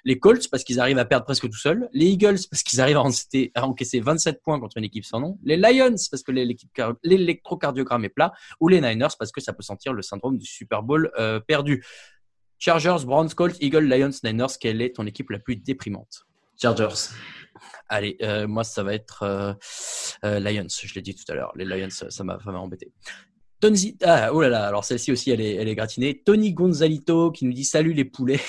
Les 0.05 0.19
Colts, 0.19 0.49
parce 0.51 0.65
qu'ils 0.65 0.81
arrivent 0.81 0.99
à 0.99 1.05
perdre 1.05 1.25
presque 1.25 1.49
tout 1.49 1.59
seuls. 1.59 1.89
Les 1.93 2.07
Eagles, 2.07 2.39
parce 2.51 2.63
qu'ils 2.63 2.81
arrivent 2.81 2.97
à 2.97 3.03
encaisser, 3.03 3.53
à 3.55 3.67
encaisser 3.67 4.01
27 4.01 4.43
points 4.43 4.59
contre 4.59 4.79
une 4.79 4.85
équipe 4.85 5.05
sans 5.05 5.21
nom. 5.21 5.39
Les 5.45 5.57
Lions, 5.57 5.97
parce 6.11 6.23
que 6.23 6.33
l'électrocardiogramme 6.33 8.05
est 8.05 8.11
plat. 8.11 8.33
Ou 8.61 8.69
les 8.69 8.81
Niners, 8.81 9.15
parce 9.19 9.33
que 9.33 9.41
ça 9.41 9.53
peut 9.53 9.63
sentir 9.63 9.93
le 9.93 10.03
syndrome 10.03 10.39
du 10.39 10.47
Super 10.47 10.83
Bowl 10.83 11.11
euh, 11.19 11.41
perdu. 11.41 11.85
Chargers, 12.59 13.05
Browns, 13.05 13.31
Colts, 13.35 13.57
Eagles, 13.61 13.89
Lions, 13.89 14.11
Niners. 14.23 14.57
Quelle 14.61 14.81
est 14.83 14.97
ton 14.97 15.07
équipe 15.07 15.31
la 15.31 15.39
plus 15.39 15.57
déprimante? 15.57 16.27
Chargers. 16.61 17.11
Allez, 17.89 18.17
euh, 18.23 18.47
moi, 18.47 18.65
ça 18.65 18.83
va 18.83 18.95
être 18.95 19.23
euh, 19.23 19.53
euh, 20.25 20.39
Lions. 20.39 20.69
Je 20.69 20.95
l'ai 20.95 21.03
dit 21.03 21.15
tout 21.15 21.25
à 21.29 21.35
l'heure. 21.35 21.53
Les 21.57 21.65
Lions, 21.65 21.91
ça 21.91 22.25
m'a 22.25 22.39
ça 22.39 22.53
m'a 22.53 22.59
embêté. 22.59 22.93
Tony, 23.63 23.97
ah, 24.03 24.31
oh 24.33 24.43
là 24.43 24.49
là, 24.49 24.67
alors 24.67 24.85
celle-ci 24.85 25.13
aussi, 25.13 25.31
elle 25.31 25.41
est, 25.41 25.55
elle 25.55 25.69
est 25.69 25.77
gratinée. 25.77 26.21
Tony 26.25 26.53
Gonzalito 26.53 27.31
qui 27.31 27.45
nous 27.45 27.53
dit 27.53 27.65
Salut 27.65 27.93
les 27.93 28.05
poulets. 28.05 28.41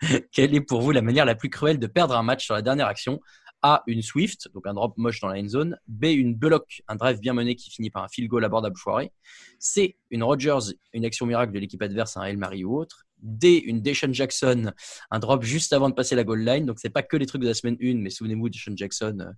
Quelle 0.32 0.52
est 0.52 0.60
pour 0.60 0.80
vous 0.80 0.90
la 0.90 1.00
manière 1.00 1.24
la 1.24 1.36
plus 1.36 1.48
cruelle 1.48 1.78
de 1.78 1.86
perdre 1.86 2.16
un 2.16 2.24
match 2.24 2.44
sur 2.44 2.54
la 2.54 2.62
dernière 2.62 2.88
action? 2.88 3.20
A. 3.62 3.84
Une 3.86 4.02
Swift, 4.02 4.48
donc 4.52 4.66
un 4.66 4.74
drop 4.74 4.94
moche 4.96 5.20
dans 5.20 5.28
la 5.28 5.38
end 5.38 5.46
zone. 5.46 5.78
B. 5.86 6.06
Une 6.06 6.34
Bullock, 6.34 6.82
un 6.88 6.96
drive 6.96 7.20
bien 7.20 7.34
mené 7.34 7.54
qui 7.54 7.70
finit 7.70 7.90
par 7.90 8.02
un 8.02 8.08
field 8.08 8.28
goal 8.28 8.44
abordable 8.44 8.76
foiré. 8.76 9.12
C. 9.60 9.96
Une 10.10 10.24
Rogers, 10.24 10.74
une 10.92 11.04
action 11.04 11.24
miracle 11.24 11.52
de 11.52 11.60
l'équipe 11.60 11.80
adverse, 11.80 12.16
un 12.16 12.24
El 12.24 12.36
Mari 12.36 12.64
ou 12.64 12.80
autre. 12.80 13.06
D. 13.22 13.62
Une 13.64 13.80
Deshaun 13.82 14.12
Jackson, 14.14 14.72
un 15.10 15.18
drop 15.18 15.42
juste 15.42 15.72
avant 15.72 15.88
de 15.88 15.94
passer 15.94 16.14
la 16.14 16.24
goal 16.24 16.40
line. 16.44 16.66
Donc 16.66 16.78
c'est 16.80 16.90
pas 16.90 17.02
que 17.02 17.16
les 17.16 17.26
trucs 17.26 17.42
de 17.42 17.46
la 17.48 17.54
semaine 17.54 17.76
1, 17.82 17.94
mais 17.96 18.10
souvenez-vous 18.10 18.48
Deshaun 18.48 18.76
Jackson 18.76 19.18
euh, 19.20 19.30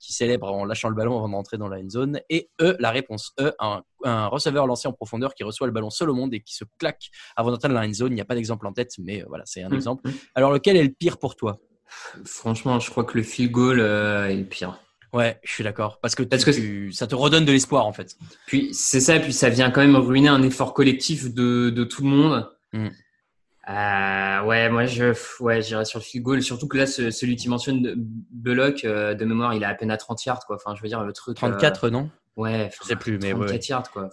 qui 0.00 0.12
célèbre 0.12 0.50
en 0.52 0.64
lâchant 0.64 0.88
le 0.88 0.94
ballon 0.94 1.16
avant 1.18 1.28
d'entrer 1.28 1.58
dans 1.58 1.68
la 1.68 1.78
end 1.78 1.88
zone. 1.90 2.20
Et 2.30 2.50
E. 2.60 2.76
La 2.80 2.90
réponse 2.90 3.32
E. 3.40 3.52
Un, 3.60 3.82
un 4.04 4.26
receveur 4.28 4.66
lancé 4.66 4.88
en 4.88 4.92
profondeur 4.92 5.34
qui 5.34 5.44
reçoit 5.44 5.66
le 5.66 5.72
ballon 5.72 5.90
seul 5.90 6.10
au 6.10 6.14
monde 6.14 6.32
et 6.34 6.40
qui 6.40 6.54
se 6.54 6.64
claque 6.78 7.08
avant 7.36 7.50
d'entrer 7.50 7.68
dans 7.68 7.74
la 7.74 7.86
end 7.86 7.92
zone. 7.92 8.12
Il 8.12 8.16
n'y 8.16 8.20
a 8.20 8.24
pas 8.24 8.34
d'exemple 8.34 8.66
en 8.66 8.72
tête, 8.72 8.92
mais 8.98 9.22
euh, 9.22 9.26
voilà, 9.28 9.44
c'est 9.46 9.62
un 9.62 9.68
Mm. 9.68 9.74
exemple. 9.74 10.10
Alors 10.34 10.52
lequel 10.52 10.76
est 10.76 10.82
le 10.84 10.90
pire 10.90 11.18
pour 11.18 11.36
toi? 11.36 11.58
Franchement, 12.24 12.78
je 12.80 12.90
crois 12.90 13.04
que 13.04 13.16
le 13.16 13.22
field 13.24 13.50
goal 13.50 13.80
euh, 13.80 14.28
est 14.28 14.36
le 14.36 14.44
pire. 14.44 14.78
Ouais, 15.12 15.38
je 15.42 15.50
suis 15.52 15.64
d'accord. 15.64 16.00
Parce 16.00 16.14
que, 16.14 16.22
Parce 16.22 16.44
que 16.44 16.50
tu- 16.50 16.92
ça 16.92 17.06
te 17.06 17.14
redonne 17.14 17.44
de 17.46 17.52
l'espoir 17.52 17.86
en 17.86 17.92
fait. 17.94 18.14
Puis 18.46 18.68
c'est 18.74 19.00
ça, 19.00 19.18
puis 19.18 19.32
ça 19.32 19.48
vient 19.48 19.70
quand 19.70 19.80
même 19.80 19.96
ruiner 19.96 20.28
un 20.28 20.42
effort 20.42 20.74
collectif 20.74 21.32
de, 21.32 21.70
de 21.70 21.84
tout 21.84 22.02
le 22.02 22.08
monde. 22.10 22.50
Mm. 22.74 22.88
Euh, 23.68 24.42
ouais, 24.44 24.70
moi 24.70 24.86
je 24.86 25.12
ouais, 25.40 25.60
j'irais 25.60 25.84
sur 25.84 25.98
le 25.98 26.04
field 26.04 26.24
goal. 26.24 26.42
Surtout 26.42 26.68
que 26.68 26.78
là, 26.78 26.86
ce- 26.86 27.10
celui 27.10 27.36
que 27.36 27.42
tu 27.42 27.48
mentionnes, 27.50 27.82
de- 27.82 27.94
Bullock, 27.96 28.84
euh, 28.84 29.14
de 29.14 29.24
mémoire, 29.24 29.52
il 29.54 29.62
a 29.64 29.68
à 29.68 29.74
peine 29.74 29.90
à 29.90 29.96
30 29.98 30.24
yards, 30.24 30.44
quoi. 30.46 30.56
Enfin, 30.56 30.74
je 30.74 30.82
veux 30.82 30.88
dire, 30.88 31.02
le 31.04 31.12
truc. 31.12 31.36
euh, 31.36 31.40
34, 31.40 31.90
non? 31.90 32.10
Ouais, 32.36 32.70
Je 32.80 32.86
sais 32.88 32.96
plus, 32.96 33.18
mais 33.18 33.30
34 33.32 33.50
ouais. 33.52 33.66
yards, 33.68 33.90
quoi. 33.90 34.08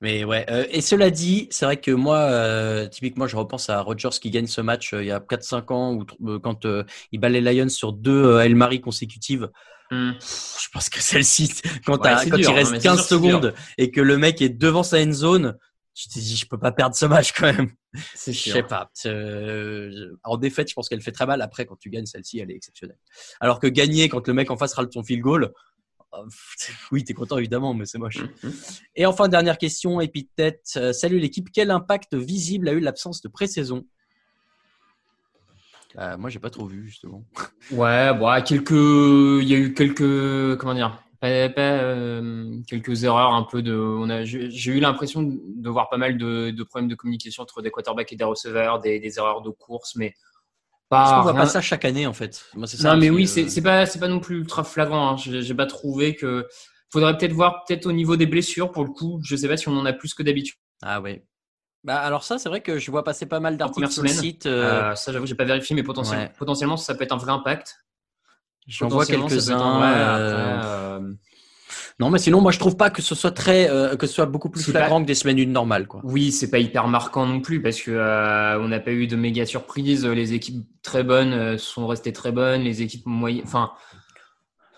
Mais 0.00 0.24
ouais, 0.24 0.44
euh, 0.50 0.64
et 0.70 0.80
cela 0.80 1.10
dit, 1.10 1.46
c'est 1.50 1.64
vrai 1.64 1.76
que 1.76 1.90
moi, 1.92 2.16
euh, 2.18 2.88
typiquement, 2.88 3.26
je 3.28 3.36
repense 3.36 3.68
à 3.70 3.80
Rodgers 3.82 4.08
qui 4.20 4.30
gagne 4.30 4.46
ce 4.48 4.60
match 4.60 4.94
euh, 4.94 5.02
il 5.02 5.06
y 5.06 5.12
a 5.12 5.20
4-5 5.20 5.70
ans, 5.70 5.92
ou 5.94 6.06
euh, 6.28 6.38
quand 6.40 6.64
euh, 6.64 6.82
il 7.12 7.20
bat 7.20 7.28
les 7.28 7.40
Lions 7.40 7.68
sur 7.68 7.92
deux 7.92 8.24
euh, 8.24 8.40
El 8.40 8.56
Mari 8.56 8.80
consécutives. 8.80 9.48
Mm. 9.92 10.12
Pff, 10.18 10.56
Je 10.60 10.68
pense 10.72 10.88
que 10.88 11.00
celle-ci, 11.00 11.52
quand, 11.86 12.02
Ouais, 12.02 12.14
quand 12.30 12.36
dur, 12.36 12.38
il 12.38 12.46
hein, 12.46 12.52
reste 12.54 12.72
mais 12.72 12.80
c'est 12.80 12.88
15 12.88 13.06
sûr 13.06 13.18
que 13.18 13.22
c'est 13.22 13.28
dur. 13.28 13.38
secondes 13.38 13.54
et 13.78 13.90
que 13.92 14.00
le 14.00 14.18
mec 14.18 14.40
est 14.42 14.48
devant 14.48 14.82
sa 14.82 14.98
end 15.00 15.12
zone, 15.12 15.56
tu 15.94 16.08
t'es 16.08 16.20
dit, 16.20 16.36
je 16.36 16.46
peux 16.46 16.58
pas 16.58 16.72
perdre 16.72 16.96
ce 16.96 17.04
match 17.04 17.32
quand 17.32 17.52
même. 17.52 17.70
C'est 18.14 18.32
Je 18.32 18.50
sais 18.50 18.62
pas. 18.62 18.90
Euh, 19.06 20.16
en 20.24 20.38
défaite, 20.38 20.68
je 20.70 20.74
pense 20.74 20.88
qu'elle 20.88 21.02
fait 21.02 21.12
très 21.12 21.26
mal. 21.26 21.42
Après, 21.42 21.66
quand 21.66 21.76
tu 21.76 21.90
gagnes 21.90 22.06
celle-ci, 22.06 22.38
elle 22.38 22.50
est 22.50 22.56
exceptionnelle. 22.56 22.98
Alors 23.40 23.60
que 23.60 23.66
gagner 23.66 24.08
quand 24.08 24.26
le 24.26 24.34
mec 24.34 24.50
en 24.50 24.56
face 24.56 24.72
râle 24.74 24.88
ton 24.88 25.02
field 25.02 25.22
goal, 25.22 25.52
euh, 26.14 26.24
oui, 26.90 27.04
t'es 27.04 27.14
content 27.14 27.38
évidemment, 27.38 27.74
mais 27.74 27.86
c'est 27.86 27.98
moche. 27.98 28.22
Mhm. 28.42 28.52
Et 28.96 29.06
enfin, 29.06 29.28
dernière 29.28 29.58
question, 29.58 30.00
épithète. 30.00 30.62
Euh, 30.76 30.92
salut 30.92 31.18
l'équipe, 31.18 31.48
quel 31.52 31.70
impact 31.70 32.14
visible 32.14 32.68
a 32.68 32.72
eu 32.72 32.80
l'absence 32.80 33.20
de 33.20 33.28
pré-saison? 33.28 33.86
Euh, 35.98 36.16
Moi, 36.16 36.30
j'ai 36.30 36.38
pas 36.38 36.50
trop 36.50 36.66
vu 36.66 36.88
justement. 36.88 37.24
Ouais, 37.70 38.14
bon, 38.14 38.26
à 38.26 38.40
quelques, 38.40 38.70
il 38.70 39.44
y 39.44 39.54
a 39.54 39.58
eu 39.58 39.74
quelques, 39.74 40.56
comment 40.56 40.74
dire, 40.74 41.02
pas, 41.22 41.48
pas, 41.48 41.60
euh, 41.62 42.58
quelques 42.68 43.04
erreurs 43.04 43.32
un 43.32 43.44
peu 43.44 43.62
de, 43.62 43.74
on 43.74 44.10
a, 44.10 44.24
j'ai 44.24 44.72
eu 44.72 44.80
l'impression 44.80 45.22
de 45.22 45.70
voir 45.70 45.88
pas 45.88 45.96
mal 45.96 46.18
de, 46.18 46.50
de 46.50 46.62
problèmes 46.64 46.88
de 46.90 46.94
communication 46.96 47.42
entre 47.44 47.62
des 47.62 47.70
quarterbacks 47.70 48.12
et 48.12 48.16
des 48.16 48.24
receveurs, 48.24 48.80
des, 48.80 48.98
des 49.00 49.18
erreurs 49.18 49.40
de 49.40 49.50
course, 49.50 49.94
mais 49.96 50.14
Parce 50.90 51.10
pas. 51.10 51.16
qu'on 51.16 51.22
voit 51.22 51.34
pas 51.34 51.46
ça 51.46 51.60
chaque 51.60 51.84
année 51.84 52.06
en 52.06 52.12
fait. 52.12 52.44
Moi, 52.54 52.66
c'est 52.66 52.76
ça. 52.76 52.92
non, 52.92 53.00
mais 53.00 53.08
oui, 53.08 53.24
euh, 53.38 53.48
c'est 53.48 53.62
pas, 53.62 53.86
c'est 53.86 54.00
pas 54.00 54.08
non 54.08 54.20
plus 54.20 54.38
ultra 54.40 54.64
flagrant. 54.64 55.10
Hein. 55.12 55.16
J'ai 55.16 55.54
pas 55.54 55.66
trouvé 55.66 56.14
que. 56.16 56.46
Faudrait 56.90 57.16
peut-être 57.16 57.32
voir 57.32 57.64
peut-être 57.64 57.86
au 57.86 57.92
niveau 57.92 58.16
des 58.16 58.26
blessures 58.26 58.70
pour 58.70 58.84
le 58.84 58.90
coup. 58.90 59.18
Je 59.24 59.34
sais 59.34 59.48
pas 59.48 59.56
si 59.56 59.66
on 59.68 59.72
en 59.78 59.86
a 59.86 59.94
plus 59.94 60.12
que 60.12 60.22
d'habitude. 60.22 60.58
Ah 60.82 61.00
ouais. 61.00 61.24
Bah 61.84 61.98
alors 62.00 62.22
ça, 62.22 62.36
c'est 62.38 62.50
vrai 62.50 62.60
que 62.60 62.78
je 62.78 62.90
vois 62.90 63.02
passer 63.02 63.24
pas 63.26 63.40
mal 63.40 63.56
d'articles 63.56 63.90
sur 63.90 64.02
le 64.02 64.08
site. 64.10 64.44
euh, 64.46 64.90
Euh, 64.90 64.94
ça, 64.94 65.10
j'avoue, 65.12 65.24
j'ai 65.26 65.34
pas 65.34 65.44
vérifié, 65.46 65.74
mais 65.74 65.82
potentiellement, 65.82 66.24
Ouais. 66.24 66.32
potentiellement, 66.38 66.76
ça 66.76 66.94
peut 66.94 67.04
être 67.04 67.12
un 67.12 67.16
vrai 67.16 67.32
impact. 67.32 67.76
J'en 68.68 68.88
vois 68.88 69.04
quelques-uns. 69.06 69.82
euh, 69.82 70.98
euh, 71.00 71.12
Non, 71.98 72.10
mais 72.10 72.18
sinon, 72.18 72.40
moi, 72.40 72.52
je 72.52 72.58
trouve 72.58 72.76
pas 72.76 72.90
que 72.90 73.02
ce 73.02 73.14
soit 73.14 73.30
très, 73.32 73.68
euh, 73.70 73.96
que 73.96 74.06
ce 74.06 74.14
soit 74.14 74.26
beaucoup 74.26 74.50
plus 74.50 74.62
flagrant 74.62 74.96
pas- 74.98 75.02
que 75.02 75.06
des 75.06 75.14
semaines 75.14 75.38
une 75.38 75.52
normales, 75.52 75.86
quoi. 75.86 76.00
Oui, 76.04 76.32
c'est 76.32 76.50
pas 76.50 76.58
hyper 76.58 76.86
marquant 76.88 77.26
non 77.26 77.40
plus 77.40 77.60
parce 77.60 77.80
que 77.80 77.90
euh, 77.90 78.60
on 78.60 78.68
n'a 78.68 78.80
pas 78.80 78.92
eu 78.92 79.06
de 79.06 79.16
méga 79.16 79.44
surprises. 79.46 80.04
Les 80.06 80.32
équipes 80.32 80.64
très 80.82 81.02
bonnes 81.02 81.58
sont 81.58 81.86
restées 81.86 82.12
très 82.12 82.32
bonnes. 82.32 82.62
Les 82.62 82.82
équipes 82.82 83.06
moyennes, 83.06 83.44
enfin, 83.44 83.72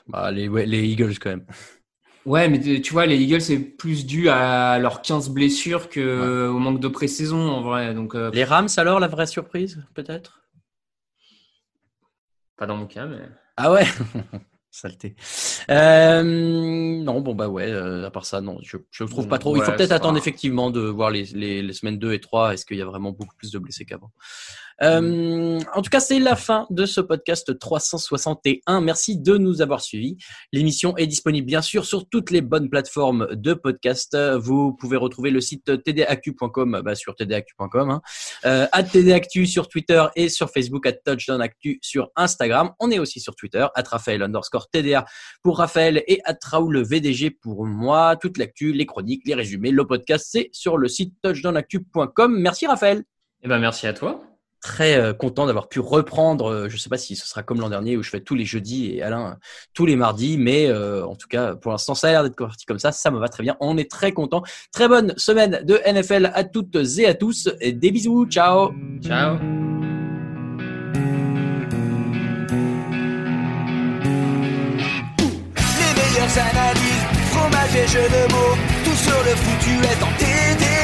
Bah, 0.09 0.30
les, 0.30 0.49
ouais, 0.49 0.66
les 0.66 0.87
Eagles 0.87 1.18
quand 1.18 1.30
même. 1.30 1.47
ouais, 2.26 2.49
mais 2.49 2.59
tu 2.80 2.93
vois, 2.93 3.07
les 3.07 3.16
Eagles 3.18 3.41
c'est 3.43 3.59
plus 3.59 4.05
dû 4.07 4.28
à 4.28 4.78
leurs 4.78 5.01
15 5.03 5.28
blessures 5.30 5.89
que 5.89 6.49
au 6.49 6.59
manque 6.59 6.80
de 6.80 6.89
pré-saison 6.89 7.49
en 7.51 7.61
vrai. 7.62 7.95
Donc 7.95 8.14
euh, 8.14 8.30
Les 8.35 8.45
Rams, 8.45 8.68
alors, 8.78 8.99
la 9.01 9.09
vraie 9.09 9.26
surprise, 9.26 9.82
peut-être? 9.95 10.41
Pas 12.57 12.66
dans 12.66 12.76
mon 12.76 12.87
cas, 12.87 13.07
mais 13.07 13.18
Ah 13.57 13.73
ouais? 13.73 13.85
Saleté. 14.71 15.15
Euh, 15.71 16.23
non, 16.25 17.21
bon, 17.21 17.35
bah 17.37 17.49
ouais, 17.49 17.71
euh, 17.71 18.07
à 18.07 18.11
part 18.11 18.27
ça, 18.27 18.41
non, 18.41 18.59
je, 18.63 18.77
je 18.91 19.05
trouve 19.05 19.29
pas 19.29 19.39
trop. 19.39 19.57
Il 19.57 19.63
faut 19.63 19.71
Ouais, 19.71 19.77
peut-être 19.77 19.93
attendre 19.93 20.19
effectivement 20.19 20.71
de 20.73 20.81
voir 20.81 21.11
les, 21.11 21.25
les, 21.27 21.63
les 21.63 21.73
semaines 21.73 21.99
2 21.99 22.13
et 22.13 22.21
3. 22.21 22.55
Est-ce 22.55 22.67
qu'il 22.67 22.77
y 22.79 22.83
a 22.83 22.85
vraiment 22.85 23.13
beaucoup 23.13 23.37
plus 23.37 23.53
de 23.53 23.59
blessés 23.61 23.85
qu'avant? 23.85 24.11
Euh, 24.83 25.61
En 25.75 25.83
tout 25.83 25.91
cas, 25.91 26.01
c'est 26.01 26.18
la 26.18 26.37
fin 26.37 26.66
de 26.70 26.87
ce 26.87 27.01
podcast 27.01 27.59
361. 27.59 28.81
Merci 28.81 29.18
de 29.18 29.37
nous 29.37 29.62
avoir 29.62 29.81
suivis. 29.81 30.16
L'émission 30.53 30.97
est 30.97 31.07
disponible 31.07 31.47
bien 31.47 31.62
sûr 31.62 31.85
sur 31.85 32.09
toutes 32.09 32.31
les 32.31 32.41
bonnes 32.41 32.68
plateformes 32.68 33.29
de 33.33 33.55
podcast. 33.55 34.16
Vous 34.37 34.72
pouvez 34.72 34.97
retrouver 34.97 35.31
le 35.31 35.41
site 35.41 35.83
tdactu.com 35.85 36.83
bah, 36.85 36.95
sur 36.95 37.14
tdactu.com, 37.14 37.91
hein. 37.91 38.03
euh, 38.45 38.66
at 38.72 38.85
tdactu 38.85 39.47
sur 39.47 39.68
Twitter 39.68 40.05
et 40.16 40.29
sur 40.29 40.51
Facebook, 40.51 40.87
at 40.87 40.93
touchdownactu 41.05 41.79
sur 41.83 42.11
Instagram. 42.16 42.70
On 42.81 42.91
est 42.91 42.99
aussi 42.99 43.20
sur 43.20 43.37
Twitter, 43.37 43.66
at 43.75 43.85
Raphaël 43.89 44.22
underscore 44.22 44.68
TDA 44.70 45.05
pour 45.43 45.59
Raphaël 45.59 46.03
et 46.07 46.20
at 46.25 46.39
Raoul 46.45 46.83
VDG 46.83 47.31
pour 47.31 47.64
moi. 47.66 48.16
Toute 48.16 48.39
l'actu, 48.39 48.72
les 48.72 48.87
chroniques, 48.87 49.22
les 49.27 49.35
résumés, 49.35 49.70
le 49.70 49.87
podcast, 49.87 50.29
c'est 50.31 50.51
sur 50.53 50.79
le 50.79 50.89
site 50.89 51.14
touchdownactu.com. 51.22 52.39
Merci 52.39 52.66
Raphaël 52.66 53.05
eh 53.45 53.49
ben 53.49 53.59
merci 53.59 53.87
à 53.87 53.93
toi. 53.93 54.25
Très 54.65 54.97
euh, 54.97 55.12
content 55.12 55.47
d'avoir 55.47 55.69
pu 55.69 55.79
reprendre. 55.79 56.51
euh, 56.51 56.69
je 56.71 56.79
sais 56.79 56.89
pas 56.89 56.97
si 56.97 57.15
ce 57.17 57.29
sera 57.29 57.43
comme 57.43 57.61
l'an 57.61 57.69
dernier 57.69 57.99
où 57.99 58.03
je 58.03 58.09
fais 58.09 58.21
tous 58.21 58.35
les 58.35 58.47
jeudis 58.47 58.95
et 58.95 59.03
Alain 59.03 59.37
tous 59.75 59.85
les 59.85 59.95
mardis, 59.95 60.39
mais 60.39 60.67
euh, 60.69 61.07
en 61.07 61.15
tout 61.15 61.29
cas 61.29 61.55
pour 61.55 61.71
l'instant 61.71 61.95
ça 61.95 62.09
a 62.09 62.11
l'air 62.11 62.23
d'être 62.25 62.35
parti 62.35 62.65
comme 62.65 62.79
ça. 62.79 62.91
Ça 62.91 63.11
me 63.11 63.19
va 63.19 63.29
très 63.29 63.43
bien. 63.43 63.57
On 63.61 63.77
est 63.77 63.91
très 63.91 64.12
content. 64.12 64.43
Très 64.73 64.89
bonne 64.89 65.12
semaine 65.19 65.61
de 65.65 65.79
NFL 65.87 66.33
à 66.35 66.45
toutes 66.45 66.77
et 66.99 67.07
à 67.07 67.15
tous. 67.15 67.51
Et 67.61 67.73
des 67.73 67.91
bisous. 67.91 68.27
Ciao. 68.27 68.73
Ciao. 69.03 69.37
Les 75.79 75.93
meilleures 76.01 76.39
analyses, 76.39 77.05
fromage 77.31 77.77
et 77.77 77.87
jeux 77.87 78.09
de 78.09 78.33
mots, 78.33 78.57
tout 78.83 78.97
sur 78.97 79.19
le 79.25 79.37
foutu 79.37 79.75
est 79.85 80.03
en 80.03 80.12
TDAQ. 80.19 80.84